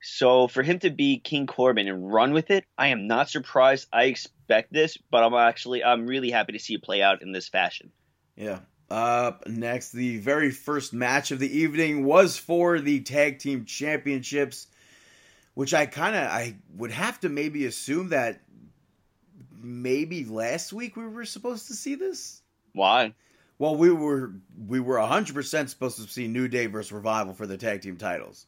So 0.00 0.48
for 0.48 0.62
him 0.62 0.78
to 0.80 0.90
be 0.90 1.18
King 1.18 1.46
Corbin 1.46 1.88
and 1.88 2.12
run 2.12 2.32
with 2.32 2.50
it, 2.50 2.64
I 2.76 2.88
am 2.88 3.06
not 3.06 3.30
surprised. 3.30 3.88
I 3.92 4.04
expect 4.04 4.72
this, 4.72 4.96
but 5.10 5.24
I'm 5.24 5.34
actually 5.34 5.82
I'm 5.82 6.06
really 6.06 6.30
happy 6.30 6.52
to 6.52 6.58
see 6.58 6.74
it 6.74 6.82
play 6.82 7.02
out 7.02 7.22
in 7.22 7.32
this 7.32 7.48
fashion. 7.48 7.90
Yeah. 8.36 8.60
Up 8.90 9.46
next, 9.46 9.92
the 9.92 10.16
very 10.18 10.50
first 10.50 10.94
match 10.94 11.30
of 11.30 11.40
the 11.40 11.58
evening 11.58 12.04
was 12.04 12.38
for 12.38 12.80
the 12.80 13.00
tag 13.00 13.38
team 13.38 13.66
championships, 13.66 14.66
which 15.52 15.74
I 15.74 15.84
kind 15.84 16.16
of 16.16 16.22
I 16.22 16.56
would 16.76 16.92
have 16.92 17.20
to 17.20 17.28
maybe 17.28 17.66
assume 17.66 18.10
that 18.10 18.40
maybe 19.60 20.24
last 20.24 20.72
week 20.72 20.96
we 20.96 21.06
were 21.06 21.26
supposed 21.26 21.66
to 21.66 21.74
see 21.74 21.96
this. 21.96 22.40
Why? 22.72 23.14
Well, 23.58 23.76
we 23.76 23.90
were 23.90 24.32
we 24.66 24.80
were 24.80 24.98
hundred 25.00 25.34
percent 25.34 25.68
supposed 25.68 25.96
to 25.96 26.10
see 26.10 26.28
New 26.28 26.48
Day 26.48 26.66
versus 26.66 26.92
Revival 26.92 27.34
for 27.34 27.46
the 27.46 27.58
tag 27.58 27.82
team 27.82 27.96
titles. 27.96 28.46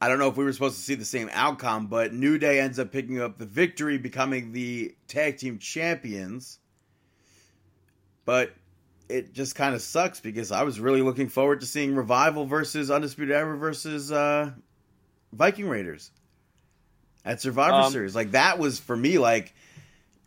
I 0.00 0.08
don't 0.08 0.18
know 0.18 0.28
if 0.28 0.36
we 0.36 0.44
were 0.44 0.52
supposed 0.52 0.76
to 0.76 0.82
see 0.82 0.94
the 0.94 1.04
same 1.04 1.30
outcome, 1.32 1.86
but 1.86 2.12
New 2.12 2.38
Day 2.38 2.60
ends 2.60 2.78
up 2.78 2.92
picking 2.92 3.20
up 3.20 3.38
the 3.38 3.46
victory, 3.46 3.96
becoming 3.96 4.52
the 4.52 4.94
tag 5.08 5.38
team 5.38 5.58
champions. 5.58 6.58
But 8.26 8.52
it 9.08 9.32
just 9.32 9.54
kind 9.54 9.74
of 9.74 9.80
sucks 9.80 10.20
because 10.20 10.52
I 10.52 10.64
was 10.64 10.80
really 10.80 11.00
looking 11.00 11.28
forward 11.28 11.60
to 11.60 11.66
seeing 11.66 11.94
Revival 11.94 12.44
versus 12.44 12.90
Undisputed 12.90 13.34
Era 13.34 13.56
versus 13.56 14.12
uh, 14.12 14.50
Viking 15.32 15.68
Raiders 15.68 16.10
at 17.24 17.40
Survivor 17.40 17.74
Um, 17.74 17.92
Series. 17.92 18.14
Like 18.14 18.32
that 18.32 18.58
was 18.58 18.78
for 18.78 18.96
me 18.96 19.18
like 19.18 19.54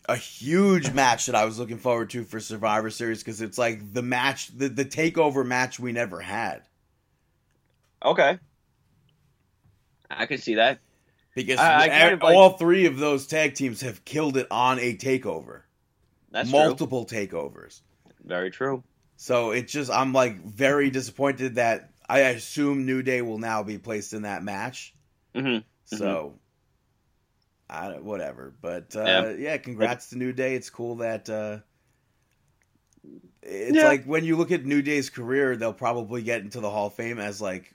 a 0.07 0.15
huge 0.15 0.91
match 0.91 1.28
that 1.28 1.36
I 1.36 1.45
was 1.45 1.59
looking 1.59 1.78
forward 1.78 2.09
to 2.11 2.24
for 2.24 2.39
Survivor 2.39 2.89
Series 2.89 3.20
because 3.20 3.41
it's 3.41 3.57
like 3.57 3.93
the 3.93 4.01
match, 4.01 4.47
the, 4.57 4.70
the 4.70 4.86
takeover 4.86 5.45
match 5.45 5.80
we 5.80 5.91
never 5.91 6.20
had. 6.20 6.63
Okay, 8.03 8.39
I 10.10 10.26
could 10.26 10.41
see 10.41 10.55
that. 10.55 10.80
Because 11.36 11.60
I- 11.60 11.84
I 11.84 11.89
kind 11.89 12.14
of 12.16 12.22
like- 12.24 12.36
all 12.36 12.57
three 12.57 12.86
of 12.86 12.97
those 12.97 13.28
tag 13.28 13.53
teams 13.53 13.82
have 13.82 14.03
killed 14.03 14.36
it 14.38 14.47
on 14.51 14.80
a 14.80 14.95
takeover, 14.97 15.62
That's 16.32 16.49
true. 16.49 16.60
multiple 16.60 17.05
takeovers. 17.05 17.82
Very 18.26 18.51
true. 18.51 18.84
So 19.16 19.51
it's 19.51 19.72
just 19.72 19.91
I'm 19.91 20.12
like 20.14 20.43
very 20.43 20.89
disappointed 20.89 21.55
that 21.55 21.91
I 22.07 22.20
assume 22.22 22.86
New 22.86 23.03
Day 23.03 23.22
will 23.22 23.38
now 23.38 23.64
be 23.64 23.78
placed 23.78 24.14
in 24.14 24.24
that 24.24 24.43
match. 24.43 24.93
hmm 25.36 25.57
So 25.86 26.39
I 27.70 27.89
don't- 27.89 28.03
whatever, 28.03 28.55
but 28.62 28.95
uh, 28.95 29.03
Yeah. 29.05 29.30
yeah. 29.32 29.57
congrats 29.57 30.10
to 30.10 30.18
New 30.18 30.34
Day. 30.34 30.55
It's 30.55 30.70
cool 30.72 30.95
that 30.97 31.30
uh, 31.30 31.60
it's 33.43 33.76
Yeah. 33.76 33.88
like 33.88 34.05
when 34.05 34.24
you 34.26 34.36
look 34.36 34.51
at 34.51 34.66
New 34.66 34.82
Day's 34.82 35.10
career, 35.10 35.55
they'll 35.55 35.74
probably 35.74 36.22
get 36.24 36.41
into 36.41 36.60
the 36.60 36.70
Hall 36.70 36.88
of 36.88 36.93
Fame 36.95 37.20
as 37.20 37.39
like 37.41 37.74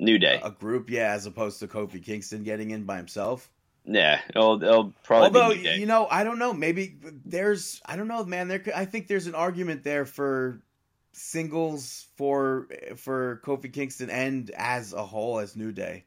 New 0.00 0.18
Day. 0.18 0.40
a 0.42 0.50
group, 0.50 0.90
yeah, 0.90 1.12
as 1.12 1.26
opposed 1.26 1.60
to 1.60 1.68
Kofi 1.68 2.02
Kingston 2.02 2.42
getting 2.42 2.70
in 2.70 2.84
by 2.84 2.96
himself. 2.96 3.50
yeah, 3.84 4.20
it'll, 4.30 4.62
it'll 4.62 4.92
probably 5.04 5.40
Although 5.40 5.54
you 5.54 5.86
know, 5.86 6.08
I 6.10 6.24
don't 6.24 6.38
know. 6.38 6.52
Maybe 6.52 6.96
there's, 7.24 7.80
I 7.84 7.96
don't 7.96 8.08
know, 8.08 8.24
man. 8.24 8.48
There, 8.48 8.62
I 8.74 8.86
think 8.86 9.06
there's 9.06 9.26
an 9.26 9.34
argument 9.34 9.84
there 9.84 10.06
for 10.06 10.62
singles 11.12 12.06
for 12.16 12.68
for 12.96 13.40
Kofi 13.44 13.72
Kingston 13.72 14.10
and 14.10 14.50
as 14.50 14.92
a 14.92 15.04
whole 15.04 15.38
as 15.38 15.54
New 15.54 15.72
Day. 15.72 16.04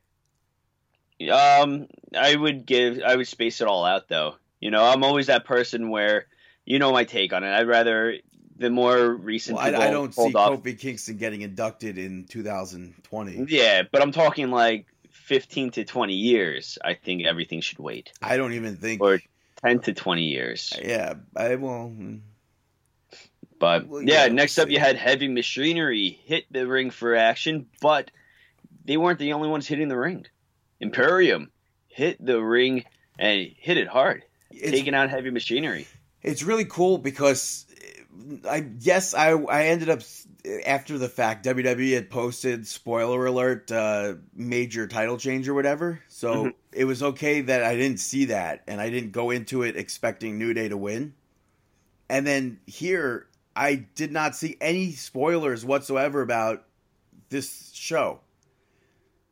Um, 1.31 1.87
I 2.17 2.35
would 2.35 2.65
give, 2.65 2.99
I 3.05 3.15
would 3.15 3.27
space 3.27 3.61
it 3.61 3.67
all 3.67 3.85
out 3.85 4.07
though. 4.09 4.35
You 4.59 4.71
know, 4.71 4.83
I'm 4.83 5.03
always 5.03 5.27
that 5.27 5.45
person 5.45 5.89
where, 5.89 6.25
you 6.65 6.79
know, 6.79 6.91
my 6.91 7.03
take 7.03 7.33
on 7.33 7.43
it. 7.43 7.53
I'd 7.53 7.67
rather 7.67 8.15
the 8.57 8.69
more 8.69 9.13
recent. 9.13 9.57
Well, 9.57 9.81
I, 9.81 9.87
I 9.87 9.91
don't 9.91 10.13
see 10.13 10.33
off. 10.33 10.61
Kofi 10.61 10.77
Kingston 10.77 11.17
getting 11.17 11.41
inducted 11.41 11.97
in 11.97 12.25
2020. 12.25 13.45
Yeah, 13.49 13.83
but 13.91 14.01
I'm 14.01 14.11
talking 14.11 14.51
like 14.51 14.85
15 15.11 15.71
to 15.71 15.85
20 15.85 16.13
years. 16.13 16.77
I 16.83 16.93
think 16.93 17.25
everything 17.25 17.61
should 17.61 17.79
wait. 17.79 18.11
I 18.21 18.37
don't 18.37 18.53
even 18.53 18.75
think. 18.75 19.01
Or 19.01 19.19
10 19.63 19.79
to 19.81 19.93
20 19.93 20.23
years. 20.23 20.73
yeah, 20.83 21.15
I 21.35 21.55
will. 21.55 21.87
Hmm. 21.87 22.17
But 23.59 23.87
Well, 23.87 24.01
yeah, 24.01 24.25
yeah, 24.25 24.31
next 24.31 24.57
up 24.57 24.69
you 24.69 24.79
had 24.79 24.97
Heavy 24.97 25.29
Machinery 25.29 26.19
hit 26.25 26.45
the 26.51 26.67
ring 26.67 26.89
for 26.89 27.15
action, 27.15 27.67
but 27.81 28.11
they 28.83 28.97
weren't 28.97 29.19
the 29.19 29.33
only 29.33 29.47
ones 29.47 29.67
hitting 29.67 29.87
the 29.87 29.97
ring. 29.97 30.25
Imperium 30.81 31.49
hit 31.87 32.23
the 32.23 32.41
ring 32.43 32.83
and 33.17 33.47
hit 33.57 33.77
it 33.77 33.87
hard, 33.87 34.25
It's, 34.51 34.71
taking 34.71 34.93
out 34.93 35.09
Heavy 35.09 35.29
Machinery. 35.29 35.87
it's 36.21 36.43
really 36.43 36.65
cool 36.65 36.97
because 36.97 37.65
I 38.47 38.68
yes, 38.80 39.14
I 39.14 39.32
I 39.32 39.66
ended 39.68 39.89
up 39.89 40.01
after 40.66 40.97
the 40.97 41.09
fact. 41.09 41.45
WWE 41.45 41.93
had 41.93 42.09
posted 42.09 42.68
spoiler 42.68 43.26
alert, 43.26 43.72
uh, 43.72 44.16
major 44.36 44.88
title 44.88 45.18
change 45.18 45.47
or 45.47 45.53
whatever. 45.53 46.01
So 46.07 46.45
Mhm. 46.45 46.53
it 46.72 46.86
was 46.86 47.01
okay 47.01 47.41
that 47.41 47.64
I 47.64 47.76
didn't 47.76 47.99
see 47.99 48.26
that, 48.26 48.64
and 48.68 48.80
I 48.80 48.89
didn't 48.89 49.11
go 49.11 49.32
into 49.32 49.64
it 49.64 49.76
expecting 49.76 50.38
New 50.38 50.53
Day 50.53 50.70
to 50.70 50.78
win. 50.78 51.14
And 52.09 52.28
then 52.28 52.59
here, 52.68 53.28
I 53.55 53.76
did 53.76 54.11
not 54.11 54.36
see 54.36 54.57
any 54.61 54.91
spoilers 54.91 55.66
whatsoever 55.66 56.22
about 56.22 56.66
this 57.30 57.72
show. 57.74 58.20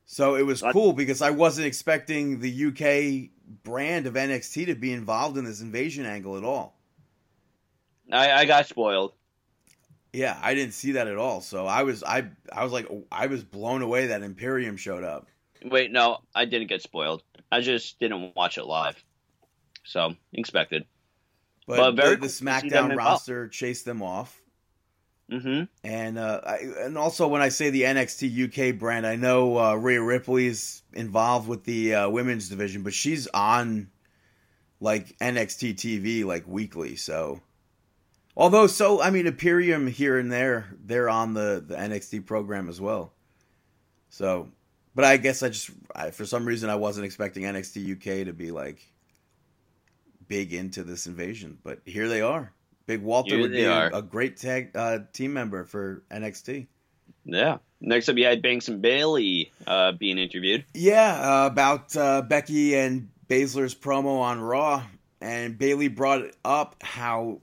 So 0.05 0.35
it 0.35 0.45
was 0.45 0.63
cool 0.73 0.93
because 0.93 1.21
I 1.21 1.29
wasn't 1.29 1.67
expecting 1.67 2.39
the 2.39 2.49
UK 2.51 3.29
brand 3.63 4.07
of 4.07 4.15
NXT 4.15 4.65
to 4.65 4.75
be 4.75 4.91
involved 4.91 5.37
in 5.37 5.45
this 5.45 5.61
invasion 5.61 6.05
angle 6.05 6.37
at 6.37 6.43
all. 6.43 6.80
I, 8.11 8.31
I 8.31 8.45
got 8.45 8.67
spoiled. 8.67 9.13
Yeah, 10.13 10.37
I 10.41 10.53
didn't 10.53 10.73
see 10.73 10.93
that 10.93 11.07
at 11.07 11.17
all. 11.17 11.41
So 11.41 11.65
I 11.65 11.83
was 11.83 12.03
I 12.03 12.25
I 12.51 12.63
was 12.63 12.73
like 12.73 12.87
I 13.11 13.27
was 13.27 13.43
blown 13.43 13.81
away 13.81 14.07
that 14.07 14.23
Imperium 14.23 14.77
showed 14.77 15.03
up. 15.03 15.27
Wait, 15.63 15.91
no, 15.91 16.19
I 16.35 16.45
didn't 16.45 16.67
get 16.67 16.81
spoiled. 16.81 17.23
I 17.51 17.61
just 17.61 17.99
didn't 17.99 18.35
watch 18.35 18.57
it 18.57 18.65
live. 18.65 19.01
So 19.83 20.15
expected. 20.33 20.85
But, 21.67 21.77
But 21.77 21.91
very 21.95 22.15
the, 22.15 22.21
the 22.21 22.27
SmackDown 22.27 22.91
involved. 22.91 22.97
roster 22.97 23.47
chased 23.47 23.85
them 23.85 24.01
off. 24.01 24.37
Mm-hmm. 25.31 25.63
And 25.85 26.17
uh, 26.17 26.41
I, 26.45 26.57
and 26.79 26.97
also 26.97 27.27
when 27.27 27.41
I 27.41 27.49
say 27.49 27.69
the 27.69 27.83
NXT 27.83 28.71
UK 28.71 28.77
brand, 28.77 29.07
I 29.07 29.15
know 29.15 29.57
uh, 29.57 29.75
Rhea 29.75 30.01
Ripley's 30.01 30.83
involved 30.93 31.47
with 31.47 31.63
the 31.63 31.95
uh, 31.95 32.09
women's 32.09 32.49
division, 32.49 32.83
but 32.83 32.93
she's 32.93 33.27
on 33.27 33.89
like 34.81 35.17
NXT 35.19 35.75
TV 35.75 36.25
like 36.25 36.45
weekly. 36.47 36.97
So, 36.97 37.39
although 38.35 38.67
so 38.67 39.01
I 39.01 39.09
mean 39.09 39.27
Imperium 39.27 39.87
here 39.87 40.17
and 40.17 40.31
there, 40.31 40.67
they're 40.83 41.09
on 41.09 41.33
the 41.33 41.63
the 41.65 41.75
NXT 41.75 42.25
program 42.25 42.69
as 42.69 42.79
well. 42.79 43.13
So, 44.09 44.49
but 44.93 45.05
I 45.05 45.17
guess 45.17 45.43
I 45.43 45.49
just 45.49 45.71
I, 45.95 46.11
for 46.11 46.25
some 46.25 46.45
reason 46.45 46.69
I 46.69 46.75
wasn't 46.75 47.05
expecting 47.05 47.43
NXT 47.43 47.93
UK 47.93 48.25
to 48.25 48.33
be 48.33 48.51
like 48.51 48.79
big 50.27 50.53
into 50.53 50.83
this 50.83 51.07
invasion, 51.07 51.57
but 51.63 51.79
here 51.85 52.07
they 52.07 52.21
are. 52.21 52.53
Big 52.85 53.01
Walter 53.01 53.35
Here 53.35 53.41
would 53.41 53.51
be 53.51 53.63
a, 53.63 53.87
a 53.87 54.01
great 54.01 54.37
tag 54.37 54.71
uh, 54.75 54.99
team 55.13 55.33
member 55.33 55.65
for 55.65 56.03
NXT. 56.11 56.67
Yeah. 57.25 57.57
Next 57.79 58.09
up, 58.09 58.17
you 58.17 58.25
had 58.25 58.41
Banks 58.41 58.67
and 58.67 58.81
Bayley 58.81 59.51
uh, 59.65 59.93
being 59.93 60.17
interviewed. 60.17 60.65
Yeah, 60.73 61.43
uh, 61.43 61.47
about 61.47 61.95
uh, 61.95 62.21
Becky 62.21 62.75
and 62.75 63.09
Baszler's 63.27 63.73
promo 63.73 64.19
on 64.19 64.39
Raw, 64.39 64.83
and 65.19 65.57
Bayley 65.57 65.87
brought 65.87 66.31
up 66.45 66.75
how 66.81 67.41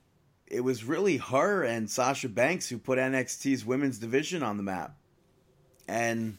it 0.50 0.60
was 0.60 0.84
really 0.84 1.18
her 1.18 1.62
and 1.62 1.90
Sasha 1.90 2.28
Banks 2.28 2.68
who 2.68 2.78
put 2.78 2.98
NXT's 2.98 3.64
women's 3.64 3.98
division 3.98 4.42
on 4.42 4.56
the 4.56 4.62
map, 4.62 4.96
and 5.86 6.38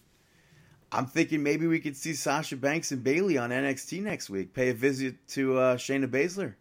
I'm 0.92 1.06
thinking 1.06 1.44
maybe 1.44 1.68
we 1.68 1.80
could 1.80 1.96
see 1.96 2.14
Sasha 2.14 2.58
Banks 2.58 2.92
and 2.92 3.04
Bayley 3.04 3.38
on 3.38 3.52
NXT 3.52 4.02
next 4.02 4.30
week. 4.30 4.54
Pay 4.54 4.70
a 4.70 4.74
visit 4.74 5.16
to 5.30 5.58
uh, 5.58 5.78
Shayna 5.78 6.08
Baszler. 6.08 6.56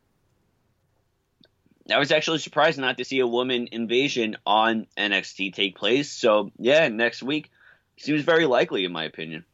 I 1.90 1.98
was 1.98 2.12
actually 2.12 2.38
surprised 2.38 2.78
not 2.78 2.98
to 2.98 3.04
see 3.04 3.20
a 3.20 3.26
woman 3.26 3.68
invasion 3.72 4.36
on 4.44 4.86
NXT 4.98 5.54
take 5.54 5.76
place. 5.76 6.10
So 6.10 6.50
yeah, 6.58 6.88
next 6.88 7.22
week 7.22 7.50
seems 7.96 8.22
very 8.22 8.44
likely 8.44 8.84
in 8.84 8.92
my 8.92 9.04
opinion. 9.04 9.44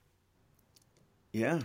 Yeah. 1.31 1.61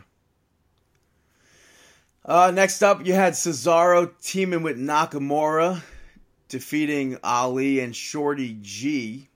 Uh, 2.23 2.51
next 2.53 2.83
up, 2.83 3.05
you 3.05 3.13
had 3.13 3.33
Cesaro 3.33 4.11
teaming 4.21 4.61
with 4.61 4.77
Nakamura, 4.77 5.81
defeating 6.49 7.17
Ali 7.23 7.79
and 7.79 7.95
Shorty 7.95 8.57
G. 8.61 9.29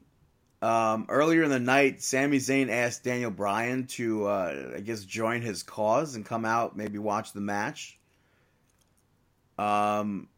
Um, 0.62 1.08
earlier 1.10 1.44
in 1.44 1.50
the 1.50 1.60
night, 1.60 2.02
Sami 2.02 2.38
Zayn 2.38 2.70
asked 2.70 3.04
Daniel 3.04 3.32
Bryan 3.32 3.88
to, 3.88 4.26
uh, 4.26 4.72
I 4.78 4.80
guess, 4.80 5.04
join 5.04 5.42
his 5.42 5.64
cause 5.64 6.16
and 6.16 6.26
come 6.26 6.46
out, 6.46 6.78
maybe 6.78 6.98
watch 7.00 7.34
the 7.34 7.42
match. 7.42 7.98
Um, 9.58 10.30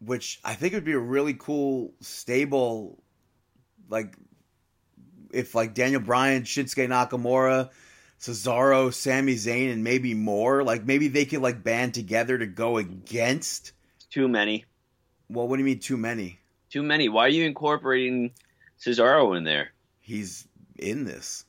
which 0.00 0.40
I 0.44 0.54
think 0.54 0.74
would 0.74 0.84
be 0.84 0.92
a 0.92 0.98
really 0.98 1.34
cool 1.34 1.94
stable, 2.00 3.02
like, 3.88 4.16
if 5.32 5.54
like 5.54 5.74
Daniel 5.74 6.00
Bryan, 6.00 6.44
Shinsuke 6.44 6.88
Nakamura, 6.88 7.70
Cesaro, 8.20 8.92
Sami 8.92 9.34
Zayn, 9.34 9.72
and 9.72 9.84
maybe 9.84 10.14
more. 10.14 10.62
Like 10.62 10.84
maybe 10.84 11.08
they 11.08 11.24
could 11.24 11.42
like 11.42 11.62
band 11.62 11.94
together 11.94 12.38
to 12.38 12.46
go 12.46 12.78
against. 12.78 13.72
Too 14.10 14.28
many, 14.28 14.64
Well, 15.28 15.48
what 15.48 15.56
do 15.56 15.60
you 15.62 15.66
mean 15.66 15.80
too 15.80 15.96
many? 15.96 16.38
too 16.68 16.82
many. 16.82 17.08
Why 17.08 17.26
are 17.26 17.28
you 17.28 17.44
incorporating 17.44 18.32
Cesaro 18.80 19.36
in 19.36 19.44
there? 19.44 19.70
He's 20.00 20.46
in 20.78 21.04
this. 21.04 21.44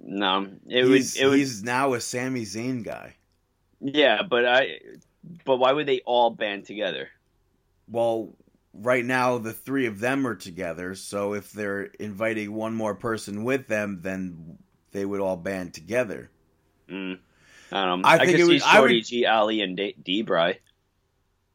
No, 0.00 0.48
it 0.66 0.84
he's, 0.84 0.88
was 0.88 1.16
it 1.16 1.26
was 1.26 1.34
he's 1.36 1.62
now 1.62 1.94
a 1.94 2.00
Sami 2.00 2.42
Zayn 2.44 2.82
guy. 2.84 3.14
yeah, 3.80 4.22
but 4.22 4.46
I 4.46 4.78
but 5.44 5.56
why 5.58 5.72
would 5.72 5.86
they 5.86 6.00
all 6.06 6.30
band 6.30 6.64
together? 6.64 7.08
Well, 7.88 8.30
right 8.72 9.04
now 9.04 9.38
the 9.38 9.52
three 9.52 9.86
of 9.86 10.00
them 10.00 10.26
are 10.26 10.34
together. 10.34 10.94
So 10.94 11.34
if 11.34 11.52
they're 11.52 11.84
inviting 11.98 12.52
one 12.52 12.74
more 12.74 12.94
person 12.94 13.44
with 13.44 13.66
them, 13.66 14.00
then 14.02 14.58
they 14.92 15.04
would 15.04 15.20
all 15.20 15.36
band 15.36 15.74
together. 15.74 16.30
Mm. 16.88 17.18
I 17.72 17.84
don't 17.84 18.02
know. 18.02 18.08
I 18.08 18.14
I, 18.14 18.18
think 18.18 18.30
could 18.32 18.40
it 18.40 18.46
see 18.46 18.52
was- 18.54 18.62
I 18.62 18.76
Shorty 18.76 18.94
would- 18.96 19.04
G, 19.04 19.26
Ali, 19.26 19.60
and 19.62 19.76
D- 19.76 19.96
D-Bry. 20.02 20.58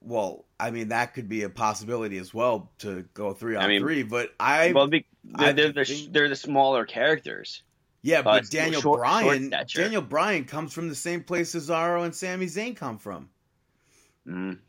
Well, 0.02 0.43
I 0.64 0.72
mean 0.72 0.88
that 0.88 1.14
could 1.14 1.28
be 1.28 1.44
a 1.44 1.50
possibility 1.50 2.18
as 2.18 2.34
well 2.34 2.72
to 2.80 3.04
go 3.14 3.34
three 3.34 3.58
on 3.58 3.64
I 3.64 3.68
mean, 3.68 3.82
three. 3.82 4.04
But 4.04 4.30
I, 4.40 4.72
well, 4.72 4.88
be, 4.88 5.06
they're, 5.26 5.52
they're, 5.52 5.74
the, 5.74 5.84
think- 5.84 6.14
they're 6.14 6.30
the 6.30 6.38
smaller 6.38 6.86
characters. 6.86 7.64
yeah, 8.02 8.22
but 8.22 8.44
uh, 8.44 8.48
Daniel 8.50 8.82
short- 8.82 9.00
short 9.00 9.24
Bryan, 9.24 9.48
stature. 9.48 9.82
Daniel 9.82 10.02
Bryan 10.02 10.46
comes 10.46 10.72
from 10.74 10.88
the 10.88 10.96
same 10.96 11.22
place 11.22 11.54
Cesaro 11.54 12.06
and 12.06 12.16
Sami 12.16 12.46
Zayn 12.46 12.78
come 12.78 12.98
from. 12.98 13.28
Mm. 14.26 14.60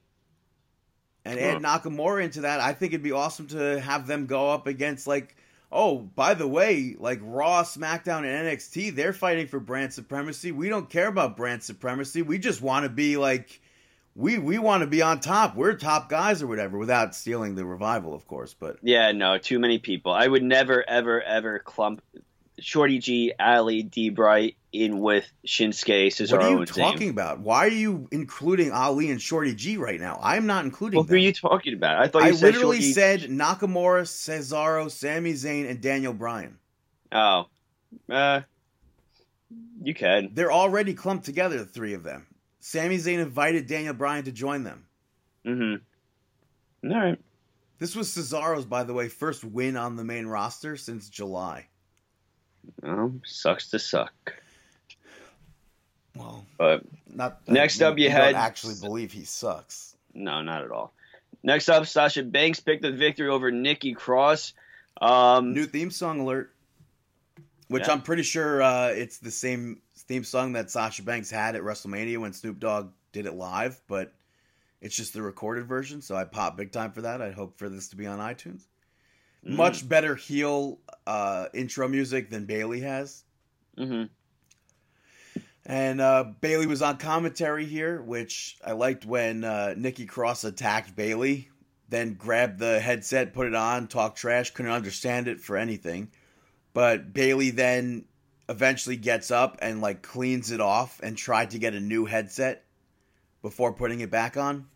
and 1.25 1.39
add 1.39 1.63
Nakamura 1.63 2.25
into 2.25 2.41
that, 2.41 2.59
I 2.59 2.73
think 2.73 2.93
it'd 2.93 3.05
be 3.05 3.13
awesome 3.13 3.47
to 3.49 3.81
have 3.81 4.09
them 4.09 4.27
go 4.27 4.51
up 4.51 4.67
against 4.67 5.07
like, 5.07 5.37
oh, 5.71 5.99
by 5.99 6.35
the 6.35 6.49
way, 6.49 6.97
like 6.99 7.21
Raw, 7.23 7.63
SmackDown, 7.63 8.25
and 8.25 8.49
NXT, 8.49 8.97
they're 8.97 9.13
fighting 9.13 9.47
for 9.47 9.61
brand 9.61 9.93
supremacy. 9.93 10.51
We 10.51 10.69
don't 10.69 10.91
care 10.91 11.07
about 11.07 11.37
brand 11.37 11.63
supremacy. 11.63 12.23
We 12.23 12.39
just 12.39 12.61
want 12.61 12.83
to 12.83 12.89
be 12.89 13.17
like, 13.17 13.61
we 14.15 14.39
we 14.39 14.59
want 14.59 14.83
to 14.83 14.87
be 14.87 15.03
on 15.03 15.21
top. 15.21 15.57
We're 15.57 15.75
top 15.75 16.09
guys 16.09 16.43
or 16.43 16.47
whatever, 16.47 16.79
without 16.79 17.15
stealing 17.15 17.55
the 17.55 17.65
revival, 17.65 18.15
of 18.15 18.27
course. 18.27 18.55
But 18.55 18.77
Yeah, 18.83 19.13
no, 19.13 19.39
too 19.39 19.59
many 19.59 19.79
people. 19.79 20.13
I 20.13 20.27
would 20.27 20.43
never, 20.43 20.89
ever, 20.89 21.21
ever 21.23 21.59
clump 21.59 22.03
Shorty 22.61 22.99
G, 22.99 23.33
Ali, 23.39 23.83
D-Bry 23.83 24.53
in 24.73 25.01
with 25.01 25.27
Shinsuke, 25.47 26.07
Cesaro, 26.09 26.33
what 26.33 26.43
are 26.43 26.51
you 26.51 26.67
talking 26.67 27.11
about? 27.11 27.41
Why 27.41 27.65
are 27.65 27.69
you 27.69 28.09
including 28.13 28.71
Ali 28.73 29.11
and 29.11 29.21
Shorty 29.21 29.55
G 29.55 29.77
right 29.77 30.01
now? 30.01 30.19
I'm 30.23 30.47
not 30.47 30.65
including 30.65 30.99
Well, 30.99 31.07
who 31.07 31.15
are 31.15 31.19
you 31.19 31.33
talking 31.33 31.75
about? 31.75 31.99
I 31.99 32.09
thought 32.09 32.23
you 32.23 32.29
I 32.29 32.33
said 32.33 32.55
literally 32.55 32.81
Shorty- 32.81 32.93
said 32.93 33.21
Nakamura, 33.23 34.03
Cesaro, 34.03 34.91
Sami 34.91 35.33
Zayn, 35.33 35.69
and 35.69 35.81
Daniel 35.81 36.13
Bryan. 36.13 36.59
Oh, 37.13 37.47
uh, 38.09 38.43
you 39.83 39.95
can. 39.95 40.31
They're 40.33 40.53
already 40.53 40.95
clumped 40.95 41.25
together, 41.25 41.59
the 41.59 41.67
three 41.67 41.95
of 41.95 42.03
them. 42.03 42.27
Sami 42.67 42.97
Zayn 42.97 43.19
invited 43.19 43.67
Daniel 43.67 43.93
Bryan 43.93 44.25
to 44.25 44.33
join 44.33 44.65
them. 44.65 44.87
Mm-hmm. 45.45 46.91
All 46.91 46.99
right. 46.99 47.19
This 47.79 47.95
was 47.95 48.09
Cesaro's, 48.09 48.65
by 48.65 48.85
the 48.85 48.95
way, 48.95 49.09
first 49.11 49.45
win 49.45 49.77
on 49.77 49.97
the 49.97 50.05
main 50.05 50.25
roster 50.27 50.75
since 50.79 51.11
July. 51.11 51.67
Well, 52.83 53.13
sucks 53.27 53.69
to 53.73 53.79
suck. 53.79 54.15
Well, 56.17 56.47
But 56.57 56.85
not 57.13 57.47
Next 57.47 57.83
up, 57.83 57.99
you 57.99 58.09
don't 58.09 58.17
had- 58.17 58.35
actually 58.35 58.77
believe 58.81 59.13
he 59.13 59.25
sucks. 59.25 59.95
no, 60.15 60.41
not 60.41 60.63
at 60.63 60.71
all. 60.71 60.95
Next 61.43 61.69
up, 61.69 61.87
Sasha 61.87 62.23
Banks 62.23 62.61
picked 62.61 62.81
the 62.81 62.93
victory 62.93 63.29
over 63.29 63.51
Nikki 63.51 63.93
Cross. 63.93 64.55
Um, 65.03 65.53
New 65.53 65.67
theme 65.67 65.91
song 65.91 66.21
alert, 66.21 66.51
which 67.69 67.87
Yeah. 67.87 67.93
I'm 67.93 68.01
pretty 68.01 68.23
sure 68.23 68.63
uh, 68.63 68.87
it's 68.89 69.19
the 69.19 69.31
same 69.33 69.83
theme 70.07 70.25
song 70.25 70.53
that 70.53 70.71
Sasha 70.71 71.03
Banks 71.03 71.31
had 71.31 71.57
at 71.57 71.63
WrestleMania 71.63 72.19
when 72.19 72.33
Snoop 72.33 72.59
Dogg 72.61 72.91
did 73.13 73.27
it 73.27 73.35
live, 73.35 73.81
but 73.89 74.13
it's 74.81 74.97
just 74.97 75.13
the 75.15 75.23
recorded 75.23 75.67
version. 75.67 76.03
So 76.03 76.15
I 76.15 76.25
pop 76.25 76.57
big 76.57 76.73
time 76.73 76.93
for 76.93 77.03
that. 77.03 77.23
I 77.23 77.31
hope 77.33 77.59
for 77.59 77.69
this 77.69 77.89
to 77.89 77.97
be 77.97 78.07
on 78.07 78.19
iTunes. 78.19 78.63
mm, 79.47 79.57
Much 79.57 79.89
better 79.89 80.15
heel 80.15 80.79
uh, 81.07 81.47
intro 81.55 81.89
music 81.89 82.31
than 82.31 82.45
Bayley 82.45 82.81
has. 82.81 83.25
mhm. 83.79 84.09
And 85.67 86.01
uh, 86.01 86.25
Bayley 86.43 86.67
was 86.67 86.83
on 86.83 86.99
commentary 86.99 87.65
here, 87.65 88.03
which 88.03 88.59
I 88.63 88.73
liked 88.73 89.07
when 89.07 89.45
uh, 89.45 89.75
Nikki 89.79 90.05
Cross 90.05 90.45
attacked 90.45 90.95
Bayley, 90.95 91.49
then 91.89 92.15
grabbed 92.15 92.59
the 92.59 92.81
headset, 92.81 93.33
put 93.33 93.47
it 93.47 93.55
on, 93.55 93.89
talked 93.89 94.19
trash, 94.19 94.51
couldn't 94.51 94.73
understand 94.73 95.27
it 95.27 95.41
for 95.41 95.57
anything. 95.57 96.11
But 96.75 97.15
Bayley 97.15 97.49
then 97.51 98.05
eventually 98.49 98.97
gets 98.97 99.31
up 99.31 99.59
and 99.63 99.81
like 99.81 100.03
cleans 100.03 100.51
it 100.51 100.61
off 100.61 101.01
and 101.03 101.17
tried 101.17 101.51
to 101.51 101.59
get 101.59 101.75
a 101.75 101.81
new 101.81 102.05
headset 102.05 102.65
before 103.43 103.73
putting 103.73 104.01
it 104.01 104.11
back 104.11 104.37
on. 104.37 104.67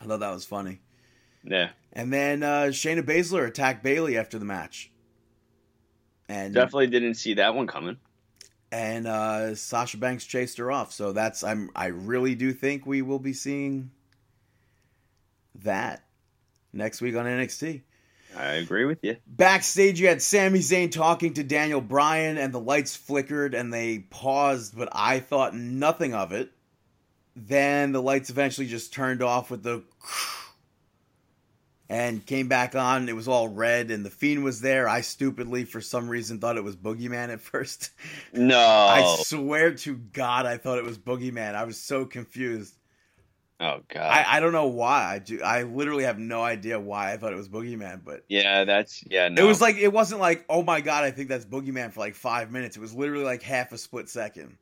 I 0.00 0.06
thought 0.06 0.20
that 0.20 0.30
was 0.32 0.44
funny. 0.44 0.80
Yeah, 1.42 1.70
And 1.92 2.12
then 2.12 2.42
uh, 2.42 2.66
Shayna 2.66 3.02
Baszler 3.02 3.46
attacked 3.46 3.82
Bayley 3.82 4.18
after 4.18 4.38
the 4.38 4.44
match. 4.44 4.90
And 6.28 6.54
definitely 6.54 6.88
didn't 6.88 7.14
see 7.14 7.34
that 7.34 7.54
one 7.54 7.66
coming. 7.66 7.96
and 8.70 9.06
uh, 9.06 9.54
Sasha 9.54 9.96
Banks 9.96 10.26
chased 10.26 10.58
her 10.58 10.70
off. 10.70 10.92
So 10.92 11.12
that's 11.12 11.42
I'm 11.42 11.70
I 11.74 11.86
really 11.86 12.34
do 12.34 12.52
think 12.52 12.86
we 12.86 13.02
will 13.02 13.18
be 13.18 13.32
seeing 13.32 13.90
that 15.56 16.04
next 16.72 17.00
week 17.00 17.16
on 17.16 17.24
NXT. 17.24 17.82
I 18.36 18.54
agree 18.54 18.84
with 18.84 18.98
you. 19.02 19.16
Backstage, 19.26 20.00
you 20.00 20.08
had 20.08 20.22
Sami 20.22 20.60
Zayn 20.60 20.92
talking 20.92 21.34
to 21.34 21.42
Daniel 21.42 21.80
Bryan, 21.80 22.38
and 22.38 22.52
the 22.52 22.60
lights 22.60 22.96
flickered 22.96 23.54
and 23.54 23.72
they 23.72 23.98
paused, 23.98 24.76
but 24.76 24.88
I 24.92 25.20
thought 25.20 25.54
nothing 25.54 26.14
of 26.14 26.32
it. 26.32 26.50
Then 27.36 27.92
the 27.92 28.02
lights 28.02 28.30
eventually 28.30 28.66
just 28.66 28.92
turned 28.92 29.22
off 29.22 29.50
with 29.50 29.62
the 29.62 29.82
and 31.88 32.24
came 32.24 32.48
back 32.48 32.74
on. 32.74 33.08
It 33.08 33.16
was 33.16 33.28
all 33.28 33.48
red, 33.48 33.90
and 33.90 34.04
the 34.04 34.10
Fiend 34.10 34.44
was 34.44 34.60
there. 34.60 34.88
I 34.88 35.00
stupidly, 35.00 35.64
for 35.64 35.80
some 35.80 36.08
reason, 36.08 36.38
thought 36.38 36.56
it 36.56 36.64
was 36.64 36.76
Boogeyman 36.76 37.30
at 37.30 37.40
first. 37.40 37.90
No, 38.32 38.58
I 38.58 39.16
swear 39.24 39.74
to 39.74 39.96
God, 39.96 40.46
I 40.46 40.56
thought 40.56 40.78
it 40.78 40.84
was 40.84 40.98
Boogeyman. 40.98 41.54
I 41.54 41.64
was 41.64 41.78
so 41.78 42.04
confused. 42.04 42.74
Oh 43.60 43.80
god, 43.88 44.02
I, 44.02 44.36
I 44.36 44.40
don't 44.40 44.52
know 44.52 44.66
why. 44.66 45.14
I 45.14 45.18
do. 45.18 45.40
I 45.42 45.62
literally 45.62 46.04
have 46.04 46.18
no 46.18 46.42
idea 46.42 46.80
why 46.80 47.12
I 47.12 47.16
thought 47.16 47.32
it 47.32 47.36
was 47.36 47.48
Boogeyman, 47.48 48.00
but 48.04 48.24
yeah, 48.28 48.64
that's 48.64 49.04
yeah. 49.08 49.28
No. 49.28 49.44
it 49.44 49.46
was 49.46 49.60
like 49.60 49.76
it 49.76 49.92
wasn't 49.92 50.20
like 50.20 50.44
oh 50.48 50.62
my 50.62 50.80
God, 50.80 51.04
I 51.04 51.10
think 51.10 51.28
that's 51.28 51.44
Boogeyman 51.44 51.92
for 51.92 52.00
like 52.00 52.14
five 52.14 52.50
minutes. 52.50 52.76
It 52.76 52.80
was 52.80 52.94
literally 52.94 53.24
like 53.24 53.42
half 53.42 53.72
a 53.72 53.78
split 53.78 54.08
second. 54.08 54.56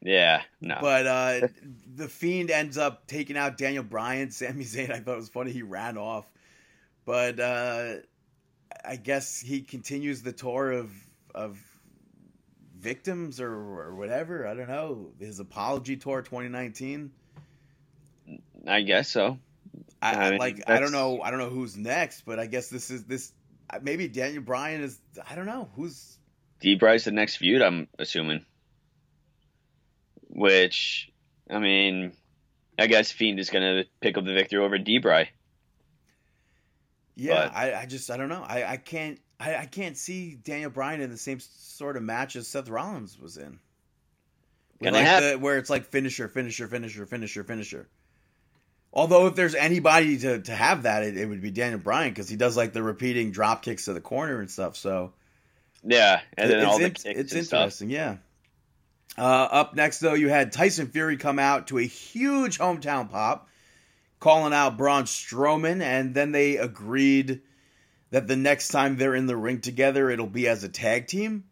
yeah, 0.00 0.42
no, 0.60 0.78
But 0.80 1.06
uh 1.06 1.48
the 1.96 2.08
Fiend 2.08 2.50
ends 2.50 2.78
up 2.78 3.06
taking 3.06 3.36
out 3.36 3.56
Daniel 3.56 3.84
Bryan. 3.84 4.30
Sami 4.32 4.64
Zayn, 4.64 4.90
I 4.90 5.00
thought 5.00 5.14
it 5.14 5.16
was 5.16 5.28
funny. 5.28 5.50
He 5.52 5.62
ran 5.62 5.96
off, 5.96 6.30
but 7.04 7.40
uh 7.40 7.94
I 8.84 8.96
guess 8.96 9.40
he 9.40 9.60
continues 9.62 10.22
the 10.22 10.32
tour 10.32 10.72
of 10.72 10.90
of 11.34 11.58
victims 12.78 13.40
or, 13.40 13.52
or 13.52 13.94
whatever. 13.94 14.46
I 14.46 14.54
don't 14.54 14.68
know 14.68 15.12
his 15.18 15.38
apology 15.40 15.96
tour 15.96 16.20
2019. 16.20 17.10
I 18.66 18.82
guess 18.82 19.08
so. 19.08 19.38
I, 20.00 20.14
I 20.14 20.30
mean, 20.30 20.38
like 20.38 20.62
I 20.66 20.80
don't 20.80 20.92
know 20.92 21.20
I 21.22 21.30
don't 21.30 21.38
know 21.38 21.48
who's 21.50 21.76
next, 21.76 22.22
but 22.22 22.38
I 22.38 22.46
guess 22.46 22.68
this 22.68 22.90
is 22.90 23.04
this 23.04 23.32
uh, 23.70 23.78
maybe 23.82 24.08
Daniel 24.08 24.42
Bryan 24.42 24.82
is 24.82 24.98
I 25.28 25.34
don't 25.34 25.46
know 25.46 25.68
who's 25.76 26.18
D 26.60 26.74
Bryce 26.74 27.04
the 27.04 27.12
next 27.12 27.36
feud, 27.36 27.62
I'm 27.62 27.88
assuming. 27.98 28.44
Which, 30.28 31.10
I 31.50 31.58
mean, 31.58 32.12
I 32.78 32.86
guess 32.86 33.12
Fiend 33.12 33.38
is 33.38 33.50
gonna 33.50 33.84
pick 34.00 34.16
up 34.16 34.24
the 34.24 34.32
victory 34.34 34.58
over 34.60 34.78
D 34.78 34.98
Bry. 34.98 35.30
yeah 37.14 37.46
But- 37.46 37.56
I, 37.56 37.82
I 37.82 37.86
just 37.86 38.10
I 38.10 38.16
don't 38.16 38.28
know 38.28 38.44
I, 38.46 38.72
I 38.72 38.76
can't 38.76 39.20
I, 39.38 39.56
I 39.56 39.66
can't 39.66 39.96
see 39.96 40.34
Daniel 40.36 40.70
Bryan 40.70 41.00
in 41.00 41.10
the 41.10 41.16
same 41.16 41.40
sort 41.40 41.96
of 41.96 42.02
match 42.02 42.36
as 42.36 42.46
Seth 42.46 42.68
Rollins 42.68 43.18
was 43.18 43.36
in. 43.36 43.58
Like 44.80 45.22
the, 45.22 45.38
where 45.38 45.58
it's 45.58 45.70
like 45.70 45.86
finisher, 45.86 46.28
finisher, 46.28 46.66
finisher, 46.66 47.06
finisher, 47.06 47.44
finisher. 47.44 47.88
Although 48.92 49.26
if 49.26 49.34
there's 49.34 49.54
anybody 49.54 50.18
to, 50.18 50.40
to 50.42 50.54
have 50.54 50.82
that, 50.82 51.02
it, 51.02 51.16
it 51.16 51.26
would 51.26 51.40
be 51.40 51.50
Daniel 51.50 51.80
Bryan 51.80 52.10
because 52.10 52.28
he 52.28 52.36
does 52.36 52.56
like 52.56 52.72
the 52.72 52.82
repeating 52.82 53.30
drop 53.30 53.62
kicks 53.62 53.86
to 53.86 53.94
the 53.94 54.00
corner 54.00 54.40
and 54.40 54.50
stuff. 54.50 54.76
So 54.76 55.12
Yeah, 55.82 56.20
and 56.36 56.50
then 56.50 56.58
it's, 56.58 56.66
all 56.66 56.78
the 56.78 56.90
kicks 56.90 57.04
it's 57.06 57.32
and 57.32 57.46
stuff. 57.46 57.58
interesting, 57.60 57.90
yeah. 57.90 58.16
Uh, 59.16 59.22
up 59.22 59.74
next, 59.74 60.00
though, 60.00 60.14
you 60.14 60.28
had 60.28 60.52
Tyson 60.52 60.88
Fury 60.88 61.16
come 61.16 61.38
out 61.38 61.68
to 61.68 61.78
a 61.78 61.82
huge 61.82 62.58
hometown 62.58 63.10
pop, 63.10 63.48
calling 64.20 64.52
out 64.52 64.78
Braun 64.78 65.04
Strowman, 65.04 65.82
and 65.82 66.14
then 66.14 66.32
they 66.32 66.56
agreed 66.56 67.42
that 68.10 68.26
the 68.26 68.36
next 68.36 68.68
time 68.68 68.96
they're 68.96 69.14
in 69.14 69.26
the 69.26 69.36
ring 69.36 69.60
together, 69.60 70.10
it'll 70.10 70.26
be 70.26 70.48
as 70.48 70.64
a 70.64 70.68
tag 70.68 71.06
team, 71.06 71.44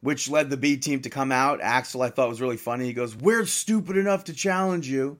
which 0.00 0.28
led 0.28 0.50
the 0.50 0.56
B 0.56 0.76
team 0.76 1.00
to 1.02 1.10
come 1.10 1.32
out. 1.32 1.60
Axel, 1.60 2.02
I 2.02 2.10
thought 2.10 2.28
was 2.28 2.40
really 2.40 2.56
funny. 2.56 2.86
He 2.86 2.92
goes, 2.92 3.16
"We're 3.16 3.46
stupid 3.46 3.96
enough 3.96 4.24
to 4.24 4.32
challenge 4.34 4.88
you." 4.88 5.18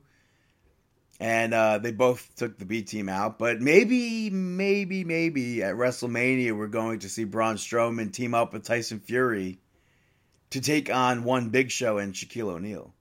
And 1.20 1.54
uh, 1.54 1.78
they 1.78 1.92
both 1.92 2.34
took 2.34 2.58
the 2.58 2.64
B 2.64 2.82
team 2.82 3.08
out, 3.08 3.38
but 3.38 3.60
maybe, 3.60 4.30
maybe, 4.30 5.04
maybe 5.04 5.62
at 5.62 5.76
WrestleMania 5.76 6.56
we're 6.56 6.66
going 6.66 6.98
to 7.00 7.08
see 7.08 7.22
Braun 7.24 7.56
Strowman 7.56 8.12
team 8.12 8.34
up 8.34 8.52
with 8.52 8.64
Tyson 8.64 8.98
Fury 8.98 9.58
to 10.50 10.60
take 10.60 10.92
on 10.92 11.22
one 11.22 11.50
Big 11.50 11.70
Show 11.70 11.98
and 11.98 12.14
Shaquille 12.14 12.50
O'Neal. 12.50 12.92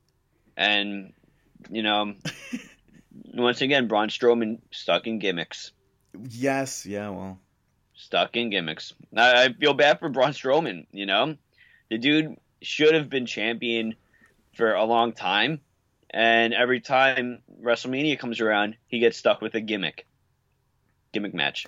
And 0.56 1.14
you 1.72 1.82
know, 1.82 2.14
once 3.34 3.62
again, 3.62 3.88
Braun 3.88 4.10
Strowman 4.10 4.60
stuck 4.72 5.08
in 5.08 5.20
gimmicks. 5.20 5.72
Yes, 6.30 6.86
yeah, 6.86 7.10
well, 7.10 7.40
Stuck 7.96 8.36
in 8.36 8.50
gimmicks. 8.50 8.94
I, 9.16 9.46
I 9.46 9.54
feel 9.54 9.74
bad 9.74 10.00
for 10.00 10.10
Braun 10.10 10.32
Strowman. 10.32 10.86
You 10.92 11.06
know, 11.06 11.36
the 11.90 11.98
dude 11.98 12.38
should 12.62 12.94
have 12.94 13.10
been 13.10 13.26
champion 13.26 13.96
for 14.56 14.74
a 14.74 14.84
long 14.84 15.14
time, 15.14 15.62
and 16.14 16.54
every 16.54 16.80
time 16.80 17.42
WrestleMania 17.62 18.20
comes 18.20 18.40
around, 18.40 18.76
he 18.88 19.00
gets 19.00 19.18
stuck 19.18 19.42
with 19.42 19.56
a 19.56 19.62
gimmick. 19.62 20.06
Gimmick 21.12 21.34
match. 21.34 21.66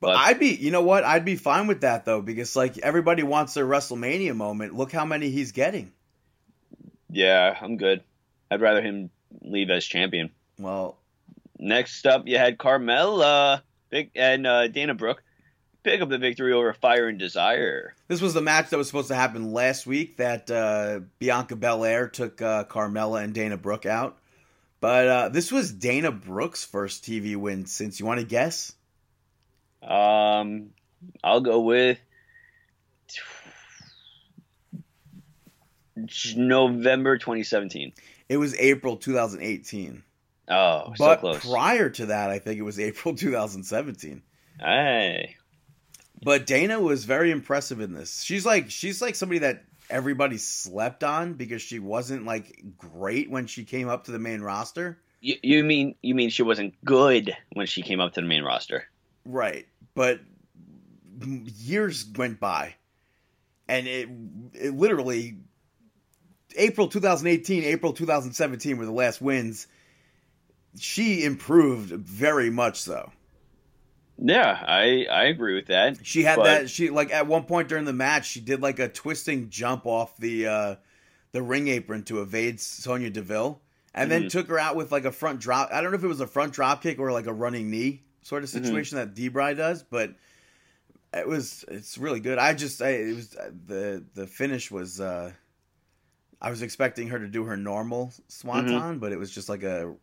but 0.00 0.08
But- 0.08 0.16
I'd 0.16 0.38
be, 0.38 0.48
you 0.54 0.70
know 0.70 0.82
what? 0.82 1.04
I'd 1.04 1.24
be 1.24 1.36
fine 1.36 1.66
with 1.66 1.80
that 1.80 2.04
though 2.04 2.20
because 2.22 2.54
like 2.54 2.78
everybody 2.78 3.22
wants 3.22 3.54
their 3.54 3.66
WrestleMania 3.66 4.36
moment. 4.36 4.74
Look 4.74 4.92
how 4.92 5.04
many 5.04 5.30
he's 5.30 5.52
getting. 5.52 5.92
Yeah, 7.10 7.56
I'm 7.60 7.76
good. 7.78 8.02
I'd 8.50 8.60
rather 8.60 8.82
him 8.82 9.10
leave 9.42 9.70
as 9.70 9.84
champion. 9.84 10.30
Well, 10.58 10.98
Next 11.60 12.06
up, 12.06 12.28
you 12.28 12.38
had 12.38 12.56
Carmella 12.56 13.62
big, 13.90 14.12
and 14.14 14.46
uh, 14.46 14.68
Dana 14.68 14.94
Brooke 14.94 15.22
pick 15.88 16.00
up 16.02 16.08
the 16.08 16.18
victory 16.18 16.52
over 16.52 16.72
Fire 16.74 17.08
and 17.08 17.18
Desire. 17.18 17.94
this 18.08 18.20
was 18.20 18.34
the 18.34 18.40
match 18.42 18.70
that 18.70 18.76
was 18.76 18.86
supposed 18.86 19.08
to 19.08 19.14
happen 19.14 19.52
last 19.52 19.86
week 19.86 20.18
that 20.18 20.50
uh, 20.50 21.00
Bianca 21.18 21.56
Belair 21.56 22.08
took 22.08 22.42
uh, 22.42 22.64
Carmella 22.64 23.22
and 23.24 23.32
Dana 23.32 23.56
Brooke 23.56 23.86
out. 23.86 24.18
But 24.80 25.08
uh, 25.08 25.28
this 25.30 25.50
was 25.50 25.72
Dana 25.72 26.12
Brooke's 26.12 26.64
first 26.64 27.04
TV 27.04 27.36
win 27.36 27.66
since 27.66 27.98
you 27.98 28.06
want 28.06 28.20
to 28.20 28.26
guess? 28.26 28.72
Um, 29.82 30.70
I'll 31.24 31.40
go 31.40 31.60
with 31.60 31.98
November 36.36 37.18
2017. 37.18 37.92
It 38.28 38.36
was 38.36 38.54
April 38.56 38.96
2018. 38.96 40.02
Oh, 40.50 40.92
so 40.94 41.04
But 41.04 41.20
close. 41.20 41.44
prior 41.50 41.90
to 41.90 42.06
that, 42.06 42.30
I 42.30 42.38
think 42.38 42.58
it 42.58 42.62
was 42.62 42.78
April 42.78 43.14
2017. 43.16 44.22
hey, 44.60 45.36
But 46.22 46.46
Dana 46.46 46.80
was 46.80 47.04
very 47.04 47.30
impressive 47.30 47.80
in 47.80 47.92
this. 47.92 48.22
She's 48.22 48.44
like 48.44 48.70
she's 48.70 49.00
like 49.00 49.14
somebody 49.14 49.40
that 49.40 49.64
everybody 49.90 50.38
slept 50.38 51.04
on 51.04 51.34
because 51.34 51.62
she 51.62 51.78
wasn't 51.78 52.26
like 52.26 52.62
great 52.76 53.30
when 53.30 53.46
she 53.46 53.64
came 53.64 53.88
up 53.88 54.04
to 54.04 54.12
the 54.12 54.18
main 54.18 54.40
roster. 54.40 54.98
you, 55.20 55.36
you 55.42 55.64
mean 55.64 55.94
you 56.02 56.14
mean 56.14 56.30
she 56.30 56.42
wasn't 56.42 56.74
good 56.84 57.36
when 57.52 57.66
she 57.66 57.82
came 57.82 58.00
up 58.00 58.14
to 58.14 58.20
the 58.20 58.26
main 58.26 58.42
roster? 58.42 58.84
Right. 59.24 59.66
But 59.94 60.20
years 61.20 62.06
went 62.16 62.40
by 62.40 62.74
and 63.68 63.86
it 63.86 64.08
it 64.54 64.74
literally 64.74 65.38
April 66.56 66.88
2018, 66.88 67.64
April 67.64 67.92
2017 67.92 68.78
were 68.78 68.86
the 68.86 68.92
last 68.92 69.20
wins. 69.20 69.66
She 70.78 71.24
improved 71.24 71.90
very 71.90 72.50
much 72.50 72.80
so. 72.80 73.12
Yeah, 74.20 74.58
I 74.66 75.06
I 75.10 75.24
agree 75.24 75.54
with 75.54 75.66
that. 75.66 75.98
She 76.04 76.24
had 76.24 76.36
But- 76.36 76.44
that. 76.44 76.70
She 76.70 76.90
like 76.90 77.12
at 77.12 77.26
one 77.26 77.44
point 77.44 77.68
during 77.68 77.84
the 77.84 77.92
match, 77.92 78.26
she 78.28 78.40
did 78.40 78.60
like 78.60 78.78
a 78.78 78.88
twisting 78.88 79.48
jump 79.50 79.86
off 79.86 80.16
the 80.16 80.46
uh, 80.46 80.74
the 81.32 81.42
ring 81.42 81.68
apron 81.68 82.02
to 82.04 82.20
evade 82.20 82.60
Sonya 82.60 83.10
Deville, 83.10 83.60
and 83.94 84.10
then 84.10 84.24
Mhm. 84.24 84.30
took 84.30 84.48
her 84.48 84.58
out 84.58 84.74
with 84.76 84.90
like 84.90 85.04
a 85.04 85.12
front 85.12 85.40
drop. 85.40 85.70
I 85.72 85.80
don't 85.80 85.92
know 85.92 85.98
if 85.98 86.04
it 86.04 86.08
was 86.08 86.20
a 86.20 86.26
front 86.26 86.52
drop 86.52 86.82
kick 86.82 86.98
or 86.98 87.12
like 87.12 87.26
a 87.26 87.32
running 87.32 87.70
knee 87.70 88.02
sort 88.22 88.42
of 88.42 88.48
Mhm. 88.50 88.52
situation 88.64 88.96
that 88.98 89.14
D-Bry 89.14 89.54
does, 89.54 89.82
but 89.84 90.14
it 91.14 91.26
was 91.28 91.64
it's 91.68 91.96
really 91.96 92.20
good. 92.20 92.38
I 92.38 92.54
just 92.54 92.82
I, 92.82 92.88
it 92.90 93.14
was 93.14 93.28
the 93.66 94.04
the 94.14 94.26
finish 94.26 94.70
was. 94.70 95.00
uh 95.00 95.32
I 96.40 96.50
was 96.50 96.62
expecting 96.62 97.08
her 97.08 97.18
to 97.18 97.26
do 97.26 97.44
her 97.44 97.56
normal 97.56 98.12
swanton, 98.28 98.74
Mm-hmm. 98.74 98.98
but 98.98 99.10
it 99.10 99.18
was 99.18 99.30
just 99.32 99.48
like 99.48 99.64
a 99.64 99.94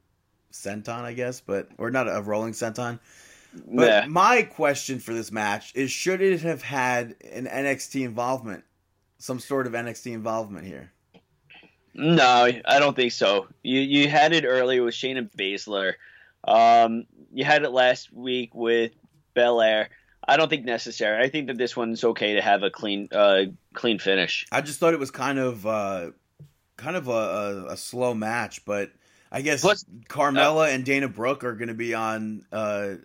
senton, 0.52 0.90
I 1.04 1.14
guess, 1.14 1.40
but 1.40 1.70
or 1.78 1.92
not 1.92 2.08
a 2.14 2.22
rolling 2.22 2.52
senton. 2.54 3.00
But 3.68 3.88
Yeah. 3.88 4.06
my 4.08 4.42
question 4.44 5.00
for 5.00 5.14
this 5.14 5.32
match 5.32 5.72
is 5.76 5.92
should 5.92 6.22
it 6.22 6.42
have 6.42 6.62
had 6.62 7.16
an 7.32 7.46
NXT 7.48 8.04
involvement? 8.04 8.64
Some 9.18 9.40
sort 9.40 9.66
of 9.68 9.74
NXT 9.74 10.12
involvement 10.14 10.66
here. 10.68 10.92
No, 11.94 12.48
I 12.66 12.80
don't 12.80 12.96
think 12.96 13.14
so. 13.14 13.48
You 13.64 13.80
you 13.80 14.10
had 14.10 14.34
it 14.34 14.44
earlier 14.46 14.84
with 14.84 14.94
Shayna 14.94 15.30
Baszler. 15.38 15.94
Um, 16.44 17.06
you 17.34 17.46
had 17.46 17.64
it 17.64 17.70
last 17.72 18.12
week 18.12 18.54
with 18.54 18.92
Belair. 19.34 19.90
I 20.28 20.38
don't 20.38 20.50
think 20.50 20.66
necessary. 20.66 21.24
I 21.24 21.30
think 21.30 21.48
that 21.48 21.58
this 21.58 21.78
one's 21.78 22.04
okay 22.04 22.34
to 22.34 22.42
have 22.42 22.64
a 22.64 22.70
clean 22.70 23.08
uh 23.14 23.44
clean 23.74 24.00
finish. 24.00 24.46
I 24.52 24.60
just 24.62 24.80
thought 24.80 24.94
it 24.94 25.00
was 25.00 25.12
kind 25.12 25.40
of 25.40 25.66
uh 25.66 26.12
kind 26.76 26.98
of 26.98 27.08
a, 27.08 27.12
a, 27.12 27.66
a 27.74 27.78
slow 27.78 28.14
match, 28.14 28.66
but 28.66 28.92
I 29.32 29.42
guess 29.42 29.62
Plus- 29.62 29.86
Carmella 30.10 30.74
and 30.76 30.84
Dana 30.84 31.08
Brooke 31.08 31.46
are 31.46 31.56
going 31.56 31.70
to 31.70 31.74
be 31.74 31.94
on 31.94 32.46
uh 32.52 32.96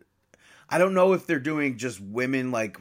I 0.70 0.78
don't 0.78 0.94
know 0.94 1.12
if 1.12 1.26
they're 1.26 1.40
doing 1.40 1.76
just 1.76 2.00
women 2.00 2.52
like 2.52 2.78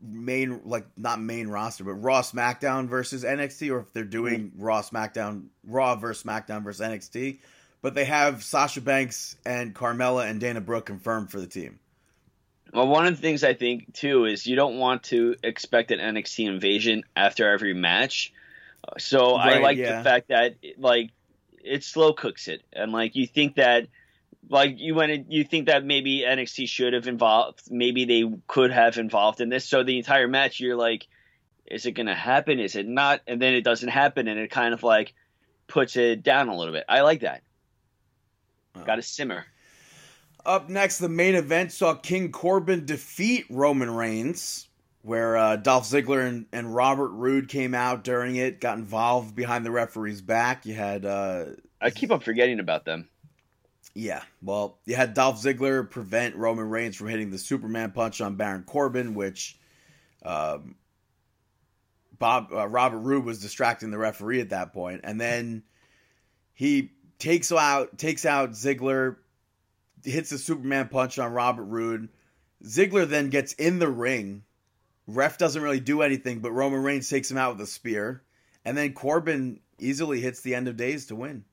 main 0.00 0.60
like 0.64 0.86
not 0.96 1.20
main 1.20 1.48
roster, 1.48 1.84
but 1.84 1.94
Raw 1.94 2.22
SmackDown 2.22 2.88
versus 2.88 3.24
NXT, 3.24 3.70
or 3.70 3.80
if 3.80 3.92
they're 3.92 4.04
doing 4.04 4.50
mm-hmm. 4.50 4.62
Raw 4.62 4.82
SmackDown 4.82 5.46
Raw 5.66 5.96
versus 5.96 6.22
SmackDown 6.22 6.62
versus 6.62 6.86
NXT. 6.86 7.40
But 7.82 7.94
they 7.94 8.04
have 8.06 8.42
Sasha 8.42 8.80
Banks 8.80 9.36
and 9.44 9.74
Carmella 9.74 10.28
and 10.30 10.40
Dana 10.40 10.60
Brooke 10.60 10.86
confirmed 10.86 11.30
for 11.30 11.40
the 11.40 11.46
team. 11.46 11.78
Well, 12.72 12.88
one 12.88 13.06
of 13.06 13.14
the 13.14 13.20
things 13.20 13.44
I 13.44 13.54
think 13.54 13.92
too 13.92 14.24
is 14.24 14.46
you 14.46 14.56
don't 14.56 14.78
want 14.78 15.04
to 15.04 15.36
expect 15.42 15.90
an 15.90 15.98
NXT 15.98 16.48
invasion 16.48 17.04
after 17.14 17.50
every 17.50 17.74
match. 17.74 18.32
So 18.98 19.36
right, 19.36 19.56
I 19.56 19.58
like 19.60 19.76
yeah. 19.76 19.98
the 19.98 20.04
fact 20.04 20.28
that 20.28 20.56
like 20.78 21.10
it 21.62 21.84
slow 21.84 22.12
cooks 22.12 22.48
it, 22.48 22.62
and 22.72 22.92
like 22.92 23.16
you 23.16 23.26
think 23.26 23.56
that 23.56 23.88
like 24.48 24.78
you 24.78 24.94
went 24.94 25.30
you 25.30 25.44
think 25.44 25.66
that 25.66 25.84
maybe 25.84 26.24
NXT 26.26 26.68
should 26.68 26.92
have 26.92 27.06
involved, 27.06 27.62
maybe 27.70 28.04
they 28.04 28.24
could 28.46 28.70
have 28.70 28.98
involved 28.98 29.40
in 29.40 29.48
this. 29.48 29.64
So 29.64 29.82
the 29.82 29.98
entire 29.98 30.28
match, 30.28 30.60
you're 30.60 30.76
like, 30.76 31.06
is 31.66 31.86
it 31.86 31.92
going 31.92 32.06
to 32.06 32.14
happen? 32.14 32.60
Is 32.60 32.76
it 32.76 32.86
not? 32.86 33.20
And 33.26 33.40
then 33.40 33.54
it 33.54 33.64
doesn't 33.64 33.88
happen, 33.88 34.28
and 34.28 34.38
it 34.38 34.50
kind 34.50 34.74
of 34.74 34.82
like 34.82 35.14
puts 35.66 35.96
it 35.96 36.22
down 36.22 36.48
a 36.48 36.56
little 36.56 36.72
bit. 36.72 36.84
I 36.88 37.00
like 37.02 37.20
that. 37.20 37.42
Oh. 38.74 38.84
Got 38.84 38.96
to 38.96 39.02
simmer. 39.02 39.46
Up 40.44 40.68
next, 40.68 40.98
the 40.98 41.08
main 41.08 41.34
event 41.34 41.72
saw 41.72 41.94
King 41.94 42.30
Corbin 42.30 42.84
defeat 42.84 43.46
Roman 43.48 43.90
Reigns, 43.90 44.68
where 45.00 45.38
uh, 45.38 45.56
Dolph 45.56 45.84
Ziggler 45.84 46.28
and, 46.28 46.46
and, 46.52 46.74
Robert 46.74 47.08
Roode 47.08 47.48
came 47.48 47.74
out 47.74 48.04
during 48.04 48.36
it, 48.36 48.60
got 48.60 48.76
involved 48.76 49.34
behind 49.34 49.64
the 49.64 49.70
referee's 49.70 50.20
back. 50.20 50.66
You 50.66 50.74
had. 50.74 51.06
Uh, 51.06 51.46
I 51.80 51.90
keep 51.90 52.10
on 52.12 52.20
forgetting 52.20 52.60
about 52.60 52.84
them. 52.84 53.08
Yeah, 53.94 54.22
well, 54.42 54.78
you 54.86 54.96
had 54.96 55.14
Dolph 55.14 55.40
Ziggler 55.40 55.88
prevent 55.88 56.34
Roman 56.34 56.68
Reigns 56.68 56.96
from 56.96 57.08
hitting 57.08 57.30
the 57.30 57.38
Superman 57.38 57.92
punch 57.92 58.20
on 58.20 58.34
Baron 58.34 58.64
Corbin, 58.64 59.14
which 59.14 59.56
um, 60.24 60.74
Bob 62.18 62.48
uh, 62.52 62.66
Robert 62.66 62.98
Roode 62.98 63.24
was 63.24 63.40
distracting 63.40 63.92
the 63.92 63.98
referee 63.98 64.40
at 64.40 64.50
that 64.50 64.72
point, 64.72 65.02
and 65.04 65.20
then 65.20 65.62
he 66.54 66.90
takes 67.18 67.52
out 67.52 67.96
takes 67.96 68.26
out 68.26 68.50
Ziggler, 68.50 69.16
hits 70.02 70.30
the 70.30 70.38
Superman 70.38 70.88
punch 70.88 71.18
on 71.20 71.32
Robert 71.32 71.64
Roode. 71.64 72.08
Ziggler 72.64 73.06
then 73.06 73.30
gets 73.30 73.52
in 73.52 73.78
the 73.78 73.88
ring. 73.88 74.42
Ref 75.06 75.38
doesn't 75.38 75.62
really 75.62 75.80
do 75.80 76.02
anything, 76.02 76.40
but 76.40 76.52
Roman 76.52 76.82
Reigns 76.82 77.08
takes 77.08 77.30
him 77.30 77.36
out 77.36 77.56
with 77.56 77.68
a 77.68 77.70
spear. 77.70 78.22
And 78.64 78.76
then 78.76 78.94
Corbin 78.94 79.60
easily 79.78 80.20
hits 80.20 80.40
the 80.40 80.54
end 80.54 80.66
of 80.66 80.76
days 80.76 81.06
to 81.06 81.16
win. 81.16 81.44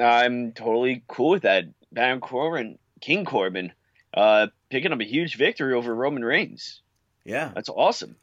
I'm 0.00 0.52
totally 0.52 1.02
cool 1.08 1.30
with 1.30 1.42
that. 1.42 1.64
Baron 1.92 2.20
Corbin, 2.20 2.78
King 3.00 3.24
Corbin, 3.24 3.72
uh, 4.14 4.48
picking 4.70 4.92
up 4.92 5.00
a 5.00 5.04
huge 5.04 5.36
victory 5.36 5.74
over 5.74 5.94
Roman 5.94 6.24
Reigns. 6.24 6.80
Yeah. 7.24 7.50
That's 7.54 7.68
awesome. 7.68 8.16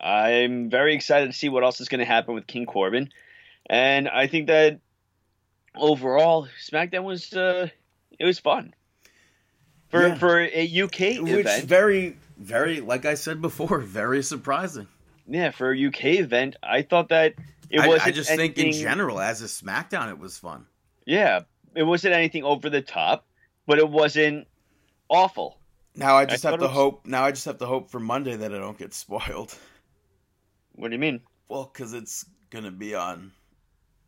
I'm 0.00 0.70
very 0.70 0.94
excited 0.94 1.26
to 1.26 1.32
see 1.36 1.48
what 1.48 1.64
else 1.64 1.80
is 1.80 1.88
going 1.88 1.98
to 2.00 2.04
happen 2.04 2.34
with 2.34 2.46
King 2.46 2.66
Corbin. 2.66 3.10
And 3.68 4.08
I 4.08 4.28
think 4.28 4.46
that 4.46 4.80
overall, 5.74 6.48
SmackDown 6.64 7.04
was 7.04 7.32
uh, 7.32 7.68
it 8.18 8.24
was 8.24 8.38
fun 8.38 8.74
for 9.88 10.06
yeah. 10.06 10.14
for 10.14 10.40
a 10.40 10.82
UK 10.82 11.20
Which 11.22 11.32
event. 11.32 11.64
Very, 11.64 12.16
very, 12.38 12.80
like 12.80 13.04
I 13.04 13.14
said 13.14 13.42
before, 13.42 13.78
very 13.80 14.22
surprising. 14.22 14.86
Yeah, 15.28 15.50
for 15.50 15.72
a 15.72 15.86
UK 15.86 16.04
event, 16.04 16.56
I 16.62 16.82
thought 16.82 17.10
that 17.10 17.34
it 17.70 17.86
was. 17.86 18.00
I, 18.00 18.06
I 18.06 18.10
just 18.10 18.30
anything... 18.30 18.54
think 18.54 18.76
in 18.76 18.82
general, 18.82 19.20
as 19.20 19.42
a 19.42 19.44
SmackDown, 19.44 20.10
it 20.10 20.18
was 20.18 20.38
fun. 20.38 20.66
Yeah, 21.06 21.40
it 21.74 21.82
wasn't 21.82 22.14
anything 22.14 22.44
over 22.44 22.70
the 22.70 22.82
top, 22.82 23.26
but 23.66 23.78
it 23.78 23.88
wasn't 23.88 24.46
awful. 25.08 25.58
Now 25.94 26.16
I 26.16 26.24
just 26.24 26.44
I 26.46 26.50
have 26.50 26.60
to 26.60 26.66
was... 26.66 26.74
hope. 26.74 27.06
Now 27.06 27.24
I 27.24 27.30
just 27.30 27.44
have 27.44 27.58
to 27.58 27.66
hope 27.66 27.90
for 27.90 28.00
Monday 28.00 28.36
that 28.36 28.54
I 28.54 28.58
don't 28.58 28.78
get 28.78 28.94
spoiled. 28.94 29.54
What 30.72 30.88
do 30.88 30.94
you 30.94 31.00
mean? 31.00 31.20
Well, 31.48 31.70
because 31.72 31.92
it's 31.92 32.24
gonna 32.50 32.70
be 32.70 32.94
on 32.94 33.32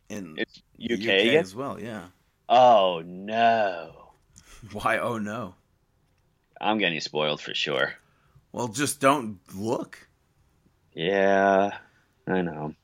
in 0.09 0.35
it's 0.37 0.61
UK, 0.81 1.01
UK 1.01 1.09
as 1.35 1.53
well. 1.53 1.79
Yeah. 1.79 2.05
Oh 2.49 3.03
no. 3.05 4.11
Why? 4.71 4.97
Oh 4.97 5.17
no. 5.17 5.55
I'm 6.59 6.77
getting 6.77 6.99
spoiled 6.99 7.41
for 7.41 7.53
sure. 7.53 7.93
Well, 8.51 8.67
just 8.67 8.99
don't 8.99 9.39
look. 9.55 10.07
Yeah, 10.93 11.77
I 12.27 12.41
know. 12.41 12.75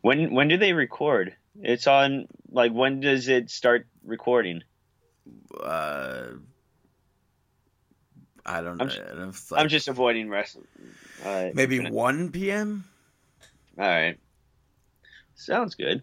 When 0.00 0.32
when 0.32 0.48
do 0.48 0.56
they 0.56 0.72
record? 0.72 1.34
It's 1.60 1.86
on 1.86 2.26
like 2.50 2.72
when 2.72 3.00
does 3.00 3.28
it 3.28 3.50
start 3.50 3.86
recording? 4.04 4.62
Uh, 5.62 6.28
I 8.44 8.60
don't 8.60 8.78
know. 8.78 8.84
I'm, 8.84 9.28
like, 9.28 9.36
I'm 9.52 9.68
just 9.68 9.88
avoiding 9.88 10.28
wrestling. 10.28 10.66
Uh, 11.24 11.50
maybe 11.54 11.78
one 11.90 12.30
p.m. 12.30 12.84
All 13.78 13.86
right, 13.86 14.18
sounds 15.34 15.74
good. 15.74 16.02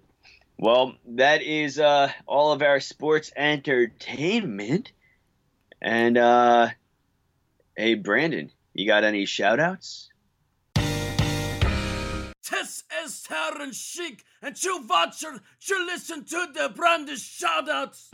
Well, 0.58 0.96
that 1.16 1.42
is 1.42 1.80
uh, 1.80 2.12
all 2.26 2.52
of 2.52 2.62
our 2.62 2.82
sports 2.82 3.32
entertainment. 3.36 4.92
And 5.82 6.18
uh, 6.18 6.70
hey, 7.78 7.94
Brandon, 7.94 8.52
you 8.74 8.86
got 8.86 9.06
any 9.06 9.26
shout 9.26 9.60
outs? 9.62 10.09
This 12.50 12.84
is 13.04 13.22
Terran 13.22 13.74
Sheik, 13.74 14.24
and 14.42 14.62
you 14.64 14.84
watch 14.88 15.22
you 15.22 15.86
listen 15.86 16.24
to 16.26 16.48
the 16.54 16.70
Brandon 16.76 17.16
shoutouts. 17.16 18.10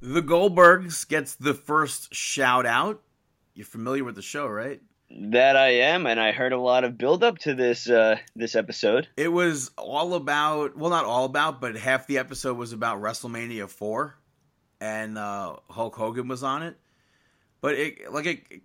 The 0.00 0.22
Goldbergs 0.22 1.06
gets 1.06 1.36
the 1.36 1.54
first 1.54 2.12
shout 2.12 2.66
out. 2.66 3.02
You're 3.54 3.66
familiar 3.66 4.02
with 4.02 4.16
the 4.16 4.22
show, 4.22 4.48
right? 4.48 4.80
That 5.10 5.56
I 5.56 5.68
am, 5.68 6.06
and 6.06 6.18
I 6.18 6.32
heard 6.32 6.52
a 6.52 6.58
lot 6.58 6.82
of 6.82 6.98
build 6.98 7.22
up 7.22 7.38
to 7.40 7.54
this 7.54 7.88
uh, 7.88 8.16
this 8.34 8.56
episode. 8.56 9.08
It 9.16 9.28
was 9.28 9.70
all 9.78 10.14
about 10.14 10.76
well, 10.76 10.90
not 10.90 11.04
all 11.04 11.24
about, 11.24 11.60
but 11.60 11.76
half 11.76 12.08
the 12.08 12.18
episode 12.18 12.56
was 12.56 12.72
about 12.72 13.00
WrestleMania 13.00 13.68
four, 13.68 14.16
and 14.80 15.16
uh, 15.16 15.56
Hulk 15.68 15.94
Hogan 15.94 16.26
was 16.26 16.42
on 16.42 16.64
it. 16.64 16.76
But 17.60 17.74
it 17.74 18.12
like 18.12 18.26
it, 18.26 18.62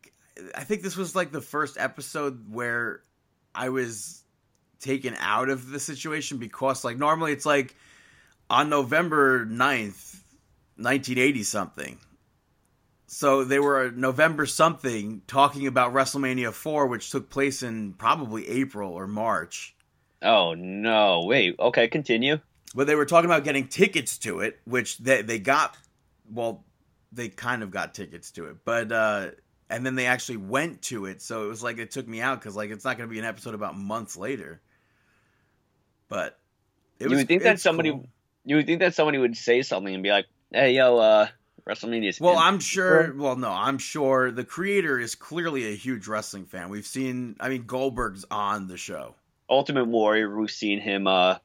I 0.56 0.64
think 0.64 0.82
this 0.82 0.98
was 0.98 1.16
like 1.16 1.32
the 1.32 1.42
first 1.42 1.78
episode 1.78 2.52
where 2.52 3.02
I 3.54 3.70
was 3.70 4.24
taken 4.80 5.16
out 5.20 5.50
of 5.50 5.70
the 5.70 5.80
situation 5.80 6.38
because 6.38 6.84
like 6.84 6.98
normally 6.98 7.32
it's 7.32 7.46
like 7.46 7.76
on 8.50 8.70
November 8.70 9.46
9th, 9.46 10.22
1980 10.78 11.44
something 11.44 12.00
so 13.08 13.44
they 13.44 13.60
were 13.60 13.92
November 13.92 14.46
something 14.46 15.22
talking 15.28 15.68
about 15.68 15.94
WrestleMania 15.94 16.52
4, 16.52 16.88
which 16.88 17.12
took 17.12 17.30
place 17.30 17.64
in 17.64 17.94
probably 17.94 18.48
April 18.50 18.92
or 18.92 19.08
March. 19.08 19.76
Oh 20.22 20.54
no! 20.54 21.24
Wait. 21.26 21.56
Okay, 21.60 21.88
continue. 21.88 22.40
But 22.74 22.88
they 22.88 22.96
were 22.96 23.06
talking 23.06 23.30
about 23.30 23.44
getting 23.44 23.68
tickets 23.68 24.18
to 24.20 24.40
it, 24.40 24.60
which 24.66 24.98
they 24.98 25.22
they 25.22 25.40
got. 25.40 25.78
Well, 26.30 26.66
they 27.12 27.30
kind 27.30 27.62
of 27.62 27.70
got 27.70 27.94
tickets 27.94 28.32
to 28.32 28.48
it, 28.48 28.58
but 28.66 28.92
uh, 28.92 29.28
and 29.70 29.86
then 29.86 29.96
they 29.96 30.08
actually 30.08 30.38
went 30.38 30.82
to 30.84 31.06
it. 31.06 31.22
So 31.22 31.46
it 31.46 31.48
was 31.48 31.62
like 31.62 31.78
it 31.78 31.92
took 31.92 32.08
me 32.08 32.22
out 32.22 32.42
because 32.42 32.56
like 32.56 32.72
it's 32.72 32.84
not 32.84 32.98
going 32.98 33.08
to 33.08 33.14
be 33.14 33.20
an 33.20 33.26
episode 33.26 33.54
about 33.54 33.78
months 33.78 34.18
later. 34.18 34.62
But 36.10 36.38
it 37.00 37.06
was, 37.06 37.12
you 37.12 37.18
would 37.18 37.28
think 37.28 37.44
that 37.44 37.60
somebody 37.60 37.92
cool. 37.92 38.08
you 38.46 38.56
would 38.58 38.66
think 38.66 38.80
that 38.80 38.96
somebody 38.96 39.18
would 39.18 39.36
say 39.36 39.62
something 39.62 39.94
and 39.94 40.04
be 40.04 40.10
like, 40.10 40.28
"Hey, 40.52 40.74
yo, 40.74 40.98
uh, 40.98 41.28
WrestleMania. 41.68 42.20
Well, 42.22 42.38
I'm 42.38 42.60
sure. 42.60 43.14
Well, 43.16 43.36
no, 43.36 43.50
I'm 43.50 43.78
sure 43.78 44.32
the 44.32 44.44
creator 44.44 45.00
is 45.00 45.16
clearly 45.16 45.72
a 45.74 45.76
huge 45.76 46.08
wrestling 46.08 46.46
fan. 46.46 46.70
We've 46.70 46.86
seen. 46.86 47.36
I 47.40 47.50
mean, 47.50 47.64
Goldberg's 47.64 48.26
on 48.30 48.68
the 48.68 48.78
show. 48.78 49.16
Ultimate 49.50 49.86
Warrior. 49.86 50.38
We've 50.38 50.52
seen 50.52 50.80
him. 50.80 51.08
Uh, 51.08 51.38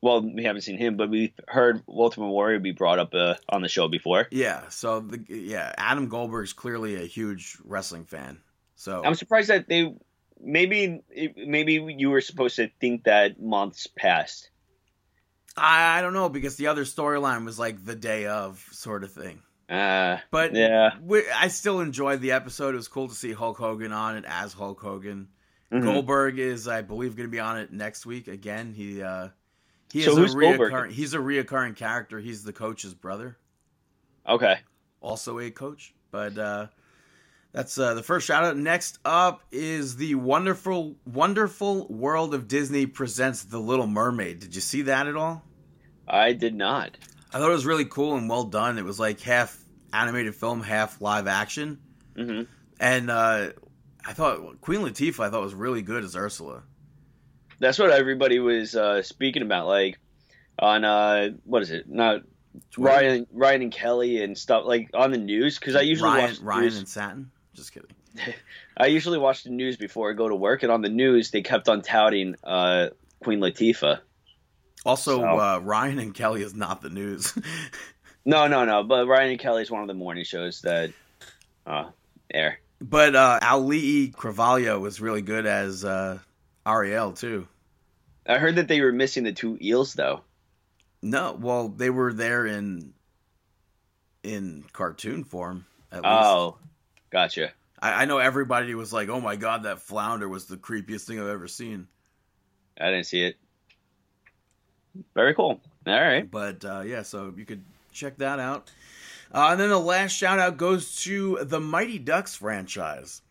well, 0.00 0.22
we 0.22 0.44
haven't 0.44 0.62
seen 0.62 0.78
him, 0.78 0.96
but 0.96 1.10
we've 1.10 1.32
heard 1.48 1.82
Ultimate 1.88 2.28
Warrior 2.28 2.60
be 2.60 2.72
brought 2.72 2.98
up 2.98 3.14
uh, 3.14 3.34
on 3.48 3.62
the 3.62 3.68
show 3.68 3.88
before. 3.88 4.28
Yeah. 4.30 4.68
So 4.68 5.00
the 5.00 5.24
yeah, 5.28 5.72
Adam 5.76 6.08
Goldberg's 6.08 6.52
clearly 6.52 6.96
a 6.96 7.06
huge 7.06 7.58
wrestling 7.64 8.04
fan. 8.04 8.38
So 8.76 9.02
I'm 9.04 9.14
surprised 9.14 9.50
that 9.50 9.68
they 9.68 9.94
maybe 10.44 11.00
maybe 11.36 11.94
you 11.96 12.10
were 12.10 12.20
supposed 12.20 12.56
to 12.56 12.70
think 12.80 13.04
that 13.04 13.40
months 13.40 13.86
passed. 13.86 14.50
I, 15.56 15.98
I 15.98 16.02
don't 16.02 16.12
know 16.12 16.28
because 16.28 16.56
the 16.56 16.68
other 16.68 16.84
storyline 16.84 17.44
was 17.44 17.58
like 17.58 17.84
the 17.84 17.96
day 17.96 18.26
of 18.26 18.64
sort 18.72 19.04
of 19.04 19.12
thing. 19.12 19.40
Uh, 19.68 20.18
but 20.30 20.54
yeah, 20.54 20.90
we, 21.00 21.22
I 21.34 21.48
still 21.48 21.80
enjoyed 21.80 22.20
the 22.20 22.32
episode. 22.32 22.74
It 22.74 22.78
was 22.78 22.88
cool 22.88 23.08
to 23.08 23.14
see 23.14 23.32
Hulk 23.32 23.56
Hogan 23.56 23.92
on 23.92 24.16
it 24.16 24.24
as 24.26 24.52
Hulk 24.52 24.80
Hogan. 24.80 25.28
Mm-hmm. 25.72 25.84
Goldberg 25.84 26.38
is, 26.38 26.68
I 26.68 26.82
believe, 26.82 27.16
going 27.16 27.28
to 27.28 27.32
be 27.32 27.40
on 27.40 27.58
it 27.58 27.72
next 27.72 28.04
week 28.04 28.28
again. 28.28 28.74
He 28.74 29.02
uh, 29.02 29.28
he 29.92 30.02
so 30.02 30.18
is 30.18 30.34
a 30.34 30.36
reoccurring. 30.36 30.92
He's 30.92 31.14
a 31.14 31.18
reoccurring 31.18 31.76
character. 31.76 32.20
He's 32.20 32.44
the 32.44 32.52
coach's 32.52 32.94
brother. 32.94 33.38
Okay. 34.28 34.56
Also 35.00 35.38
a 35.38 35.50
coach, 35.50 35.94
but 36.10 36.36
uh, 36.38 36.66
that's 37.54 37.78
uh, 37.78 37.94
the 37.94 38.02
first 38.02 38.26
shout 38.26 38.42
out. 38.44 38.56
Next 38.56 38.98
up 39.04 39.40
is 39.52 39.96
the 39.96 40.16
wonderful, 40.16 40.96
wonderful 41.06 41.86
world 41.88 42.34
of 42.34 42.48
Disney 42.48 42.84
presents 42.86 43.44
The 43.44 43.58
Little 43.60 43.86
Mermaid. 43.86 44.40
Did 44.40 44.54
you 44.56 44.60
see 44.60 44.82
that 44.82 45.06
at 45.06 45.16
all? 45.16 45.42
I 46.06 46.32
did 46.32 46.54
not. 46.54 46.98
I 47.32 47.38
thought 47.38 47.48
it 47.48 47.54
was 47.54 47.64
really 47.64 47.84
cool 47.86 48.16
and 48.16 48.28
well 48.28 48.44
done. 48.44 48.76
It 48.76 48.84
was 48.84 48.98
like 49.00 49.20
half 49.20 49.56
animated 49.92 50.34
film, 50.34 50.62
half 50.62 51.00
live 51.00 51.26
action. 51.28 51.78
hmm 52.16 52.42
and 52.80 53.08
uh, 53.08 53.50
I 54.04 54.12
thought 54.14 54.60
Queen 54.60 54.80
Latifah 54.80 55.20
I 55.26 55.30
thought 55.30 55.42
was 55.42 55.54
really 55.54 55.80
good 55.80 56.02
as 56.02 56.16
Ursula. 56.16 56.64
That's 57.60 57.78
what 57.78 57.90
everybody 57.92 58.40
was 58.40 58.74
uh, 58.74 59.00
speaking 59.02 59.42
about, 59.42 59.68
like 59.68 59.98
on 60.58 60.84
uh, 60.84 61.30
what 61.44 61.62
is 61.62 61.70
it? 61.70 61.88
Not 61.88 62.22
Twitter. 62.72 62.90
Ryan, 62.90 63.26
Ryan 63.32 63.62
and 63.62 63.72
Kelly 63.72 64.22
and 64.24 64.36
stuff 64.36 64.64
like 64.66 64.90
on 64.92 65.12
the 65.12 65.18
news 65.18 65.56
because 65.58 65.76
I 65.76 65.82
usually 65.82 66.10
Ryan, 66.10 66.30
watch 66.30 66.38
Ryan 66.40 66.62
news. 66.64 66.78
and 66.78 66.88
Satin. 66.88 67.30
Just 67.54 67.72
kidding. 67.72 67.90
I 68.76 68.86
usually 68.86 69.18
watch 69.18 69.44
the 69.44 69.50
news 69.50 69.76
before 69.76 70.10
I 70.10 70.12
go 70.14 70.28
to 70.28 70.34
work, 70.34 70.62
and 70.62 70.70
on 70.72 70.82
the 70.82 70.88
news 70.88 71.30
they 71.30 71.42
kept 71.42 71.68
on 71.68 71.80
touting 71.82 72.34
uh, 72.44 72.88
Queen 73.22 73.40
Latifah. 73.40 74.00
Also, 74.84 75.18
So- 75.20 75.24
uh, 75.38 75.58
Ryan 75.62 75.98
and 75.98 76.14
Kelly 76.14 76.42
is 76.42 76.54
not 76.54 76.82
the 76.82 76.90
news. 76.90 77.36
No, 78.26 78.46
no, 78.46 78.64
no. 78.64 78.82
But 78.84 79.06
Ryan 79.06 79.32
and 79.32 79.38
Kelly 79.38 79.60
is 79.60 79.70
one 79.70 79.82
of 79.82 79.86
the 79.86 79.92
morning 79.92 80.24
shows 80.24 80.62
that 80.62 80.92
uh, 81.66 81.90
air. 82.32 82.58
but 82.80 83.14
uh, 83.14 83.38
Auli'i 83.42 84.14
Cravalho 84.14 84.80
was 84.80 84.98
really 84.98 85.20
good 85.20 85.44
as 85.44 85.84
uh, 85.84 86.18
Ariel 86.66 87.12
too. 87.12 87.46
I 88.26 88.38
heard 88.38 88.56
that 88.56 88.66
they 88.66 88.80
were 88.80 88.92
missing 88.92 89.24
the 89.24 89.32
two 89.34 89.58
eels 89.60 89.92
though. 89.92 90.22
No, 91.02 91.36
well, 91.38 91.68
they 91.68 91.90
were 91.90 92.14
there 92.14 92.46
in 92.46 92.94
in 94.22 94.64
cartoon 94.72 95.24
form. 95.24 95.66
At 95.92 95.98
least. 96.02 96.14
Gotcha. 97.14 97.52
I, 97.80 98.02
I 98.02 98.04
know 98.06 98.18
everybody 98.18 98.74
was 98.74 98.92
like, 98.92 99.08
"Oh 99.08 99.20
my 99.20 99.36
god, 99.36 99.62
that 99.62 99.78
flounder 99.78 100.28
was 100.28 100.46
the 100.46 100.56
creepiest 100.56 101.02
thing 101.02 101.20
I've 101.20 101.28
ever 101.28 101.46
seen." 101.46 101.86
I 102.78 102.86
didn't 102.90 103.06
see 103.06 103.22
it. 103.22 103.36
Very 105.14 105.32
cool. 105.32 105.60
All 105.86 106.00
right. 106.00 106.28
But 106.28 106.64
uh, 106.64 106.80
yeah, 106.80 107.02
so 107.02 107.32
you 107.36 107.44
could 107.44 107.62
check 107.92 108.18
that 108.18 108.40
out. 108.40 108.72
Uh, 109.32 109.50
and 109.52 109.60
then 109.60 109.68
the 109.68 109.78
last 109.78 110.10
shout 110.10 110.40
out 110.40 110.56
goes 110.56 111.02
to 111.04 111.38
the 111.42 111.60
Mighty 111.60 112.00
Ducks 112.00 112.34
franchise, 112.34 113.22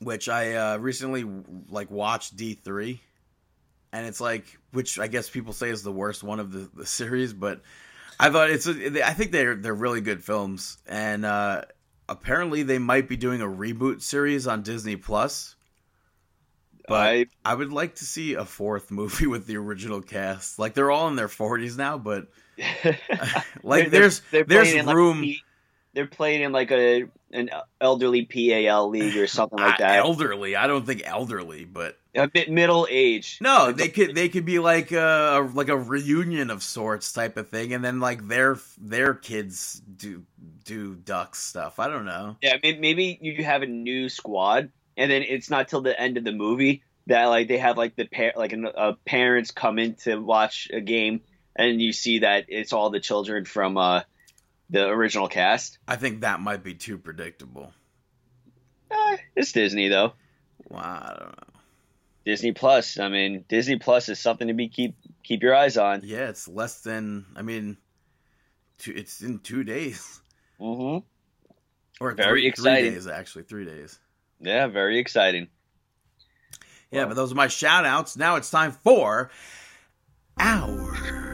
which 0.00 0.30
I 0.30 0.54
uh, 0.54 0.78
recently 0.78 1.26
like 1.68 1.90
watched 1.90 2.34
D 2.34 2.54
three, 2.54 3.02
and 3.92 4.06
it's 4.06 4.22
like 4.22 4.58
which 4.72 4.98
I 4.98 5.06
guess 5.06 5.28
people 5.28 5.52
say 5.52 5.68
is 5.68 5.82
the 5.82 5.92
worst 5.92 6.22
one 6.22 6.40
of 6.40 6.50
the, 6.50 6.70
the 6.74 6.86
series, 6.98 7.34
but 7.34 7.60
I 8.18 8.30
thought 8.30 8.48
it's 8.48 8.66
a, 8.66 9.06
I 9.06 9.12
think 9.12 9.32
they're 9.32 9.54
they're 9.54 9.74
really 9.74 10.00
good 10.00 10.24
films, 10.24 10.78
and 10.86 11.26
uh, 11.26 11.64
apparently 12.08 12.62
they 12.62 12.78
might 12.78 13.08
be 13.08 13.16
doing 13.16 13.40
a 13.40 13.46
reboot 13.46 14.02
series 14.02 14.46
on 14.46 14.62
Disney 14.62 14.96
Plus. 14.96 15.54
But 16.86 17.00
I 17.00 17.26
I 17.44 17.54
would 17.54 17.72
like 17.72 17.96
to 17.96 18.04
see 18.04 18.34
a 18.34 18.44
fourth 18.44 18.90
movie 19.00 19.26
with 19.26 19.46
the 19.46 19.56
original 19.56 20.00
cast. 20.00 20.58
Like 20.58 20.74
they're 20.74 20.90
all 20.90 21.08
in 21.08 21.16
their 21.16 21.28
forties 21.28 21.76
now, 21.76 21.98
but 21.98 22.28
like 23.62 23.90
They're- 23.90 24.00
there's 24.00 24.22
they're 24.30 24.44
there's 24.44 24.74
like, 24.74 24.94
room. 24.96 25.20
P- 25.22 25.42
they're 25.98 26.06
playing 26.06 26.42
in 26.42 26.52
like 26.52 26.70
a 26.70 27.06
an 27.32 27.50
elderly 27.80 28.24
PAL 28.24 28.88
league 28.88 29.16
or 29.16 29.26
something 29.26 29.58
like 29.58 29.78
that. 29.78 29.96
elderly. 29.96 30.54
I 30.54 30.68
don't 30.68 30.86
think 30.86 31.02
elderly, 31.04 31.64
but 31.64 31.98
a 32.14 32.28
bit 32.28 32.48
middle 32.48 32.86
age. 32.88 33.38
no, 33.40 33.72
they 33.72 33.88
could 33.88 34.14
they 34.14 34.28
could 34.28 34.44
be 34.44 34.60
like 34.60 34.92
a, 34.92 35.40
a 35.40 35.42
like 35.42 35.68
a 35.68 35.76
reunion 35.76 36.50
of 36.50 36.62
sorts 36.62 37.12
type 37.12 37.36
of 37.36 37.48
thing, 37.48 37.74
and 37.74 37.84
then 37.84 37.98
like 37.98 38.28
their 38.28 38.58
their 38.80 39.12
kids 39.12 39.82
do 39.96 40.22
do 40.64 40.94
ducks 40.94 41.40
stuff. 41.42 41.80
I 41.80 41.88
don't 41.88 42.06
know. 42.06 42.36
Yeah, 42.40 42.58
maybe 42.62 43.18
you 43.20 43.42
have 43.42 43.62
a 43.62 43.66
new 43.66 44.08
squad, 44.08 44.70
and 44.96 45.10
then 45.10 45.22
it's 45.22 45.50
not 45.50 45.66
till 45.66 45.80
the 45.80 46.00
end 46.00 46.16
of 46.16 46.22
the 46.22 46.30
movie 46.32 46.84
that 47.08 47.24
like 47.24 47.48
they 47.48 47.58
have 47.58 47.76
like 47.76 47.96
the 47.96 48.04
par- 48.06 48.34
like 48.36 48.52
an, 48.52 48.68
uh, 48.72 48.92
parents 49.04 49.50
come 49.50 49.80
in 49.80 49.94
to 50.04 50.14
watch 50.14 50.68
a 50.72 50.80
game, 50.80 51.22
and 51.56 51.82
you 51.82 51.92
see 51.92 52.20
that 52.20 52.44
it's 52.46 52.72
all 52.72 52.90
the 52.90 53.00
children 53.00 53.44
from 53.44 53.76
uh, 53.76 54.02
the 54.70 54.86
original 54.88 55.28
cast. 55.28 55.78
I 55.86 55.96
think 55.96 56.20
that 56.20 56.40
might 56.40 56.62
be 56.62 56.74
too 56.74 56.98
predictable. 56.98 57.72
Eh, 58.90 59.16
it's 59.36 59.52
Disney 59.52 59.88
though. 59.88 60.12
Well, 60.68 60.80
I 60.80 61.16
don't 61.18 61.28
know. 61.28 61.60
Disney 62.24 62.52
Plus. 62.52 62.98
I 62.98 63.08
mean, 63.08 63.44
Disney 63.48 63.78
Plus 63.78 64.08
is 64.08 64.18
something 64.20 64.48
to 64.48 64.54
be 64.54 64.68
keep 64.68 64.96
keep 65.22 65.42
your 65.42 65.54
eyes 65.54 65.76
on. 65.78 66.02
Yeah, 66.04 66.28
it's 66.28 66.46
less 66.48 66.82
than. 66.82 67.24
I 67.36 67.42
mean, 67.42 67.78
two, 68.78 68.92
it's 68.94 69.22
in 69.22 69.38
two 69.38 69.64
days 69.64 70.20
Mm-hmm. 70.60 71.06
or 72.04 72.12
Very 72.14 72.28
three, 72.42 72.46
exciting. 72.48 72.84
three 72.86 72.94
days 72.94 73.06
actually, 73.06 73.44
three 73.44 73.64
days. 73.64 73.98
Yeah, 74.40 74.66
very 74.66 74.98
exciting. 74.98 75.48
Yeah, 76.90 77.00
Well- 77.00 77.08
but 77.08 77.14
those 77.14 77.32
are 77.32 77.36
my 77.36 77.48
shout 77.48 77.84
outs. 77.84 78.16
Now 78.16 78.36
it's 78.36 78.50
time 78.50 78.72
for 78.72 79.30
our. 80.38 81.27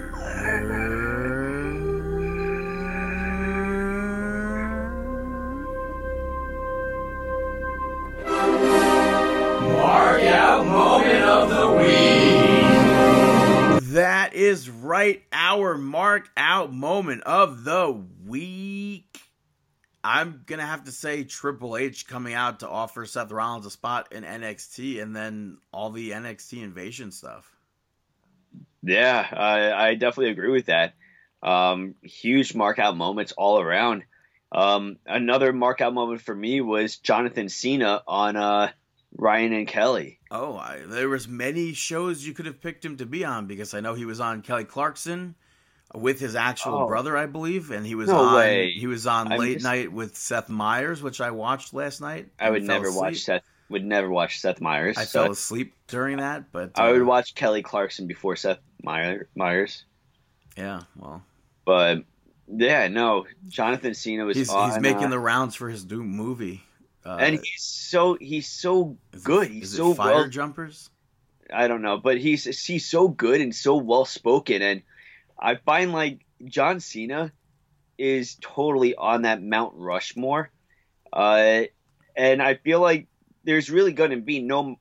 That 13.94 14.34
is 14.34 14.68
right, 14.68 15.22
our 15.32 15.78
mark 15.78 16.28
out 16.36 16.72
moment 16.72 17.22
of 17.22 17.62
the 17.62 17.96
week. 18.26 19.20
I'm 20.02 20.42
gonna 20.46 20.66
have 20.66 20.86
to 20.86 20.90
say 20.90 21.22
Triple 21.22 21.76
H 21.76 22.08
coming 22.08 22.34
out 22.34 22.58
to 22.60 22.68
offer 22.68 23.06
Seth 23.06 23.30
Rollins 23.30 23.66
a 23.66 23.70
spot 23.70 24.10
in 24.10 24.24
NXT, 24.24 25.00
and 25.00 25.14
then 25.14 25.58
all 25.72 25.90
the 25.90 26.10
NXT 26.10 26.64
invasion 26.64 27.12
stuff. 27.12 27.48
Yeah, 28.82 29.28
I, 29.30 29.90
I 29.90 29.94
definitely 29.94 30.32
agree 30.32 30.50
with 30.50 30.66
that. 30.66 30.94
Um, 31.40 31.94
huge 32.02 32.52
mark 32.52 32.80
out 32.80 32.96
moments 32.96 33.30
all 33.30 33.60
around. 33.60 34.02
Um, 34.50 34.96
another 35.06 35.52
mark 35.52 35.80
out 35.80 35.94
moment 35.94 36.20
for 36.20 36.34
me 36.34 36.60
was 36.60 36.96
Jonathan 36.96 37.48
Cena 37.48 38.02
on 38.08 38.34
uh, 38.34 38.72
Ryan 39.16 39.52
and 39.52 39.68
Kelly. 39.68 40.18
Oh, 40.30 40.56
I, 40.56 40.80
there 40.86 41.08
was 41.08 41.28
many 41.28 41.72
shows 41.72 42.26
you 42.26 42.34
could 42.34 42.46
have 42.46 42.60
picked 42.60 42.84
him 42.84 42.96
to 42.96 43.06
be 43.06 43.24
on 43.24 43.46
because 43.46 43.72
I 43.74 43.80
know 43.80 43.94
he 43.94 44.04
was 44.04 44.20
on 44.20 44.42
Kelly 44.42 44.64
Clarkson 44.64 45.34
with 45.94 46.18
his 46.18 46.34
actual 46.34 46.74
Oh. 46.82 46.86
brother, 46.88 47.16
I 47.16 47.26
believe, 47.26 47.70
and 47.70 47.86
he 47.86 47.94
was 47.94 48.08
No 48.08 48.16
on 48.18 48.34
way. 48.34 48.72
he 48.72 48.86
was 48.88 49.06
on 49.06 49.30
I'm 49.32 49.38
late 49.38 49.54
just- 49.54 49.64
night 49.64 49.92
with 49.92 50.16
Seth 50.16 50.48
Meyers, 50.48 51.02
which 51.02 51.20
I 51.20 51.30
watched 51.30 51.72
last 51.72 52.00
night. 52.00 52.28
I 52.40 52.50
would 52.50 52.64
never 52.64 52.90
watch. 52.92 53.18
Seth. 53.18 53.42
Would 53.70 53.84
never 53.84 54.10
watch 54.10 54.40
Seth 54.40 54.60
Meyers. 54.60 54.98
I 54.98 55.04
so 55.04 55.22
fell 55.22 55.32
asleep 55.32 55.72
during 55.86 56.18
that, 56.18 56.52
but 56.52 56.72
I 56.74 56.92
would 56.92 57.00
uh, 57.02 57.06
watch 57.06 57.34
Kelly 57.34 57.62
Clarkson 57.62 58.06
before 58.06 58.36
Seth 58.36 58.58
Meyer, 58.82 59.26
Myers. 59.34 59.84
Yeah, 60.56 60.82
well, 60.96 61.22
But 61.64 62.04
yeah, 62.46 62.88
no, 62.88 63.24
Jonathan 63.48 63.94
Cena 63.94 64.26
was 64.26 64.36
he's 64.36 64.50
on. 64.50 64.70
he's 64.70 64.80
making 64.80 65.04
uh, 65.06 65.08
the 65.08 65.18
rounds 65.18 65.54
for 65.54 65.70
his 65.70 65.86
new 65.88 66.04
movie. 66.04 66.62
Uh, 67.04 67.16
and 67.20 67.34
he's 67.42 67.62
so 67.62 68.16
he's 68.20 68.48
so 68.48 68.96
it- 69.12 69.22
good. 69.22 69.48
is 69.48 69.54
he's 69.54 69.74
it 69.74 69.76
so 69.76 69.94
fire 69.94 70.14
well 70.14 70.28
jumpers. 70.28 70.90
I 71.52 71.68
don't 71.68 71.82
know, 71.82 71.98
but 71.98 72.18
he's 72.18 72.44
he's 72.66 72.86
so 72.86 73.08
good 73.08 73.40
and 73.40 73.54
so 73.54 73.76
well 73.76 74.04
spoken, 74.06 74.62
and 74.62 74.82
I 75.38 75.56
find 75.56 75.92
like 75.92 76.24
John 76.44 76.80
Cena 76.80 77.32
is 77.98 78.36
totally 78.40 78.94
on 78.94 79.22
that 79.22 79.42
Mount 79.42 79.74
Rushmore, 79.76 80.50
uh, 81.12 81.62
and 82.16 82.42
I 82.42 82.54
feel 82.54 82.80
like 82.80 83.08
there's 83.44 83.70
really 83.70 83.92
going 83.92 84.10
to 84.10 84.20
be 84.20 84.40
no 84.40 84.78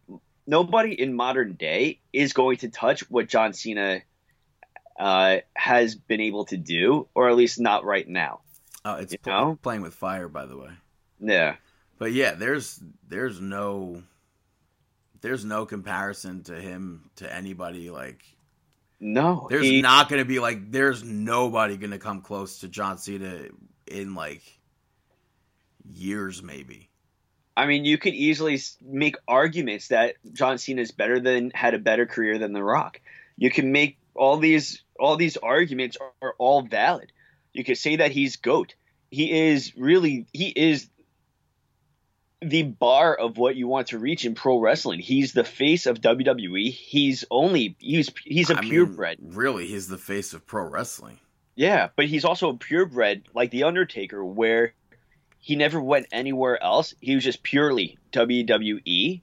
nobody 0.48 0.94
in 1.00 1.14
modern 1.14 1.54
day 1.54 2.00
is 2.14 2.32
going 2.34 2.58
to 2.58 2.70
touch 2.70 3.02
what 3.10 3.28
John 3.28 3.52
Cena 3.54 4.02
uh, 4.98 5.38
has 5.56 5.96
been 5.96 6.22
able 6.22 6.46
to 6.46 6.58
do, 6.58 7.08
or 7.14 7.30
at 7.30 7.36
least 7.36 7.60
not 7.60 7.84
right 7.84 8.08
now. 8.08 8.40
Oh, 8.86 8.96
it's 8.96 9.16
pl- 9.18 9.60
playing 9.62 9.82
with 9.82 9.94
fire, 9.94 10.28
by 10.30 10.46
the 10.46 10.58
way. 10.58 10.70
Yeah, 11.20 11.56
But 12.04 12.12
yeah, 12.12 12.34
there's 12.34 12.82
there's 13.08 13.40
no 13.40 14.04
there's 15.22 15.46
no 15.46 15.66
comparison 15.66 16.44
to 16.44 16.60
him 16.60 17.10
to 17.16 17.34
anybody. 17.34 17.90
Like 17.90 18.26
no, 19.00 19.48
there's 19.50 19.64
he- 19.64 19.82
not 19.82 20.10
going 20.10 20.20
to 20.20 20.28
be 20.28 20.40
like 20.40 20.70
there's 20.70 21.02
nobody 21.02 21.78
going 21.78 21.92
to 21.92 22.00
come 22.00 22.20
close 22.20 22.60
to 22.60 22.68
John 22.68 22.98
Cena 22.98 23.46
in 23.88 24.16
like 24.16 24.42
years, 25.94 26.44
maybe. 26.44 26.90
I 27.56 27.68
mean, 27.68 27.86
you 27.86 27.98
could 27.98 28.16
easily 28.16 28.60
make 28.82 29.16
arguments 29.26 29.88
that 29.88 30.16
John 30.34 30.58
Cena 30.58 30.82
is 30.82 30.92
better 30.92 31.22
than 31.22 31.52
had 31.52 31.74
a 31.74 31.80
better 31.80 32.06
career 32.06 32.38
than 32.38 32.52
The 32.52 32.62
Rock. 32.62 33.00
You 33.38 33.50
can 33.50 33.72
make 33.72 33.98
all 34.14 34.36
these 34.36 34.84
all 35.00 35.16
these 35.16 35.38
arguments 35.38 35.96
are, 35.96 36.12
are 36.22 36.36
all 36.38 36.64
valid. 36.64 37.14
You 37.54 37.64
could 37.64 37.78
say 37.78 37.96
that 37.96 38.12
he's 38.12 38.36
goat. 38.36 38.76
He 39.10 39.32
is 39.32 39.72
really 39.78 40.28
he 40.34 40.50
is 40.50 40.90
the 42.44 42.64
bar 42.64 43.16
of 43.16 43.38
what 43.38 43.56
you 43.56 43.68
want 43.68 43.88
to 43.88 44.00
reach 44.00 44.26
in 44.26 44.36
pro 44.36 44.60
wrestling. 44.60 45.00
He's 45.00 45.34
the 45.34 45.44
face 45.44 45.86
of 45.86 46.02
WWE. 46.02 46.72
He's 46.72 47.26
only 47.32 47.76
he's 47.80 48.12
he's 48.24 48.50
a 48.50 48.58
I 48.58 48.62
mean, 48.62 48.70
purebred. 48.70 49.18
really, 49.22 49.68
he's 49.68 49.88
the 49.88 49.98
face 49.98 50.34
of 50.34 50.46
pro 50.46 50.64
wrestling. 50.64 51.20
Yeah, 51.56 51.90
but 51.96 52.08
he's 52.08 52.26
also 52.26 52.50
a 52.50 52.58
purebred, 52.58 53.24
like 53.34 53.52
the 53.52 53.64
Undertaker, 53.64 54.24
where 54.24 54.74
he 55.40 55.56
never 55.56 55.80
went 55.80 56.08
anywhere 56.12 56.62
else. 56.62 56.94
He 57.00 57.16
was 57.16 57.24
just 57.24 57.44
purely 57.44 57.98
WWE, 58.12 59.22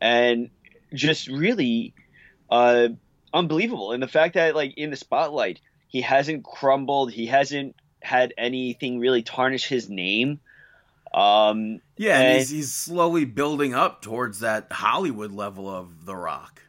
and 0.00 0.50
just 0.92 1.28
really 1.28 1.94
uh, 2.50 2.88
unbelievable. 3.32 3.92
And 3.92 4.02
the 4.02 4.08
fact 4.08 4.34
that, 4.34 4.54
like, 4.54 4.76
in 4.76 4.90
the 4.90 4.96
spotlight, 4.96 5.60
he 5.86 6.02
hasn't 6.02 6.44
crumbled. 6.44 7.12
He 7.12 7.26
hasn't 7.26 7.76
had 8.00 8.34
anything 8.36 8.98
really 8.98 9.22
tarnish 9.22 9.66
his 9.66 9.88
name. 9.88 10.40
Um, 11.12 11.80
Yeah, 11.96 12.18
and 12.18 12.26
And- 12.28 12.38
he's, 12.38 12.50
he's 12.50 12.72
slowly 12.74 13.24
building 13.24 13.74
up 13.74 14.02
towards 14.02 14.40
that 14.40 14.70
Hollywood 14.70 15.32
level 15.32 15.68
of 15.68 16.04
The 16.04 16.14
Rock. 16.16 16.62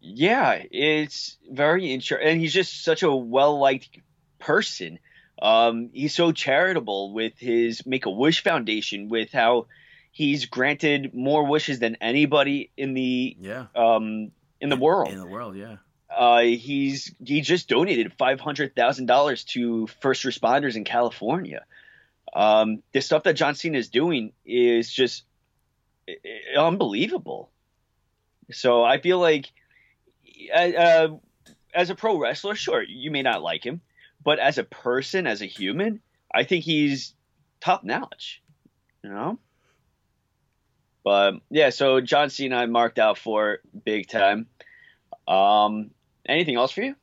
yeah, 0.00 0.62
it's 0.70 1.36
very 1.50 1.92
interesting, 1.92 2.26
and 2.28 2.40
he's 2.40 2.54
just 2.54 2.82
such 2.84 3.02
a 3.02 3.14
well 3.14 3.58
liked 3.58 3.98
person. 4.38 4.98
Um, 5.42 5.90
he's 5.92 6.14
so 6.14 6.32
charitable 6.32 7.12
with 7.12 7.32
his 7.38 7.84
Make 7.86 8.06
a 8.06 8.10
Wish 8.10 8.42
Foundation, 8.42 9.08
with 9.08 9.32
how 9.32 9.66
he's 10.12 10.46
granted 10.46 11.12
more 11.14 11.44
wishes 11.46 11.78
than 11.80 11.96
anybody 12.00 12.70
in 12.76 12.94
the 12.94 13.36
Yeah. 13.40 13.66
um 13.74 14.30
in 14.60 14.68
the 14.68 14.76
world. 14.76 15.12
In 15.12 15.18
the 15.18 15.26
world, 15.26 15.56
yeah. 15.56 15.76
uh, 16.14 16.40
he's 16.40 17.14
he 17.24 17.40
just 17.42 17.68
donated 17.68 18.12
five 18.18 18.40
hundred 18.40 18.74
thousand 18.74 19.06
dollars 19.06 19.44
to 19.44 19.86
first 20.00 20.24
responders 20.24 20.76
in 20.76 20.84
California. 20.84 21.64
Um, 22.32 22.82
the 22.92 23.00
stuff 23.00 23.24
that 23.24 23.34
John 23.34 23.54
Cena 23.54 23.78
is 23.78 23.88
doing 23.88 24.32
is 24.44 24.92
just 24.92 25.24
unbelievable. 26.56 27.50
So 28.52 28.84
I 28.84 29.00
feel 29.00 29.18
like, 29.18 29.50
uh, 30.52 30.58
uh, 30.58 31.08
as 31.74 31.90
a 31.90 31.94
pro 31.94 32.18
wrestler, 32.18 32.54
sure 32.54 32.82
you 32.82 33.10
may 33.10 33.22
not 33.22 33.42
like 33.42 33.64
him, 33.64 33.80
but 34.22 34.38
as 34.38 34.58
a 34.58 34.64
person, 34.64 35.26
as 35.26 35.42
a 35.42 35.46
human, 35.46 36.00
I 36.32 36.44
think 36.44 36.64
he's 36.64 37.14
top 37.60 37.84
notch. 37.84 38.42
You 39.02 39.10
know. 39.10 39.38
But 41.02 41.34
yeah, 41.50 41.70
so 41.70 42.00
John 42.00 42.30
Cena 42.30 42.56
I 42.56 42.66
marked 42.66 42.98
out 42.98 43.18
for 43.18 43.60
big 43.84 44.08
time. 44.08 44.46
Um, 45.26 45.90
anything 46.26 46.56
else 46.56 46.72
for 46.72 46.82
you? 46.82 46.94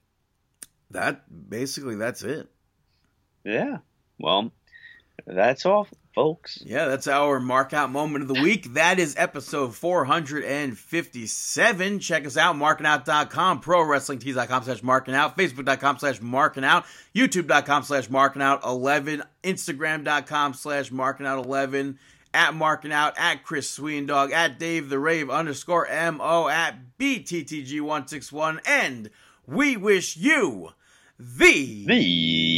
That 0.91 1.49
basically 1.49 1.95
that's 1.95 2.23
it. 2.23 2.47
Yeah. 3.43 3.77
Well, 4.19 4.51
that's 5.25 5.65
all, 5.65 5.87
folks. 6.13 6.61
Yeah, 6.65 6.87
that's 6.87 7.07
our 7.07 7.39
mark 7.39 7.73
out 7.73 7.89
moment 7.89 8.23
of 8.23 8.27
the 8.27 8.41
week. 8.41 8.73
That 8.73 8.99
is 8.99 9.15
episode 9.17 9.75
457. 9.75 11.99
Check 11.99 12.25
us 12.25 12.37
out, 12.37 12.55
markingout.com, 12.55 13.59
pro 13.61 13.83
wrestling 13.83 14.19
tees.com 14.19 14.63
slash 14.63 14.83
marking 14.83 15.15
out, 15.15 15.37
facebook.com 15.37 15.99
slash 15.99 16.21
marking 16.21 16.63
out, 16.63 16.85
youtube.com 17.15 17.83
slash 17.83 18.09
marking 18.09 18.41
out 18.41 18.63
11, 18.63 19.23
instagram.com 19.43 20.53
slash 20.53 20.91
marking 20.91 21.25
out 21.25 21.45
11, 21.45 21.99
at 22.33 22.53
marking 22.53 22.91
out, 22.91 23.13
at 23.17 23.43
Chris 23.43 23.77
Sweendog, 23.77 24.31
at 24.31 24.59
Dave 24.59 24.89
the 24.89 24.99
Rave 24.99 25.29
underscore 25.29 25.87
MO, 26.11 26.47
at 26.47 26.75
BTTG161, 26.99 28.59
and 28.65 29.09
we 29.45 29.77
wish 29.77 30.17
you 30.17 30.71
the 31.19 31.85
The 31.87 32.56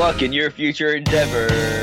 luck 0.00 0.22
in 0.22 0.32
your 0.32 0.50
future 0.50 0.94
endeavors. 0.94 1.79